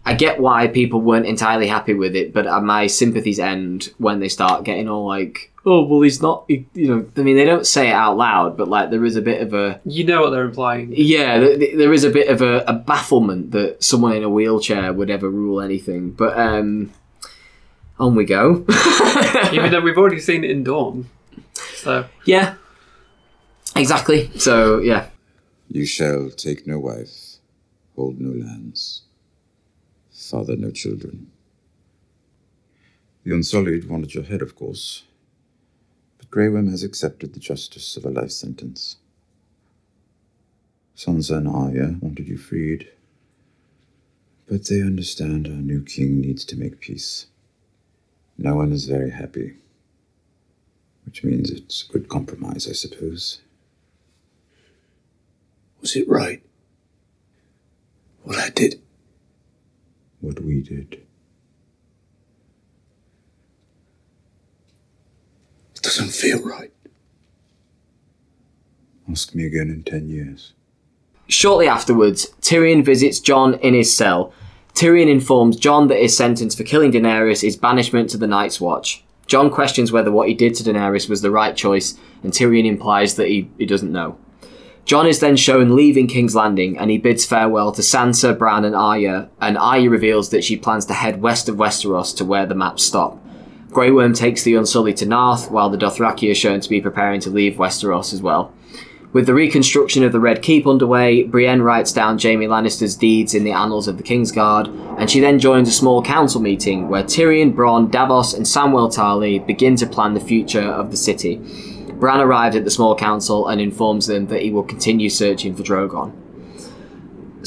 [0.06, 4.20] I get why people weren't entirely happy with it, but uh, my sympathies end when
[4.20, 7.46] they start getting all like, "Oh, well, he's not." he- You know, I mean, they
[7.46, 10.22] don't say it out loud, but like there is a bit of a you know
[10.22, 10.94] what they're implying.
[10.96, 14.30] yeah, th- th- there is a bit of a, a bafflement that someone in a
[14.30, 16.12] wheelchair would ever rule anything.
[16.12, 16.92] But um,
[17.98, 18.66] on we go.
[19.54, 21.10] Even though we've already seen it in Dorne.
[21.76, 22.56] So yeah,
[23.76, 24.32] exactly.
[24.38, 25.08] So yeah,
[25.70, 27.38] You shall take no wife,
[27.96, 29.03] hold no lands,
[30.30, 31.32] father no children.
[33.24, 35.04] The Unsullied wanted your head, of course,
[36.18, 38.98] but Grey Worm has accepted the justice of a life sentence.
[40.96, 42.90] Sansa and Arya wanted you freed,
[44.48, 47.28] but they understand our new king needs to make peace.
[48.38, 49.56] No one is very happy,
[51.06, 53.42] which means it's a good compromise, I suppose.
[55.82, 56.44] Was it right?
[58.24, 58.83] What I did?
[60.24, 61.02] What we did.
[65.76, 66.72] It doesn't feel right.
[69.12, 70.54] Ask me again in ten years.
[71.28, 74.32] Shortly afterwards, Tyrion visits Jon in his cell.
[74.74, 79.04] Tyrion informs Jon that his sentence for killing Daenerys is banishment to the Night's Watch.
[79.28, 83.16] Jon questions whether what he did to Daenerys was the right choice, and Tyrion implies
[83.18, 84.18] that he, he doesn't know.
[84.86, 88.76] Jon is then shown leaving King's Landing, and he bids farewell to Sansa, Bran, and
[88.76, 92.56] Arya, and Arya reveals that she plans to head west of Westeros to where the
[92.56, 93.18] maps stop.
[93.72, 97.22] Grey Worm takes the Unsullied to Naath, while the Dothraki are shown to be preparing
[97.22, 98.54] to leave Westeros as well.
[99.14, 103.44] With the reconstruction of the Red Keep underway, Brienne writes down Jaime Lannister's deeds in
[103.44, 104.68] the annals of the Kingsguard,
[105.00, 109.46] and she then joins a small council meeting where Tyrion, Bronn, Davos, and Samwell Tarly
[109.46, 111.40] begin to plan the future of the city.
[112.04, 115.64] Bran arrived at the small council and informs them that he will continue searching for
[115.64, 116.12] Drogon.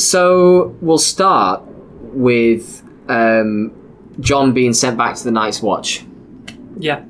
[0.00, 1.62] So we'll start
[2.00, 3.70] with um,
[4.18, 6.06] Jon being sent back to the Night's Watch.
[6.78, 7.04] yeah.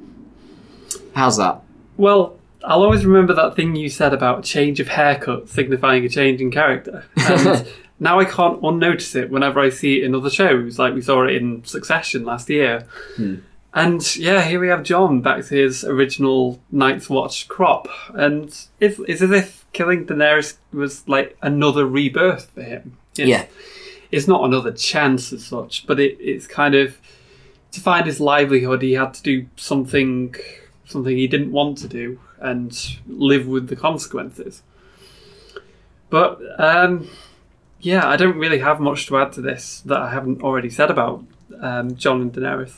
[1.14, 1.62] How's that?
[1.96, 6.40] Well, I'll always remember that thing you said about change of haircut signifying a change
[6.40, 7.04] in character.
[7.16, 7.64] And
[8.00, 11.24] now I can't unnotice it whenever I see it in other shows, like we saw
[11.24, 12.88] it in Succession last year.
[13.76, 17.88] And yeah, here we have Jon back to his original Night's Watch crop.
[18.14, 18.46] And
[18.80, 22.96] it's, it's as if killing Daenerys was like another rebirth for him.
[23.18, 23.44] It's, Yeah.
[24.10, 26.96] It's not another chance as such, but it, it's kind of
[27.72, 30.34] to find his livelihood, he had to do something
[30.86, 34.62] something he didn't want to do and live with the consequences.
[36.08, 37.10] But um,
[37.80, 40.90] yeah, I don't really have much to add to this that I haven't already said
[40.90, 41.24] about
[41.60, 42.76] um, Jon and Daenerys.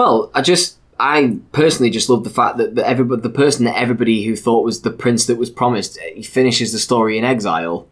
[0.00, 3.76] Well, I just I personally just love the fact that the everybody, the person that
[3.76, 7.86] everybody who thought was the prince that was promised, he finishes the story in exile.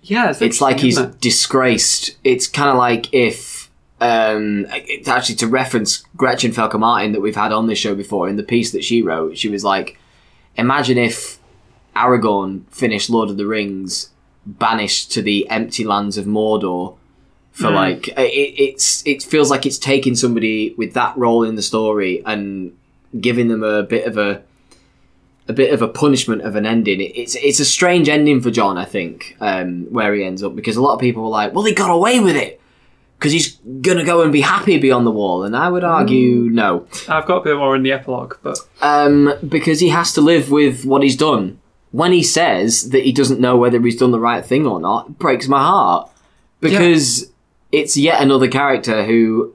[0.00, 1.20] Yeah, it's, It's like he's it?
[1.20, 2.16] disgraced.
[2.22, 4.68] It's kind of like if, um,
[5.08, 8.44] actually to reference Gretchen Felker Martin that we've had on this show before in the
[8.44, 9.36] piece that she wrote.
[9.36, 9.98] She was like,
[10.56, 11.40] imagine if
[11.96, 14.10] Aragorn finished Lord of the Rings,
[14.46, 16.96] banished to the empty lands of Mordor.
[17.58, 18.12] For like, it,
[18.66, 22.72] it's it feels like it's taking somebody with that role in the story and
[23.20, 24.42] giving them a bit of a
[25.48, 27.00] a bit of a punishment of an ending.
[27.00, 30.54] It- It's it's a strange ending for Jon, I think, um, where he ends up
[30.54, 32.60] because a lot of people were like, "Well, he got away with it
[33.18, 36.86] because he's gonna go and be happy beyond the wall," and I would argue no,
[37.08, 40.50] I've got a bit more in the epilogue, but um, because he has to live
[40.50, 41.58] with what he's done.
[41.90, 45.06] when he says that he doesn't know whether he's done the right thing or not,
[45.08, 46.10] it breaks my heart.
[46.60, 47.30] Because
[47.72, 49.54] it's yet another character who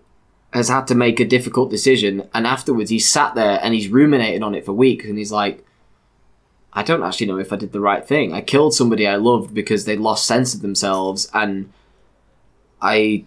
[0.53, 4.43] has had to make a difficult decision, and afterwards he's sat there and he's ruminating
[4.43, 5.65] on it for weeks, and he's like,
[6.73, 8.33] I don't actually know if I did the right thing.
[8.33, 11.71] I killed somebody I loved because they lost sense of themselves, and
[12.81, 13.25] I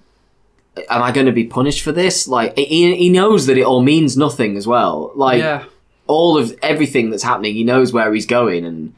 [0.91, 2.29] am I going to be punished for this?
[2.29, 5.13] Like he, he knows that it all means nothing as well.
[5.15, 5.65] Like yeah.
[6.07, 8.95] all of everything that's happening, he knows where he's going, and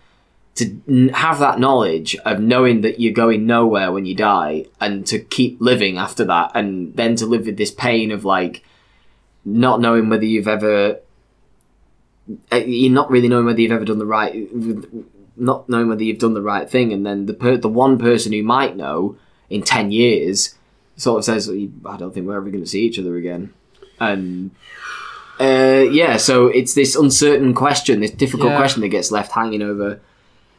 [0.58, 5.06] to n- have that knowledge of knowing that you're going nowhere when you die, and
[5.06, 8.64] to keep living after that, and then to live with this pain of like
[9.44, 10.98] not knowing whether you've ever,
[12.52, 14.48] uh, you're not really knowing whether you've ever done the right,
[15.36, 18.32] not knowing whether you've done the right thing, and then the per- the one person
[18.32, 19.16] who might know
[19.48, 20.54] in ten years
[20.96, 23.52] sort of says, "I don't think we're ever going to see each other again,"
[24.00, 24.50] and
[25.40, 28.56] uh, yeah, so it's this uncertain question, this difficult Yeah.
[28.58, 30.00] question that gets left hanging over,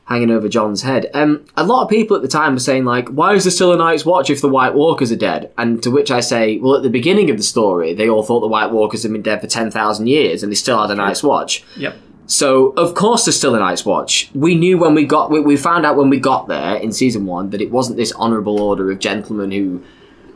[0.09, 1.09] hanging over Jon's head.
[1.13, 3.71] Um, a lot of people at the time were saying like, "Why is there still
[3.71, 6.75] a Night's Watch if the White Walkers are dead?" And to which I say, "Well,
[6.75, 9.39] at the beginning of the story, they all thought the White Walkers had been dead
[9.39, 11.95] for ten thousand years, and they still had a Night's Watch." Yep.
[12.25, 14.29] So of course there's still a Night's Watch.
[14.35, 17.25] We knew when we got we, we found out when we got there in season
[17.25, 19.81] one that it wasn't this honourable order of gentlemen who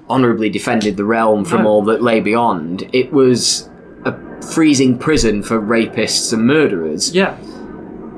[0.10, 1.70] honourably defended the realm from No.
[1.70, 2.90] all that lay beyond.
[2.94, 3.70] It was
[4.06, 4.14] a
[4.54, 7.14] freezing prison for rapists and murderers.
[7.16, 7.38] Yeah.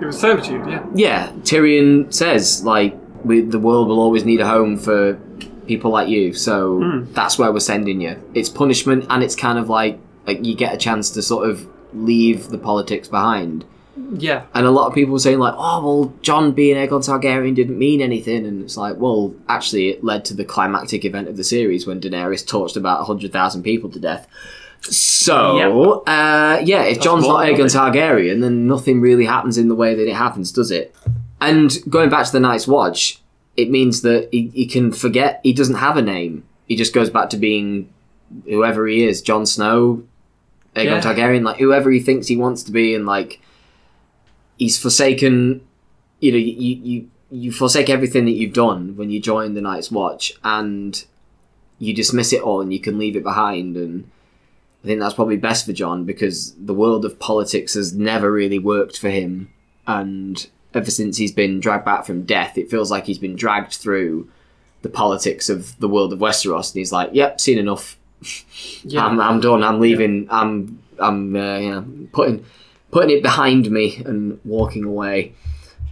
[0.05, 0.65] It was servitude.
[0.67, 0.85] Yeah.
[0.95, 5.19] Yeah, Tyrion says like we, the world will always need a home for
[5.67, 6.33] people like you.
[6.33, 7.13] So Hmm.
[7.13, 8.15] that's where we're sending you.
[8.33, 11.67] It's punishment, and it's kind of like like you get a chance to sort of
[11.93, 13.63] leave the politics behind.
[14.17, 14.43] Yeah.
[14.53, 17.77] And a lot of people were saying like, oh well, Jon being Aegon Targaryen didn't
[17.79, 21.43] mean anything, and it's like, well, actually, it led to the climactic event of the
[21.43, 24.27] series when Daenerys torched about hundred thousand people to death.
[24.81, 29.95] So, uh, yeah, if Jon's not Aegon Targaryen, then nothing really happens in the way
[29.95, 30.95] that it happens, does it?
[31.41, 33.19] And going back to the Night's Watch,
[33.57, 36.43] it means that he, he can forget he doesn't have a name.
[36.67, 37.89] He just goes back to being
[38.45, 40.03] whoever he is, Jon Snow,
[40.75, 41.01] Aegon Yeah.
[41.01, 43.39] Targaryen, like whoever he thinks he wants to be, and like
[44.57, 45.61] he's forsaken.
[46.19, 49.91] You know, you you you forsake everything that you've done when you join the Night's
[49.91, 51.03] Watch, and
[51.79, 53.77] you dismiss it all, and you can leave it behind.
[53.77, 54.09] And
[54.85, 58.59] I think that's probably best for Jon because the world of politics has never really
[58.59, 59.51] worked for him,
[59.87, 60.45] and
[60.75, 64.29] ever since he's been dragged back from death, it feels like he's been dragged through
[64.83, 67.97] the politics of the world of Westeros, and he's like, "Yep, seen enough.
[68.83, 69.07] Yeah.
[69.07, 69.63] I'm, I'm done.
[69.63, 70.27] I'm leaving.
[70.29, 72.45] I'm I'm uh, yeah, putting
[72.91, 75.33] putting it behind me and walking away."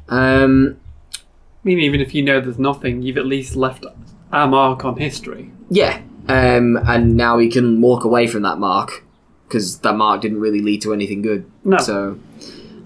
[0.08, 0.78] Um,
[1.16, 1.20] I
[1.64, 3.86] mean, even if you know there's nothing, you've at least left
[4.32, 5.52] a mark on history.
[5.72, 9.04] yeah, um, and now he can walk away from that mark
[9.48, 11.50] because that mark didn't really lead to anything good.
[11.64, 11.78] No.
[11.78, 12.20] So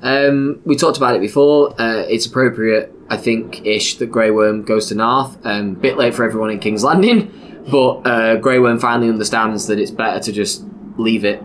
[0.02, 1.80] um, we talked about it before.
[1.80, 5.38] Uh, it's appropriate, I think, ish that Grey Worm goes to Naath.
[5.46, 9.80] Um, bit late for everyone in King's Landing, but uh, Grey Worm finally understands that
[9.80, 10.66] it's better to just
[10.98, 11.42] leave it,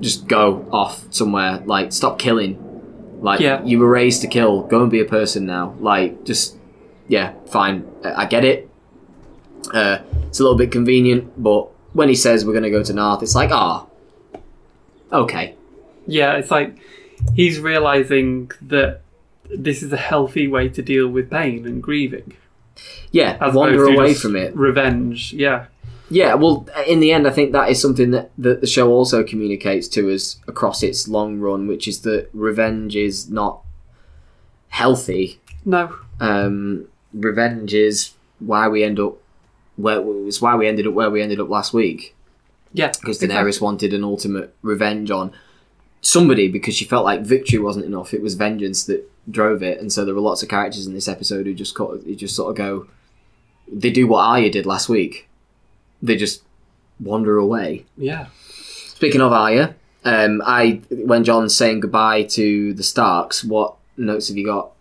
[0.00, 1.62] just go off somewhere.
[1.64, 2.64] Like stop killing.
[3.20, 3.64] Like Yeah.
[3.64, 4.62] you were raised to kill.
[4.62, 5.74] Go and be a person now.
[5.80, 6.56] Like just
[7.08, 7.86] yeah, fine.
[8.04, 8.68] I I get it.
[9.72, 9.98] Uh,
[10.28, 13.22] it's a little bit convenient, but when he says we're going to go to Naath,
[13.22, 13.86] it's like ah,
[15.12, 15.54] okay.
[16.06, 16.76] Yeah, it's like
[17.34, 19.02] he's realizing that
[19.50, 22.34] this is a healthy way to deal with pain and grieving.
[23.10, 24.54] Yeah, As wander away from it.
[24.54, 25.32] Revenge.
[25.32, 25.66] Yeah.
[26.10, 29.22] Yeah, well, in the end, I think that is something that, that the show also
[29.22, 33.60] communicates to us across its long run, which is that revenge is not
[34.68, 35.38] healthy.
[35.66, 35.94] No.
[36.18, 39.18] Um, revenge is why we end up
[39.78, 42.14] where it's why we ended up where we ended up last week
[42.74, 42.88] Yeah.
[43.00, 43.28] because exactly.
[43.50, 45.32] Daenerys wanted an ultimate revenge on
[46.02, 49.80] somebody because she felt like victory wasn't enough; it was vengeance that drove it.
[49.80, 52.34] And so there were lots of characters in this episode who just cut, who just
[52.36, 52.86] sort of go,
[53.70, 55.28] they do what Arya did last week.
[56.02, 56.42] They just
[57.00, 57.84] wander away.
[57.96, 58.26] Yeah.
[58.96, 59.74] Speaking of Arya,
[60.04, 64.72] um, I when Jon's saying goodbye to the Starks, what notes have you got?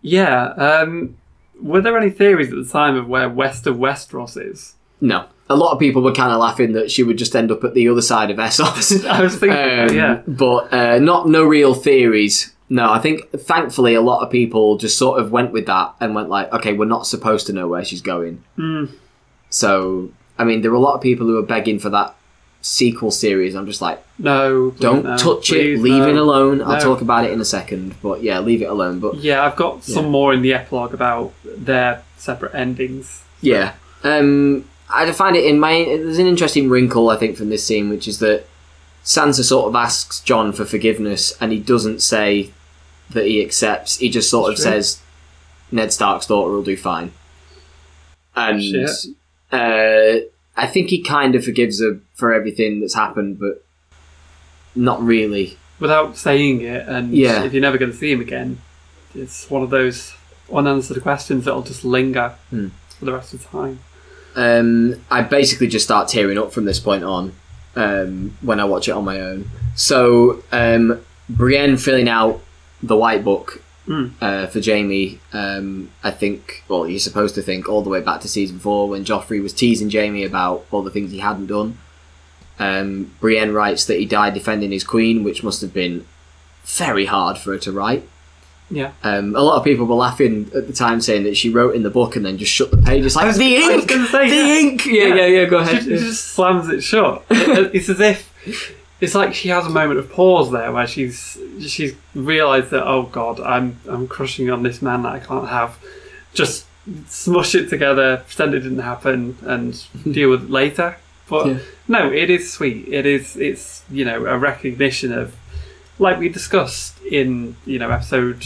[0.00, 0.44] Yeah.
[0.52, 1.17] Um,
[1.62, 4.74] were there any theories at the time of where west of Westeros is?
[5.00, 7.62] No, a lot of people were kind of laughing that she would just end up
[7.64, 9.04] at the other side of Essos.
[9.08, 10.22] I was thinking, Um, yeah.
[10.26, 12.52] but uh, not no real theories.
[12.70, 16.14] No, I think thankfully a lot of people just sort of went with that and
[16.14, 18.42] went like, okay, we're not supposed to know where she's going.
[18.56, 18.86] Hmm.
[19.50, 22.14] So, I mean, there were a lot of people who were begging for that
[22.68, 23.54] sequel series.
[23.54, 24.70] I'm just like, No.
[24.72, 26.08] don't no, touch please it, leave no.
[26.08, 26.60] it alone.
[26.62, 29.00] I'll talk about it in a second, but yeah, leave it alone.
[29.00, 30.10] But Yeah, I've got some Yeah.
[30.10, 33.22] more in the epilogue about their separate endings.
[33.40, 33.72] Yeah.
[34.04, 35.84] Um, I find it in my.
[35.84, 38.44] There's an interesting wrinkle, I think, from this scene, which is that
[39.04, 42.50] Sansa sort of asks Jon for forgiveness, and he doesn't say
[43.10, 43.96] that he accepts.
[43.98, 44.64] He just sort of true.
[44.64, 44.98] says,
[45.72, 47.12] "Ned Stark's daughter will do fine,"
[48.36, 48.88] and
[49.52, 50.20] uh,
[50.58, 53.64] I think he kind of forgives her for everything that's happened, but
[54.74, 55.56] not really.
[55.80, 57.44] Without saying it, and Yeah.
[57.44, 58.58] if you're never going to see him again,
[59.14, 60.14] it's one of those
[60.52, 62.68] unanswered questions that'll just linger Hmm.
[62.98, 63.78] for the rest of the time.
[64.34, 67.32] Um, I basically just start tearing up from this point on
[67.76, 69.48] um, when I watch it on my own.
[69.76, 72.40] So um, Brienne filling out
[72.82, 74.12] the white book Mm.
[74.20, 75.18] uh, for Jaime.
[75.32, 78.86] Um, I think, well, you're supposed to think all the way back to season four
[78.88, 81.78] when Joffrey was teasing Jaime about all the things he hadn't done.
[82.58, 86.04] Um, Brienne writes that he died defending his queen, which must have been
[86.64, 88.06] very hard for her to write.
[88.70, 88.92] Yeah.
[89.02, 91.82] Um, a lot of people were laughing at the time, saying that she wrote in
[91.82, 93.06] the book and then just shut the page.
[93.06, 94.58] It's like the ink, say, the yeah.
[94.58, 94.84] ink.
[94.84, 95.44] Yeah, yeah, yeah.
[95.46, 95.84] Go ahead.
[95.84, 97.24] She, she just slams it shut.
[97.30, 101.94] It's as if it's like she has a moment of pause there where she's she's
[102.14, 105.78] realised that oh god, I'm I'm crushing on this man that I can't have.
[106.34, 106.66] Just
[107.06, 110.96] smush it together, pretend it didn't happen, and deal with it later.
[111.28, 111.58] But Yeah.
[111.86, 112.88] no, it is sweet.
[112.88, 115.34] It is it's you know a recognition of
[115.98, 118.42] like we discussed in you know episode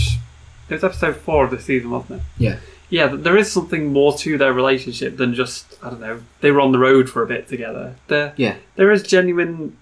[0.68, 2.26] it was episode four of the season, wasn't it?
[2.38, 2.56] Yeah.
[2.88, 6.20] Yeah, th- there is something more to their relationship than just I don't know.
[6.40, 7.94] They were on the road for a bit together.
[8.08, 8.56] There, Yeah.
[8.76, 9.76] there is genuine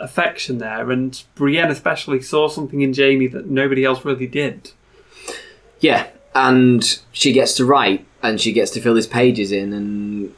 [0.00, 4.72] affection there, and Brienne especially saw something in Jaime that nobody else really did.
[5.80, 10.34] Yeah, and she gets to write and she gets to fill his pages in, and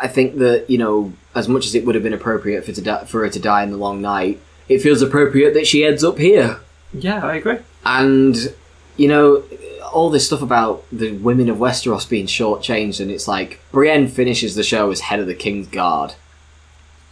[0.00, 2.80] I think that you know, as much as it would have been appropriate for to
[2.82, 6.04] di- for her to die in the long night, it feels appropriate that she ends
[6.04, 6.60] up here.
[6.92, 7.58] Yeah, I agree.
[7.84, 8.36] And
[8.96, 9.44] you know,
[9.92, 14.54] all this stuff about the women of Westeros being shortchanged, and it's like Brienne finishes
[14.54, 16.14] the show as head of the King's Guard,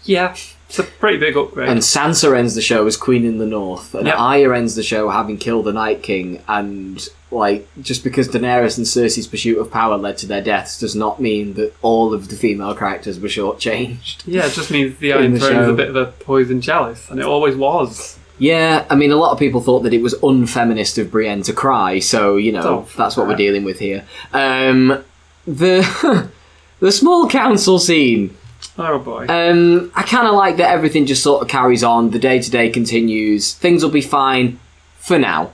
[0.04, 0.36] Yeah,
[0.68, 1.68] it's a pretty big upgrade.
[1.68, 4.18] and Sansa ends the show as Queen in the North, and Yep.
[4.18, 6.42] Arya ends the show having killed the Night King.
[6.48, 10.94] And like, just because Daenerys and Cersei's pursuit of power led to their deaths does
[10.96, 14.22] not mean that all of the female characters were shortchanged.
[14.26, 17.08] yeah, it just means the Iron the Throne is a bit of a poison chalice,
[17.10, 18.18] and it always was.
[18.38, 21.52] Yeah, I mean, a lot of people thought that it was unfeminist of Brienne to
[21.54, 24.04] cry, so you know Oh, that's what we're dealing with here.
[24.34, 25.02] Um,
[25.46, 26.28] the
[26.80, 28.36] the small council scene.
[28.78, 29.26] Oh boy.
[29.28, 32.10] Um, I kind of like that everything just sort of carries on.
[32.10, 33.54] The day to day continues.
[33.54, 34.58] Things will be fine
[34.98, 35.52] for now.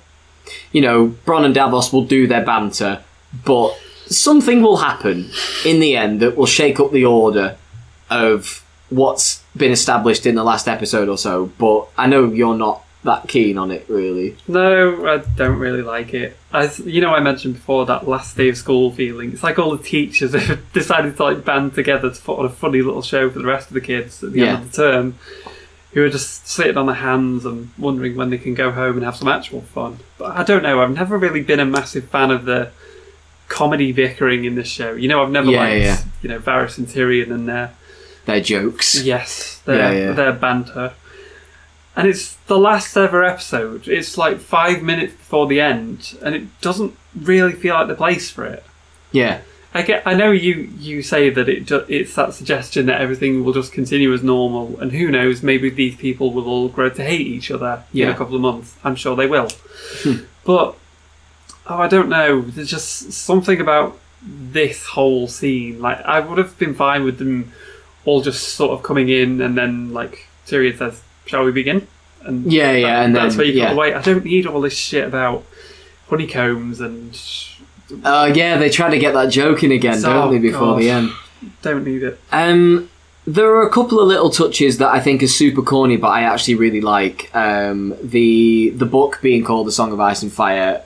[0.73, 3.03] You know, Bronn and Davos will do their banter,
[3.45, 5.31] but something will happen
[5.65, 7.57] in the end that will shake up the order
[8.11, 11.47] of what's been established in the last episode or so.
[11.59, 14.37] But I know you're not that keen on it, really.
[14.47, 16.37] No, I don't really like it.
[16.53, 19.33] As you know, I mentioned before that last day of school feeling.
[19.33, 22.49] It's like all the teachers have decided to like band together to put on a
[22.51, 24.47] funny little show for the rest of the kids at the Yeah.
[24.55, 25.15] end of the term,
[25.93, 29.05] who are just sitting on their hands and wondering when they can go home and
[29.05, 29.99] have some actual fun.
[30.19, 30.81] But I don't know.
[30.81, 32.71] I've never really been a massive fan of the
[33.49, 34.95] comedy bickering in this show.
[34.95, 35.99] You know, I've never Yeah, liked yeah.
[36.23, 37.73] you know Varys and Tyrion and their
[38.25, 39.03] Their jokes.
[39.03, 40.93] Yes, their Yeah, their banter.
[41.95, 43.87] And it's the last ever episode.
[43.87, 48.31] It's like five minutes before the end, and it doesn't really feel like the place
[48.31, 48.65] for it.
[49.11, 49.43] Yeah.
[49.75, 50.07] I get.
[50.07, 50.71] I know you.
[50.79, 51.67] You say that it.
[51.67, 55.43] Ju- it's that suggestion that everything will just continue as normal, and who knows?
[55.43, 58.77] Maybe these people will all grow to hate each other in a couple of months.
[58.85, 59.49] I'm sure they will.
[60.03, 60.25] Hmm.
[60.45, 60.77] but
[61.67, 62.43] oh, I don't know.
[62.43, 65.81] There's just something about this whole scene.
[65.81, 67.53] Like I would have been fine with them
[68.05, 71.87] all just sort of coming in, and then like Tyrion says, "Shall we begin?"
[72.25, 73.65] And Yeah, yeah, and that's then- where you yeah.
[73.69, 73.95] got away.
[73.95, 75.45] I don't need all this shit about
[76.09, 77.19] honeycombs and
[78.05, 81.11] Uh, yeah, they try to get that joke in again, don't they, before the end?
[81.63, 82.19] don't need it.
[82.33, 82.89] Um,
[83.27, 86.23] there are a couple of little touches that I think are super corny, but I
[86.23, 87.31] actually really like.
[87.35, 90.81] Um, the the book being called "The Song of Ice and Fire"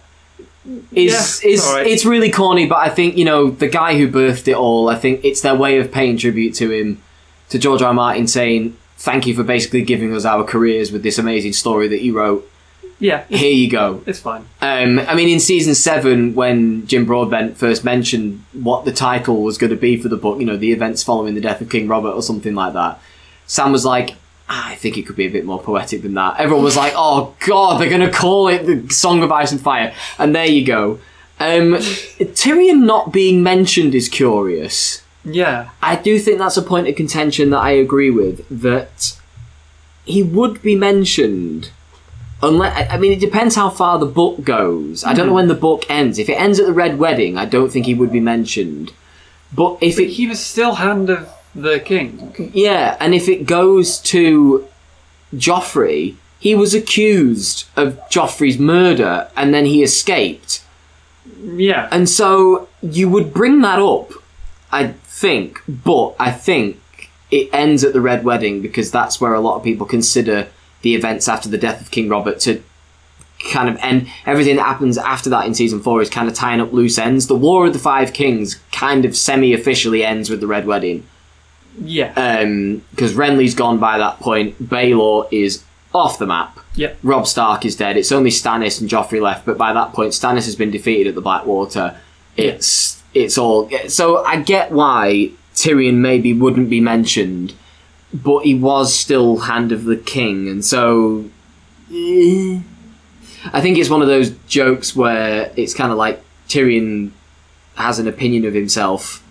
[0.93, 1.13] is
[1.45, 1.87] Yeah, is alright.
[1.87, 4.89] it's really corny, but I think you know the guy who birthed it all.
[4.89, 7.01] I think it's their way of paying tribute to him,
[7.51, 7.89] to George R.
[7.89, 7.95] R.
[7.95, 12.03] Martin, saying thank you for basically giving us our careers with this amazing story that
[12.03, 12.51] you wrote.
[12.99, 14.03] Yeah, Here you go.
[14.07, 14.47] it's fine.
[14.63, 19.59] Um, I mean, in season seven, when Jim Broadbent first mentioned what the title was
[19.59, 21.89] going to be for the book, you know, the events following the death of King
[21.89, 22.99] Robert or something like that,
[23.47, 24.15] Sam was like,
[24.49, 26.41] "Ah, I think it could be a bit more poetic than that.
[26.41, 29.61] Everyone was like, oh, God, they're going to call it the Song of Ice and
[29.61, 29.93] Fire.
[30.19, 30.99] And there you go.
[31.39, 31.75] Um,
[32.19, 35.03] Tyrion not being mentioned is curious.
[35.27, 38.47] Yeah, I do think that's a point of contention that I agree with.
[38.49, 39.19] That
[40.05, 41.71] he would be mentioned,
[42.43, 45.05] unless I- mean, it depends how far the book goes.
[45.05, 45.37] I don't know hmm.
[45.37, 46.19] when the book ends.
[46.19, 48.93] If it ends at the Red Wedding, I don't think he would be mentioned.
[49.53, 52.51] But if it, he was still hand of the king.
[52.55, 54.67] yeah, and if it goes to
[55.35, 60.63] Joffrey, he was accused of Joffrey's murder and then he escaped.
[61.43, 61.89] Yeah.
[61.91, 64.13] And so you would bring that up,
[64.77, 66.79] I think, but I think
[67.31, 70.49] it ends at the Red Wedding because that's where a lot of people consider
[70.83, 72.63] the events after the death of King Robert to
[73.51, 74.09] kind of end.
[74.25, 77.27] Everything that happens after that in season four is kind of tying up loose ends.
[77.27, 81.07] The War of the Five Kings kind of semi officially ends with the Red Wedding
[81.83, 82.13] yeah.
[82.17, 84.63] Um, because Renly's gone by that point.
[84.63, 86.59] Balon is off the map.
[86.75, 86.93] yeah.
[87.03, 87.97] Robb Stark is dead.
[87.97, 91.15] It's only Stannis and Joffrey left, but by that point, Stannis has been defeated at
[91.15, 91.99] the Blackwater.
[92.37, 97.55] It's it's all so I get why Tyrion maybe wouldn't be mentioned,
[98.13, 101.25] but he was still Hand of the King, and so
[101.93, 102.61] eh.
[103.53, 107.13] I think it's one of those jokes where it's kind of like Tyrion
[107.77, 109.23] has an opinion of himself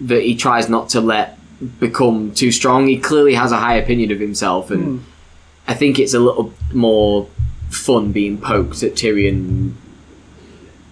[0.00, 1.38] that he tries not to let
[1.78, 2.86] become too strong.
[2.86, 5.04] He clearly has a high opinion of himself, and
[5.66, 7.28] I think it's a little more
[7.70, 9.74] fun being poked at Tyrion.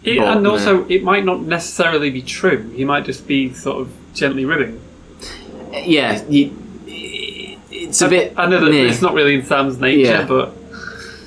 [0.05, 0.53] It, and no.
[0.53, 2.71] also, it might not necessarily be true.
[2.71, 4.81] He might just be sort of gently ribbing.
[5.73, 6.57] Yeah, you,
[6.87, 8.35] it's a bit.
[8.37, 8.89] I know that meh.
[8.89, 10.27] it's not really in Sam's nature, Yeah.
[10.27, 10.55] but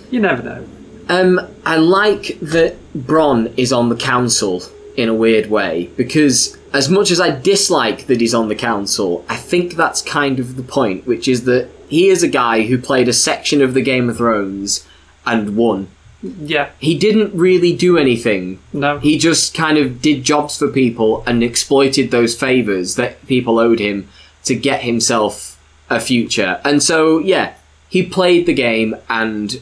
[0.10, 0.68] you never know.
[1.10, 4.64] Um, I like that Bronn is on the council
[4.95, 9.26] in a weird way because as much as I dislike that he's on the council,
[9.27, 12.77] I think that's kind of the point, which is that he is a guy who
[12.77, 14.88] played a section of the Game of Thrones
[15.26, 15.88] and won.
[16.23, 16.69] Yeah.
[16.80, 18.60] He didn't really do anything.
[18.73, 18.99] No.
[18.99, 23.80] He just kind of did jobs for people and exploited those favors that people owed
[23.80, 24.07] him
[24.45, 26.61] to get himself a future.
[26.64, 27.53] And so, yeah,
[27.89, 29.61] he played the game and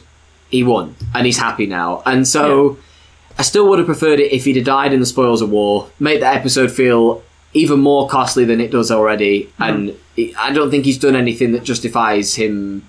[0.50, 2.02] he won, and he's happy now.
[2.06, 2.78] And so,
[3.38, 5.88] I still would have preferred it if he'd have died in the spoils of war,
[5.98, 7.22] make that episode feel
[7.54, 9.44] even more costly than it does already.
[9.44, 9.62] Mm-hmm.
[9.62, 12.84] And it- I don't think he's done anything that justifies him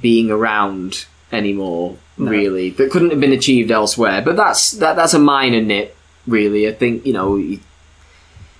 [0.00, 1.96] being around anymore.
[2.18, 4.22] Really, that couldn't have been achieved elsewhere.
[4.22, 4.96] But that's that.
[4.96, 5.96] That's a minor nit,
[6.26, 6.68] really.
[6.68, 7.60] I think you know, he-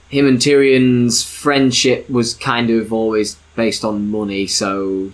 [0.09, 5.11] him and Tyrion's friendship was kind of always based on money, so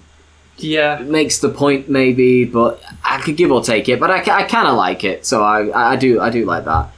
[0.58, 1.00] yeah.
[1.00, 2.44] it makes the point maybe.
[2.44, 3.98] But I could give or take it.
[3.98, 6.90] But I, I kind of like it, so I, I do I do like that.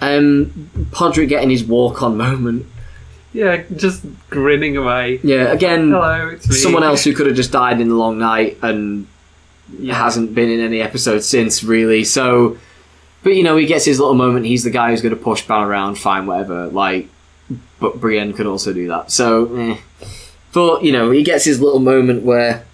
[0.00, 2.66] Um, Podrick getting his walk on moment.
[3.32, 5.20] Yeah, just grinning away.
[5.22, 9.06] Yeah, again, Hello, someone else who could have just died in the long night and
[9.78, 9.94] Yeah.
[9.94, 12.04] hasn't been in any episode since, really.
[12.04, 12.58] So,
[13.22, 14.46] but you know, he gets his little moment.
[14.46, 16.66] He's the guy who's going to push Bran around, fine, whatever.
[16.66, 17.08] Like,
[17.80, 19.10] but Brienne could also do that.
[19.10, 19.78] So, eh.
[20.52, 22.64] but you know, he gets his little moment where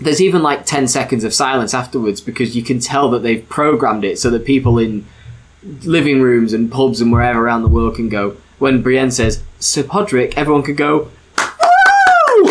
[0.00, 4.04] there's even like 10 seconds of silence afterwards because you can tell that they've programmed
[4.04, 5.06] it so that people in
[5.82, 8.36] living rooms and pubs and wherever around the world can go.
[8.58, 11.10] When Brienne says, Sir Podrick, everyone could go!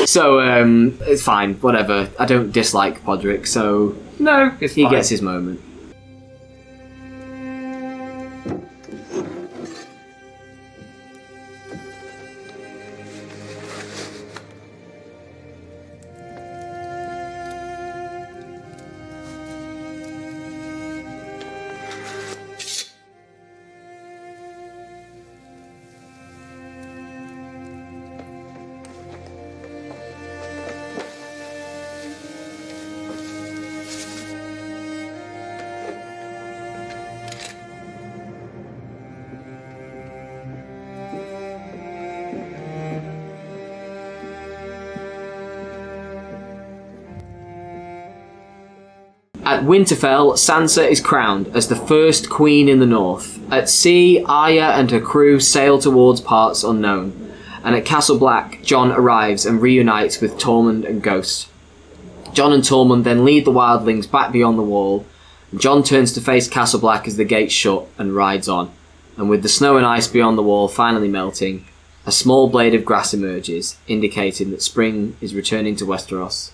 [0.07, 2.09] So, um, it's fine, whatever.
[2.17, 4.89] I don't dislike Podrick, so No, he fine.
[4.91, 5.59] gets his moment.
[49.67, 53.37] Winterfell, Sansa is crowned as the first queen in the north.
[53.51, 57.33] At sea, Arya and her crew sail towards parts unknown.
[57.65, 61.49] And at Castle Black, Jon arrives and reunites with Tormund and Ghost.
[62.31, 65.05] Jon and Tormund then lead the wildlings back beyond the wall.
[65.53, 68.71] Jon turns to face Castle Black as the gates shut and rides on.
[69.17, 71.65] And with the snow and ice beyond the wall finally melting,
[72.05, 76.51] a small blade of grass emerges, indicating that spring is returning to Westeros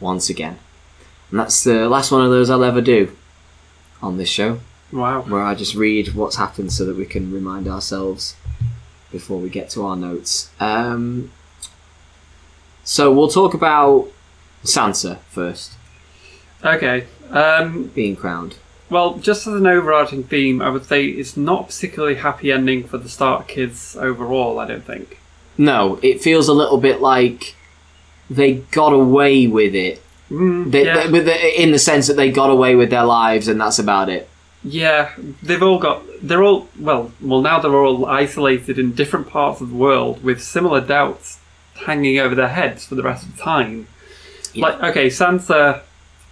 [0.00, 0.58] once again.
[1.30, 3.14] And that's the last one of those I'll ever do
[4.02, 4.60] on this show,
[4.92, 5.22] Wow.
[5.22, 8.36] where I just read what's happened so that we can remind ourselves
[9.10, 10.50] before we get to our notes.
[10.60, 11.30] Um,
[12.84, 14.08] so we'll talk about
[14.64, 15.72] Sansa first,
[16.64, 17.06] Okay.
[17.30, 18.56] Um, being crowned.
[18.88, 22.84] well, just as an overarching theme, I would say it's not a particularly happy ending
[22.84, 25.18] for the Stark kids overall, I don't think.
[25.58, 27.56] No, it feels a little bit like
[28.30, 30.02] they got away with it.
[30.30, 31.04] Mm, They, yeah.
[31.06, 33.78] they- with the, in the sense that they got away with their lives and that's
[33.78, 34.28] about it.
[34.64, 35.12] Yeah,
[35.42, 36.02] they've all got.
[36.20, 37.12] They're all well.
[37.20, 41.38] Well, now they're all isolated in different parts of the world with similar doubts
[41.74, 43.86] hanging over their heads for the rest of the time.
[44.54, 44.66] Yeah.
[44.66, 45.82] Like, okay, Sansa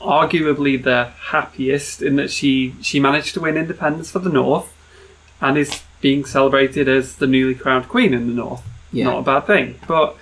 [0.01, 4.73] arguably the happiest in that she she managed to win independence for the North,
[5.41, 8.63] and is being celebrated as the newly crowned queen in the North.
[8.93, 9.05] Yeah.
[9.05, 10.17] Not a bad thing, but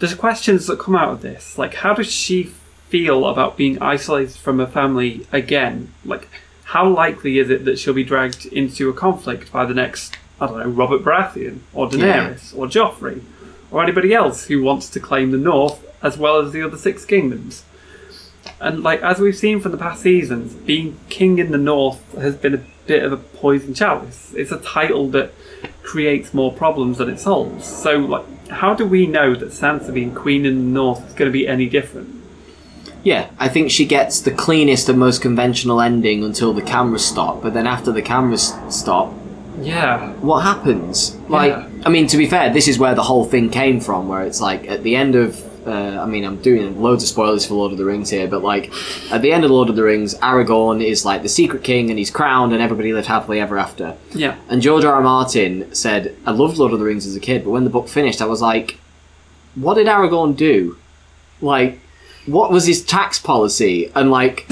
[0.00, 1.56] there's questions that come out of this.
[1.56, 2.52] Like, how does she
[2.94, 5.92] feel about being isolated from her family again?
[6.04, 6.28] Like,
[6.62, 10.46] how likely is it that she'll be dragged into a conflict by the next, I
[10.46, 13.20] don't know, Robert Baratheon or Daenerys or Joffrey
[13.72, 17.04] or anybody else who wants to claim the North as well as the other six
[17.04, 17.64] kingdoms?
[18.60, 22.36] And like as we've seen from the past seasons, being king in the North has
[22.36, 24.32] been a bit of a poison chalice.
[24.34, 25.32] It's a title that
[25.82, 27.66] creates more problems than it solves.
[27.66, 31.28] So like, how do we know that Sansa being queen in the North is going
[31.28, 32.20] to be any different?
[33.04, 37.42] Yeah, I think she gets the cleanest and most conventional ending until the cameras stop.
[37.42, 39.12] But then after the cameras stop,
[39.62, 41.14] Yeah, what happens?
[41.28, 41.68] Like, Yeah.
[41.86, 44.08] I mean, to be fair, this is where the whole thing came from.
[44.08, 47.46] Where it's like at the end of, uh, I mean, I'm doing loads of spoilers
[47.46, 48.72] for Lord of the Rings here, but like
[49.12, 51.98] at the end of Lord of the Rings, Aragorn is like the secret king, and
[51.98, 53.94] he's crowned, and everybody lived happily ever after.
[54.14, 54.94] yeah, And George R.
[54.94, 55.02] R.
[55.02, 57.88] Martin said, I loved Lord of the Rings as a kid, but when the book
[57.88, 58.78] finished, I was like,
[59.54, 60.76] what did Aragorn do?
[61.40, 61.78] Like,
[62.26, 63.90] what was his tax policy?
[63.94, 64.46] And like,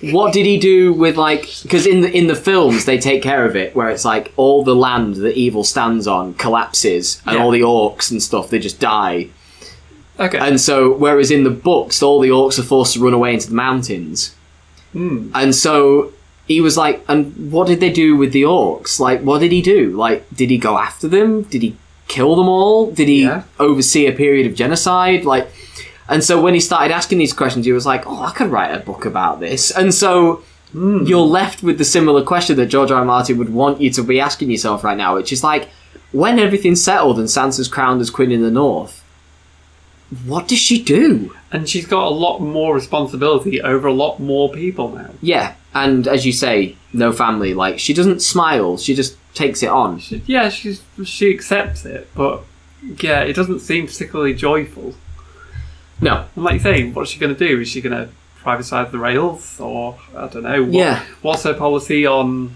[0.00, 1.48] what did he do with like?
[1.62, 4.62] Because in the in the films they take care of it, where it's like all
[4.64, 7.42] the land that evil stands on collapses, and Yeah.
[7.42, 9.28] all the orcs and stuff they just die.
[10.20, 10.38] okay.
[10.38, 13.48] And so, whereas in the books, all the orcs are forced to run away into
[13.48, 14.34] the mountains.
[14.92, 15.30] Hmm.
[15.34, 16.12] And so
[16.46, 18.98] he was like, and what did they do with the orcs?
[18.98, 19.90] Like, what did he do?
[19.96, 21.42] Like, did he go after them?
[21.42, 21.76] Did he
[22.08, 22.90] kill them all?
[22.90, 23.42] Did he Yeah.
[23.60, 25.24] oversee a period of genocide?
[25.26, 25.48] Like,
[26.08, 28.74] and so when he started asking these questions, he was like, oh, I could write
[28.74, 29.70] a book about this.
[29.70, 31.04] And so hmm.
[31.04, 32.98] you're left with the similar question that George R.
[32.98, 33.04] R.
[33.04, 35.68] Martin would want you to be asking yourself right now, which is like,
[36.12, 39.04] when everything's settled and Sansa's crowned as Queen in the North,
[40.24, 41.34] what does she do?
[41.50, 45.10] and she's got a lot more responsibility over a lot more people now.
[45.22, 47.54] Yeah, and as you say, no family.
[47.54, 49.98] Like she doesn't smile; she just takes it on.
[49.98, 52.42] She, yeah, she's she accepts it, but
[53.00, 54.94] yeah, it doesn't seem particularly joyful.
[56.00, 57.60] No, And like you say, what's she going to do?
[57.60, 58.08] Is she going to
[58.42, 60.62] privatise the rails, or I don't know?
[60.64, 61.02] What, Yeah.
[61.22, 62.54] What's her policy on?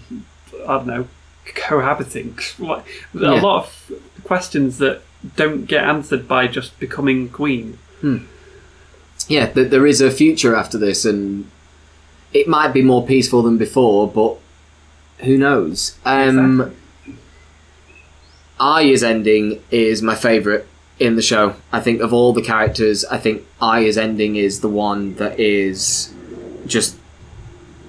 [0.67, 1.07] I don't know,
[1.53, 2.37] cohabiting.
[2.59, 3.41] Like, a Yeah.
[3.41, 3.91] lot of
[4.23, 5.01] questions that
[5.35, 7.77] don't get answered by just becoming queen.
[9.27, 11.49] yeah, th- there is a future after this, and
[12.33, 14.37] it might be more peaceful than before, but
[15.25, 15.97] who knows?
[16.05, 16.73] Um,
[18.81, 20.65] is ending is my favourite
[20.99, 21.55] in the show.
[21.71, 26.13] I think of all the characters, I think Arya's ending is the one that is
[26.65, 26.97] just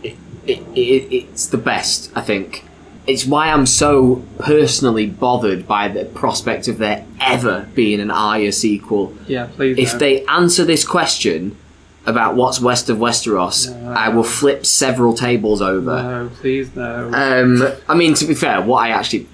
[0.03, 0.17] it,
[0.47, 2.11] it, it, it's the best.
[2.15, 2.65] I think
[3.07, 8.53] it's why I'm so personally bothered by the prospect of there ever being an Arya
[8.53, 9.79] sequel Yeah, please.
[9.79, 9.99] if no.
[9.99, 11.57] they answer this question
[12.07, 16.03] about what's west of Westeros, I will flip several tables over.
[16.03, 17.11] no, please no.
[17.15, 19.27] Um, I mean, to be fair, what I actually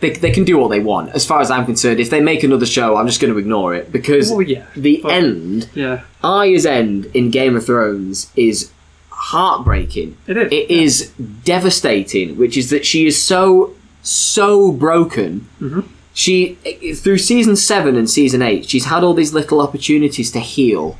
[0.00, 1.10] they, they can do what they want.
[1.14, 3.74] As far as I'm concerned, if they make another show, I'm just going to ignore
[3.74, 8.70] it because Oh, yeah, the but- end, yeah, Arya's end in Game of Thrones is
[9.10, 10.16] heartbreaking.
[10.26, 10.82] It is, It yeah.
[10.82, 11.10] is
[11.44, 15.48] devastating, which is that she is so so broken.
[15.60, 15.80] Mm-hmm.
[16.14, 16.54] She
[16.94, 20.96] through season seven and season eight, she's had all these little opportunities to heal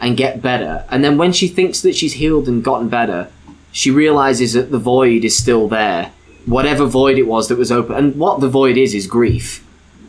[0.00, 3.30] and get better, and then when she thinks that she's healed and gotten better,
[3.72, 6.12] she realizes that the void is still there.
[6.46, 9.66] Whatever void it was that was open, and what the void is is grief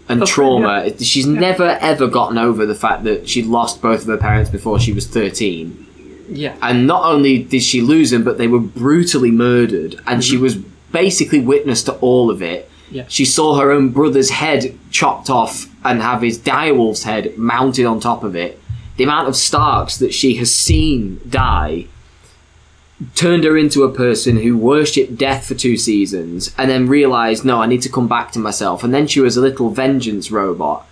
[0.07, 0.99] and right, trauma.
[0.99, 4.79] She's never ever gotten over the fact that she lost both of her parents before
[4.79, 5.87] she was thirteen
[6.29, 6.55] yeah.
[6.61, 10.43] and not only did she lose them, but they were brutally murdered, and she mm-hmm.
[10.43, 10.55] was
[10.91, 12.69] basically witness to all of it.
[12.91, 13.05] Yeah.
[13.07, 17.99] She saw her own brother's head chopped off and have his direwolf's head mounted on
[17.99, 18.59] top of it.
[18.95, 21.87] The amount of Starks that she has seen die
[23.13, 27.61] turned her into a person who worshipped death for two seasons and then realized, no,
[27.61, 28.83] I need to come back to myself.
[28.83, 30.87] And then she was a little vengeance robot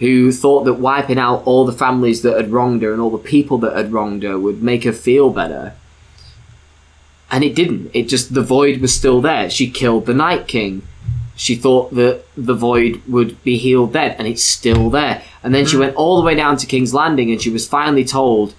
[0.00, 3.18] who thought that wiping out all the families that had wronged her and all the
[3.18, 5.74] people that had wronged her would make her feel better.
[7.30, 7.90] And it didn't.
[7.94, 9.48] It just, the void was still there.
[9.48, 10.82] She killed the Night King.
[11.36, 15.22] She thought that the void would be healed then, and it's still there.
[15.42, 15.80] And then she mm-hmm.
[15.80, 18.54] went all the way down to King's Landing, and she was finally told,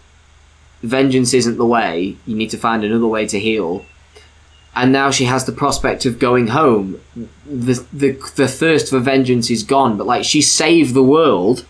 [0.83, 3.85] vengeance isn't the way, you need to find another way to heal.
[4.75, 6.99] And now she has the prospect of going home.
[7.45, 11.65] The, the, the thirst for vengeance is gone, but like she saved the world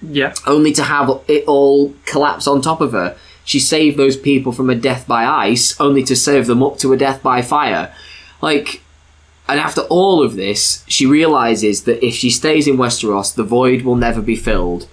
[0.00, 0.32] Yeah.
[0.46, 3.16] only to have it all collapse on top of her.
[3.44, 6.92] She saved those people from a death by ice, only to serve them up to
[6.92, 7.94] a death by fire.
[8.40, 8.80] Like,
[9.48, 13.82] and after all of this, she realizes that if she stays in Westeros, the void
[13.82, 14.88] will never be filled.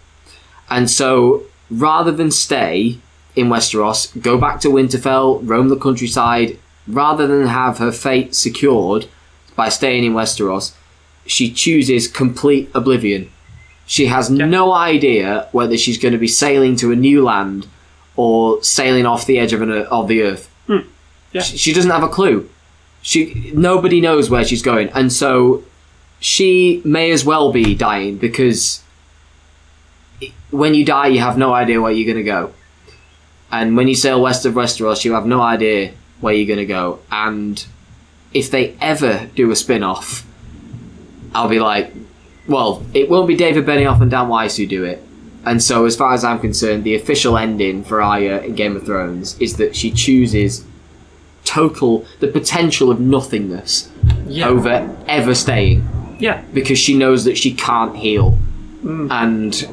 [0.70, 3.00] And so, rather than stay,
[3.36, 6.58] in Westeros, go back to Winterfell, roam the countryside,
[6.88, 9.08] rather than have her fate secured
[9.56, 10.74] by staying in Westeros.
[11.26, 13.32] She chooses complete oblivion.
[13.86, 17.68] She has no idea whether she's going to be sailing to a new land
[18.16, 20.50] or sailing off the edge of, an, of the earth.
[20.68, 20.80] Hmm.
[21.32, 21.42] Yeah.
[21.42, 22.50] She, she doesn't have a clue.
[23.02, 25.64] She nobody knows where she's going, and so
[26.22, 28.82] she may as well be dying because
[30.52, 32.54] when you die, you have no idea where you're going to go.
[33.54, 36.66] And when you sail west of Westeros, you have no idea where you're going to
[36.66, 37.00] go.
[37.12, 37.64] And
[38.34, 40.26] if they ever do a spin off,
[41.36, 41.94] I'll be like,
[42.48, 45.04] well, it won't be David Benioff and Dan Weiss who do it.
[45.46, 48.86] And so, as far as I'm concerned, the official ending for Arya in Game of
[48.86, 50.66] Thrones is that she chooses
[51.46, 53.90] total, the potential of nothingness
[54.28, 54.48] Yeah.
[54.48, 55.88] over ever staying
[56.20, 56.42] Yeah.
[56.54, 58.38] because she knows that she can't heal.
[58.84, 59.12] Mm.
[59.12, 59.68] And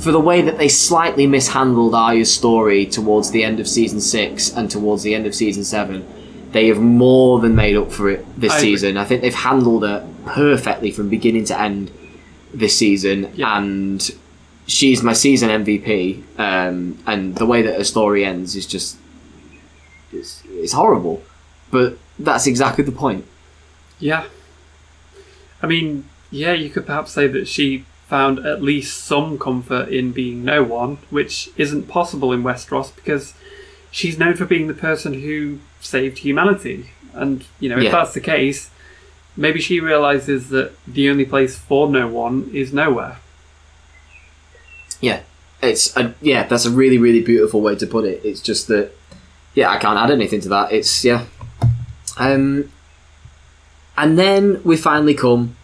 [0.00, 4.50] for the way that they slightly mishandled Arya's story towards the end of season six
[4.54, 6.06] and towards the end of season seven,
[6.52, 8.70] they have more than made up for it this I agree.
[8.70, 8.96] season.
[8.96, 11.90] I think they've handled it perfectly from beginning to end
[12.52, 13.58] this season, Yeah.
[13.58, 14.10] and
[14.66, 16.22] she's my season MVP.
[16.38, 18.96] Um, and the way that her story ends is just
[20.12, 21.22] it's, it's horrible,
[21.70, 23.24] but that's exactly the point.
[23.98, 24.24] Yeah.
[25.62, 30.10] I mean, yeah, you could perhaps say that she found at least some comfort in
[30.10, 33.34] being no one, which isn't possible in Westeros because
[33.92, 36.90] she's known for being the person who saved humanity.
[37.14, 37.92] And, you know, if Yeah.
[37.92, 38.70] that's the case,
[39.36, 43.18] maybe she realizes that the only place for no one is nowhere.
[45.00, 45.20] Yeah,
[45.62, 48.20] it's a, yeah, that's a really really beautiful way to put it.
[48.24, 48.90] It's just that
[49.54, 50.72] yeah, I can't add anything to that.
[50.72, 51.24] It's yeah,
[52.18, 52.70] um,
[53.96, 55.56] and then we finally come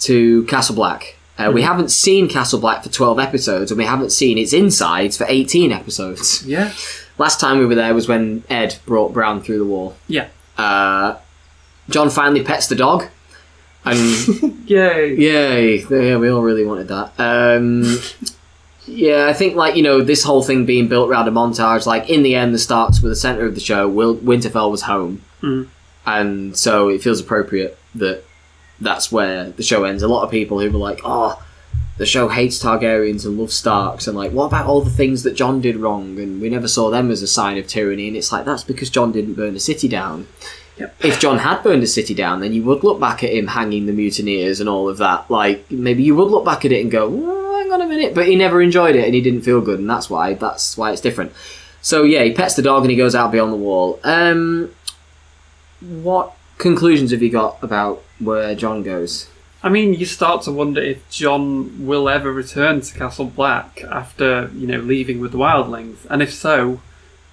[0.00, 1.16] to Castle Black.
[1.48, 5.16] Uh, We haven't seen Castle Black for twelve episodes, and we haven't seen its insides
[5.16, 6.44] for eighteen episodes.
[6.46, 6.72] Yeah.
[7.18, 9.94] Last time we were there was when Edd brought Bran through the wall.
[10.08, 10.28] Yeah.
[10.56, 11.16] Uh,
[11.88, 13.06] Jon finally pets the dog,
[13.84, 13.98] and
[14.68, 15.16] Yay.
[15.16, 15.78] Yay!
[15.90, 17.12] Yeah, we all really wanted that.
[17.18, 17.98] Um,
[18.86, 21.86] yeah, I think like you know this whole thing being built around a montage.
[21.86, 23.88] Like in the end, the starts with the center of the show.
[23.88, 25.66] Will Winterfell was home, Mhm.
[26.06, 28.24] and so it feels appropriate that
[28.80, 30.02] that's where the show ends.
[30.02, 31.42] A lot of people who were like, "Oh,
[31.98, 35.34] the show hates Targaryens and loves Starks," and like, what about all the things that
[35.34, 36.18] Jon did wrong?
[36.18, 38.08] And we never saw them as a sign of tyranny.
[38.08, 40.26] And it's like that's because Jon didn't burn the city down
[41.00, 43.86] if Jon had burned the city down, then you would look back at him hanging
[43.86, 45.30] the mutineers and all of that.
[45.30, 48.14] Like maybe you would look back at it and go, "Oh, "Hang on a minute,"
[48.14, 50.92] but he never enjoyed it and he didn't feel good, and that's why that's why
[50.92, 51.32] it's different.
[51.82, 54.00] So yeah, he pets the dog and he goes out beyond the wall.
[54.04, 54.70] Um,
[55.80, 59.28] what conclusions have you got about where Jon goes?
[59.62, 64.50] I mean, you start to wonder if Jon will ever return to Castle Black after,
[64.54, 66.06] you know, leaving with the Wildlings.
[66.08, 66.80] And if so,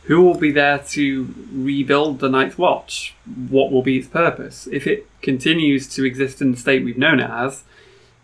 [0.03, 3.15] who will be there to rebuild the Night's Watch?
[3.49, 4.68] What will be its purpose?
[4.72, 7.64] If it continues to exist in the state we've known it as,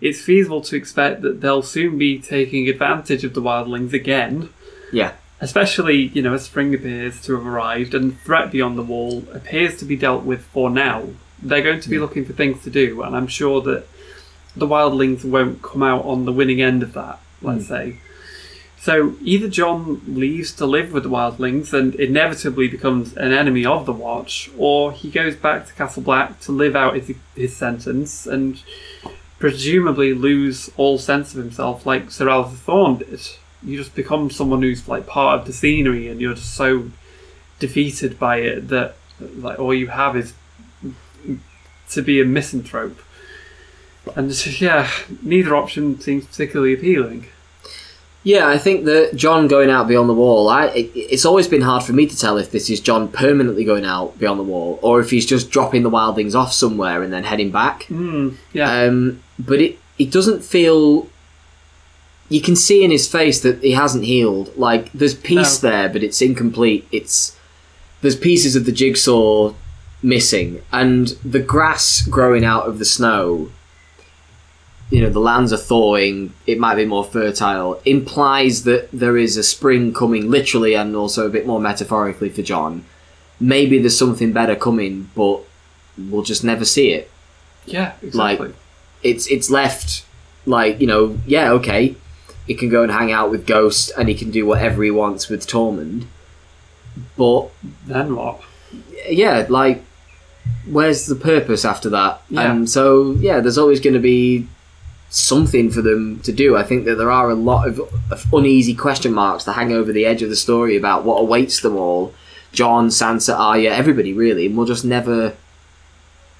[0.01, 4.49] it's feasible to expect that they'll soon be taking advantage of the Wildlings again,
[4.91, 8.83] Yeah, especially, you know, as spring appears to have arrived and the threat beyond the
[8.83, 11.07] wall appears to be dealt with for now.
[11.43, 13.85] They're going to be looking for things to do, and I'm sure that
[14.55, 17.73] the wildlings won't come out on the winning end of that, let's hmm.
[17.73, 17.99] say.
[18.83, 23.85] So either Jon leaves to live with the wildlings and inevitably becomes an enemy of
[23.85, 28.27] the Watch, or he goes back to Castle Black to live out his, his sentence
[28.27, 28.61] and
[29.39, 33.21] presumably lose all sense of himself like Sir Alliser Thorne did.
[33.61, 36.89] You just become someone who's like part of the scenery and you're just so
[37.59, 40.33] defeated by it that like all you have is
[41.91, 42.99] to be a misanthrope.
[44.15, 44.89] And yeah,
[45.21, 47.27] neither option seems particularly appealing.
[48.25, 50.47] Yeah, I think that Jon going out beyond the wall.
[50.49, 53.65] I it, it's always been hard for me to tell if this is Jon permanently
[53.65, 57.11] going out beyond the wall or if he's just dropping the wildlings off somewhere and
[57.11, 57.83] then heading back.
[57.83, 61.07] Mm, yeah, Um, but it it doesn't feel.
[62.29, 64.55] You can see in his face that he hasn't healed.
[64.57, 65.69] Like there's peace No.
[65.69, 66.87] there, but it's incomplete.
[66.93, 67.37] It's
[68.01, 69.53] there's pieces of the jigsaw
[70.03, 73.49] missing, and the grass growing out of the snow.
[74.89, 76.33] You know the lands are thawing.
[76.45, 77.81] It might be more fertile.
[77.85, 82.43] Implies that there is a spring coming, literally and also a bit more metaphorically for
[82.43, 82.85] Jon.
[83.39, 85.41] Maybe there's something better coming, but
[85.97, 87.09] we'll just never see it
[87.65, 88.03] yeah, like-
[88.39, 88.53] exactly.
[89.03, 90.05] it's it's left
[90.45, 91.95] like you know yeah okay
[92.47, 95.29] he can go and hang out with Ghost and he can do whatever he wants
[95.29, 96.05] with Tormund
[97.15, 97.49] but
[97.85, 98.41] then what?
[99.07, 99.83] yeah like
[100.69, 102.51] where's the purpose after that Yeah.
[102.51, 104.47] and so yeah there's always going to be
[105.09, 106.57] something for them to do.
[106.57, 107.79] I think that there are a lot of,
[108.11, 111.61] of uneasy question marks that hang over the edge of the story about what awaits
[111.61, 112.13] them all.
[112.51, 115.35] Jon, Sansa, Arya, everybody really, and we'll just never,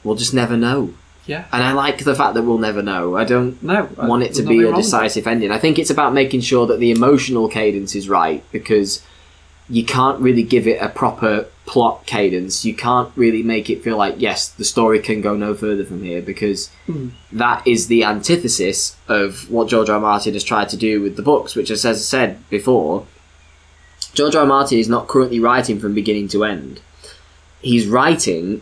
[0.03, 0.91] we'll just never know.
[1.27, 1.45] Yeah.
[1.51, 3.15] And I like the fact that we'll never know.
[3.15, 3.88] I don't No.
[3.97, 4.81] want it to be a wrong with that.
[4.81, 5.51] decisive ending.
[5.51, 9.03] I think it's about making sure that the emotional cadence is right because
[9.69, 12.65] you can't really give it a proper plot cadence.
[12.65, 16.03] You can't really make it feel like yes, the story can go no further from
[16.03, 17.10] here because hmm.
[17.31, 19.95] that is the antithesis of what George R.
[19.95, 20.02] R.
[20.02, 23.06] Martin has tried to do with the books, which as I said before,
[24.14, 24.41] George R.
[24.41, 24.48] R.
[24.48, 26.81] Martin is not currently writing from beginning to end.
[27.61, 28.61] He's writing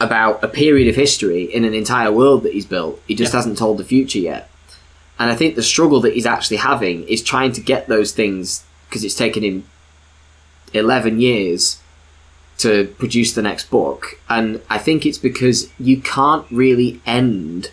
[0.00, 3.00] about a period of history in an entire world that he's built.
[3.08, 3.38] He just Yeah.
[3.38, 4.48] hasn't told the future yet.
[5.18, 8.62] And I think the struggle that he's actually having is trying to get those things
[8.88, 9.64] because it's taken him
[10.72, 11.80] 11 years
[12.58, 14.20] to produce the next book.
[14.28, 17.70] And I think it's because you can't really end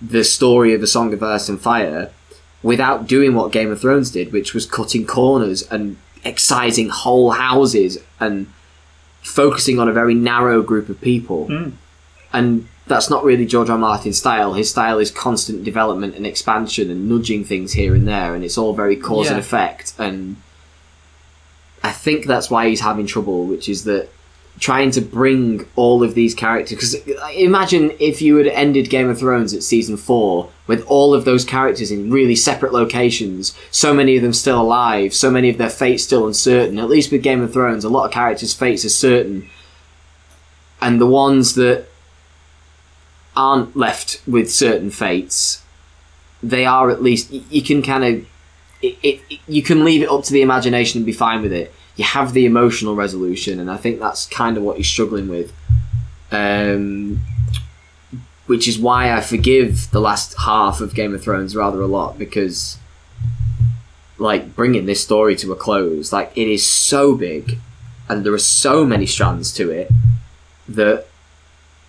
[0.00, 2.10] the story of A Song of Ice and Fire
[2.62, 7.98] without doing what Game of Thrones did, which was cutting corners and excising whole houses
[8.18, 8.52] and
[9.22, 11.46] focusing on a very narrow group of people.
[11.46, 11.70] Hmm.
[12.32, 13.78] And that's not really George R.
[13.78, 14.54] Martin's style.
[14.54, 18.58] His style is constant development and expansion and nudging things here and there, and it's
[18.58, 19.94] all very cause and effect.
[19.98, 20.36] And
[21.82, 24.08] I think that's why he's having trouble, which is that
[24.58, 26.76] trying to bring all of these characters.
[26.76, 26.94] Because
[27.36, 31.44] imagine if you had ended Game of Thrones at season four with all of those
[31.44, 35.70] characters in really separate locations, so many of them still alive, so many of their
[35.70, 36.78] fates still uncertain.
[36.78, 39.48] At least with Game of Thrones, a lot of characters' fates are certain,
[40.80, 41.86] and the ones that
[43.38, 45.62] aren't left with certain fates,
[46.42, 48.26] they are at least you can kind of
[48.82, 51.72] it, it, you can leave it up to the imagination and be fine with it.
[51.96, 55.52] You have the emotional resolution, and I think that's kind of what he's struggling with.
[56.30, 57.20] Um,
[58.46, 62.18] which is why I forgive the last half of Game of Thrones rather a lot
[62.18, 62.78] because,
[64.16, 67.58] like, bringing this story to a close, like, it is so big,
[68.08, 69.90] and there are so many strands to it
[70.68, 71.07] that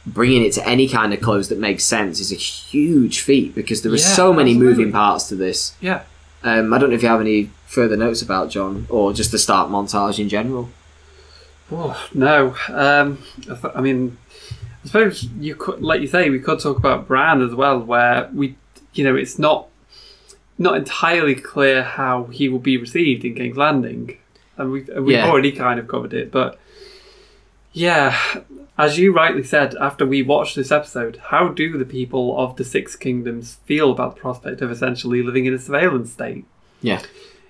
[0.05, 3.81] bringing it to any kind of close that makes sense is a huge feat because
[3.81, 4.75] there are Yeah, so many absolutely.
[4.77, 5.73] moving parts to this.
[5.81, 6.03] Yeah.
[6.43, 9.37] Um, I don't know if you have any further notes about Jon or just the
[9.37, 10.69] start montage in general.
[11.71, 12.55] Oh, no.
[12.69, 14.17] Um, I, th- I mean,
[14.83, 18.29] I suppose you could, like you say, we could talk about Bran as well, where
[18.33, 18.55] we,
[18.93, 19.67] you know, it's not
[20.57, 24.17] not entirely clear how he will be received in King's Landing,
[24.57, 25.29] and we've we've Yeah.
[25.29, 26.31] already kind of covered it.
[26.31, 26.57] But
[27.73, 28.17] yeah,
[28.79, 32.63] as you rightly said, after we watched this episode, how do the people of the
[32.63, 36.45] Six Kingdoms feel about the prospect of essentially living in a surveillance state?
[36.81, 37.01] Yeah.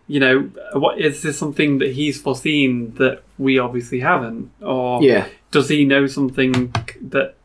[0.07, 5.27] you know, what is this something that he's foreseen that we obviously haven't, or Yeah.
[5.51, 6.73] does he know something
[7.09, 7.35] that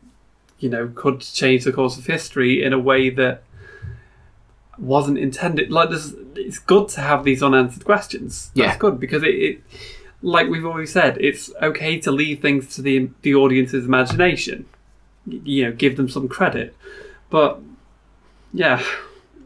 [0.57, 3.43] you know could change the course of history in a way that
[4.79, 5.71] wasn't intended?
[5.71, 5.89] Like,
[6.35, 8.49] it's good to have these unanswered questions.
[8.55, 8.77] That's Yeah.
[8.79, 9.61] good because it, it,
[10.21, 14.65] like we've always said, it's okay to leave things to the the audience's imagination.
[15.27, 16.75] You know, give them some credit,
[17.29, 17.59] but
[18.53, 18.83] yeah.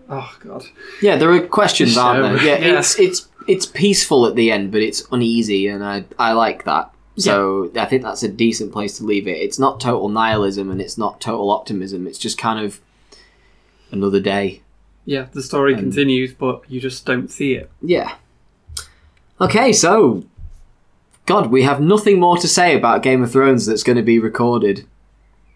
[0.10, 0.64] Oh God.
[1.02, 2.38] Yeah, there are questions, aren't there?
[2.44, 2.80] Yeah, Yeah.
[2.80, 6.92] it's it's it's peaceful at the end, but it's uneasy, and I I like that.
[7.18, 9.32] So I think that's a decent place to leave it.
[9.38, 12.08] It's not total nihilism, and it's not total optimism.
[12.08, 12.80] It's just kind of
[13.92, 14.62] another day.
[15.06, 17.70] Yeah, the story Um, continues, but you just don't see it.
[17.82, 18.16] Yeah.
[19.42, 20.24] Okay, so
[21.30, 24.18] God, we have nothing more to say about Game of Thrones that's going to be
[24.18, 24.88] recorded.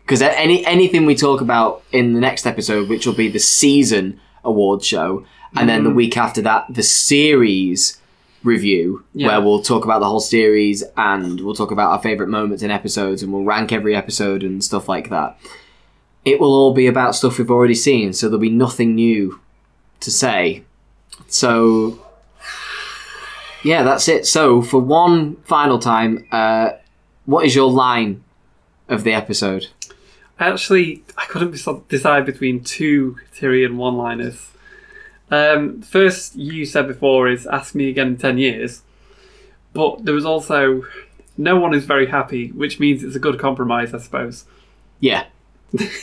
[0.03, 4.19] Because any anything we talk about in the next episode, which will be the season
[4.43, 5.25] award show,
[5.55, 5.95] and then the mm.
[5.95, 7.99] week after that, the series
[8.43, 9.29] review, Yeah.
[9.29, 12.69] where we'll talk about the whole series and we'll talk about our favorite moments in
[12.69, 15.39] episodes and we'll rank every episode and stuff like that.
[16.23, 19.39] It will all be about stuff we've already seen, so there'll be nothing new
[20.01, 20.65] to say.
[21.27, 22.02] So
[23.64, 24.26] yeah, that's it.
[24.26, 26.72] So, for one final time, uh,
[27.26, 28.23] what is your line
[28.88, 29.68] of the episode?
[30.40, 31.52] I Actually, I couldn't
[31.88, 34.49] decide between two Tyrion one-liners.
[35.31, 38.81] Um, first, you said before is "Ask me again in ten years,"
[39.73, 40.84] but there was also
[41.38, 44.45] "No one is very happy," which means it's a good compromise, I suppose.
[44.99, 45.26] Yeah,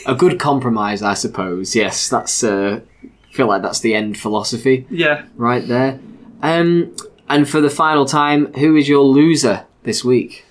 [0.05, 1.75] a good compromise, I suppose.
[1.75, 2.43] Yes, that's.
[2.43, 5.99] Uh, I feel like that's the end philosophy Yeah, right there.
[6.41, 6.93] Um,
[7.33, 10.45] and for the final time, who is your loser this week?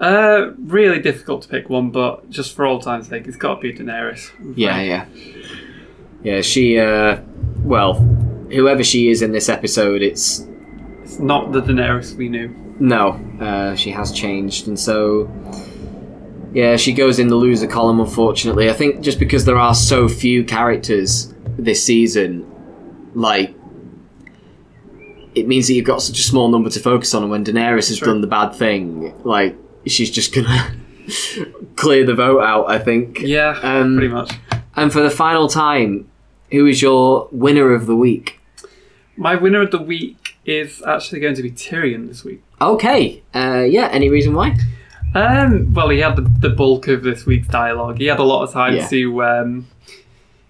[0.00, 3.60] uh, really difficult to pick one, but just for all time's sake, it's got to
[3.60, 4.30] be Daenerys.
[4.56, 5.06] Yeah, yeah,
[6.24, 6.40] yeah.
[6.40, 6.78] She.
[6.78, 7.20] Uh,
[7.58, 7.94] well,
[8.50, 10.44] whoever she is in this episode, it's
[11.02, 12.48] it's not the Daenerys we knew.
[12.80, 15.30] No, uh, she has changed, and so
[16.52, 18.68] Yeah, she goes in the loser column, unfortunately.
[18.68, 22.50] I think just because there are so few characters this season,
[23.14, 23.54] like,
[25.34, 27.88] it means that you've got such a small number to focus on, and when Daenerys
[27.88, 28.08] has True.
[28.08, 29.56] done the bad thing, like,
[29.86, 30.74] she's just gonna
[31.76, 33.20] clear the vote out, I think.
[33.20, 34.32] Yeah, Um, pretty much.
[34.76, 36.08] And for the final time,
[36.50, 38.38] who is your winner of the week?
[39.16, 42.42] My winner of the week is actually going to be Tyrion this week.
[42.60, 44.56] Okay, uh, yeah, any reason why?
[45.14, 47.98] Um, well, he had the, the bulk of this week's dialogue.
[47.98, 48.86] He had a lot of time Yeah.
[48.88, 49.66] to um,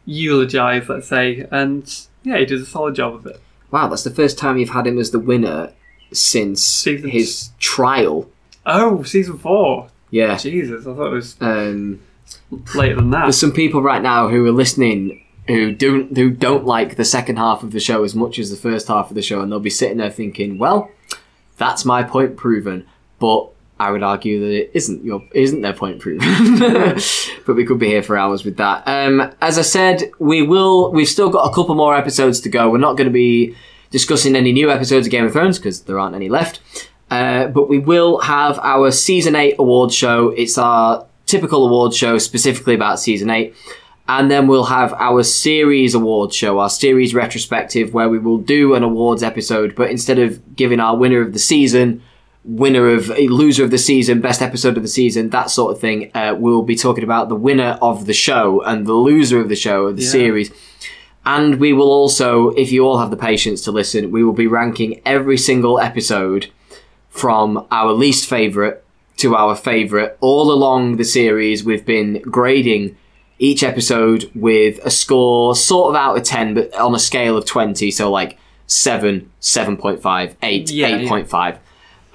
[0.04, 1.84] eulogize, let's say, and
[2.22, 3.40] yeah, he did a solid job of it.
[3.72, 5.72] Wow, that's the first time you've had him as the winner
[6.12, 8.28] since Season- his trial.
[8.66, 9.88] Oh, season four.
[10.10, 10.36] Yeah.
[10.36, 12.00] Jesus, I thought it was Um,
[12.74, 13.22] later than that.
[13.22, 15.18] there's some people right now who are listening
[15.48, 18.56] who don't who don't like the second half of the show as much as the
[18.56, 20.88] first half of the show, and they'll be sitting there thinking, "Well,
[21.56, 22.84] that's my point proven."
[23.18, 23.48] But
[23.82, 26.20] I would argue that it isn't your isn't their point proven.
[27.46, 28.86] but we could be here for hours with that.
[28.86, 30.92] Um, as I said, we will.
[30.92, 32.70] We've still got a couple more episodes to go.
[32.70, 33.56] We're not going to be
[33.90, 36.60] discussing any new episodes of Game of Thrones because there aren't any left.
[37.10, 40.28] Uh, but we will have our season eight award show.
[40.28, 43.56] It's our typical award show specifically about season eight.
[44.08, 48.74] And then we'll have our series award show, our series retrospective, where we will do
[48.74, 52.02] an awards episode, but instead of giving our winner of the season,
[52.44, 55.80] winner of a loser of the season, best episode of the season, that sort of
[55.80, 59.48] thing, uh, we'll be talking about the winner of the show and the loser of
[59.48, 60.08] the show, of the Yeah.
[60.08, 60.50] series.
[61.24, 64.48] And we will also, if you all have the patience to listen, we will be
[64.48, 66.48] ranking every single episode
[67.10, 68.78] from our least favourite
[69.18, 70.16] to our favourite.
[70.20, 72.96] All along the series, we've been grading
[73.38, 77.44] each episode with a score sort of out of 10, but on a scale of
[77.44, 77.90] 20.
[77.92, 78.36] So, like
[78.66, 81.08] 7, 7.5, 8, Yeah, yeah.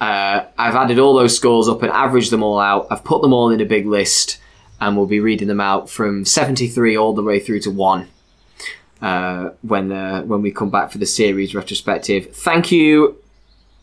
[0.00, 2.86] Uh, I've added all those scores up and averaged them all out.
[2.90, 4.38] I've put them all in a big list,
[4.80, 8.08] and we'll be reading them out from 73 all the way through to 1
[9.02, 12.34] uh, when uh, when we come back for the series retrospective.
[12.34, 13.16] Thank you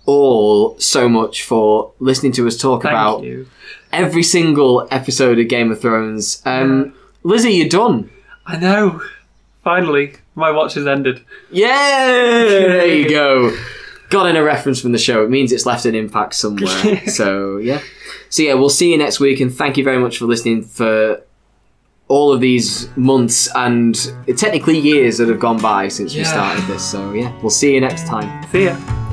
[0.05, 3.47] all so much for listening to us talk Thank about you.
[3.91, 6.41] every single episode of Game of Thrones.
[6.45, 6.93] Um,
[7.23, 8.11] Lizzie, you're done.
[8.45, 9.01] I know.
[9.63, 11.23] Finally, my watch has ended.
[11.49, 13.57] Yeah, there you go.
[14.15, 15.25] Got in a reference from the show.
[15.25, 17.05] It means it's left an impact somewhere.
[17.07, 17.81] so yeah.
[18.29, 21.21] So yeah, we'll see you next week, and thank you very much for listening for
[22.07, 23.93] all of these months and
[24.37, 26.89] technically years that have gone by since we started this.
[26.89, 28.49] So yeah, we'll see you next time.
[28.53, 29.04] See ya.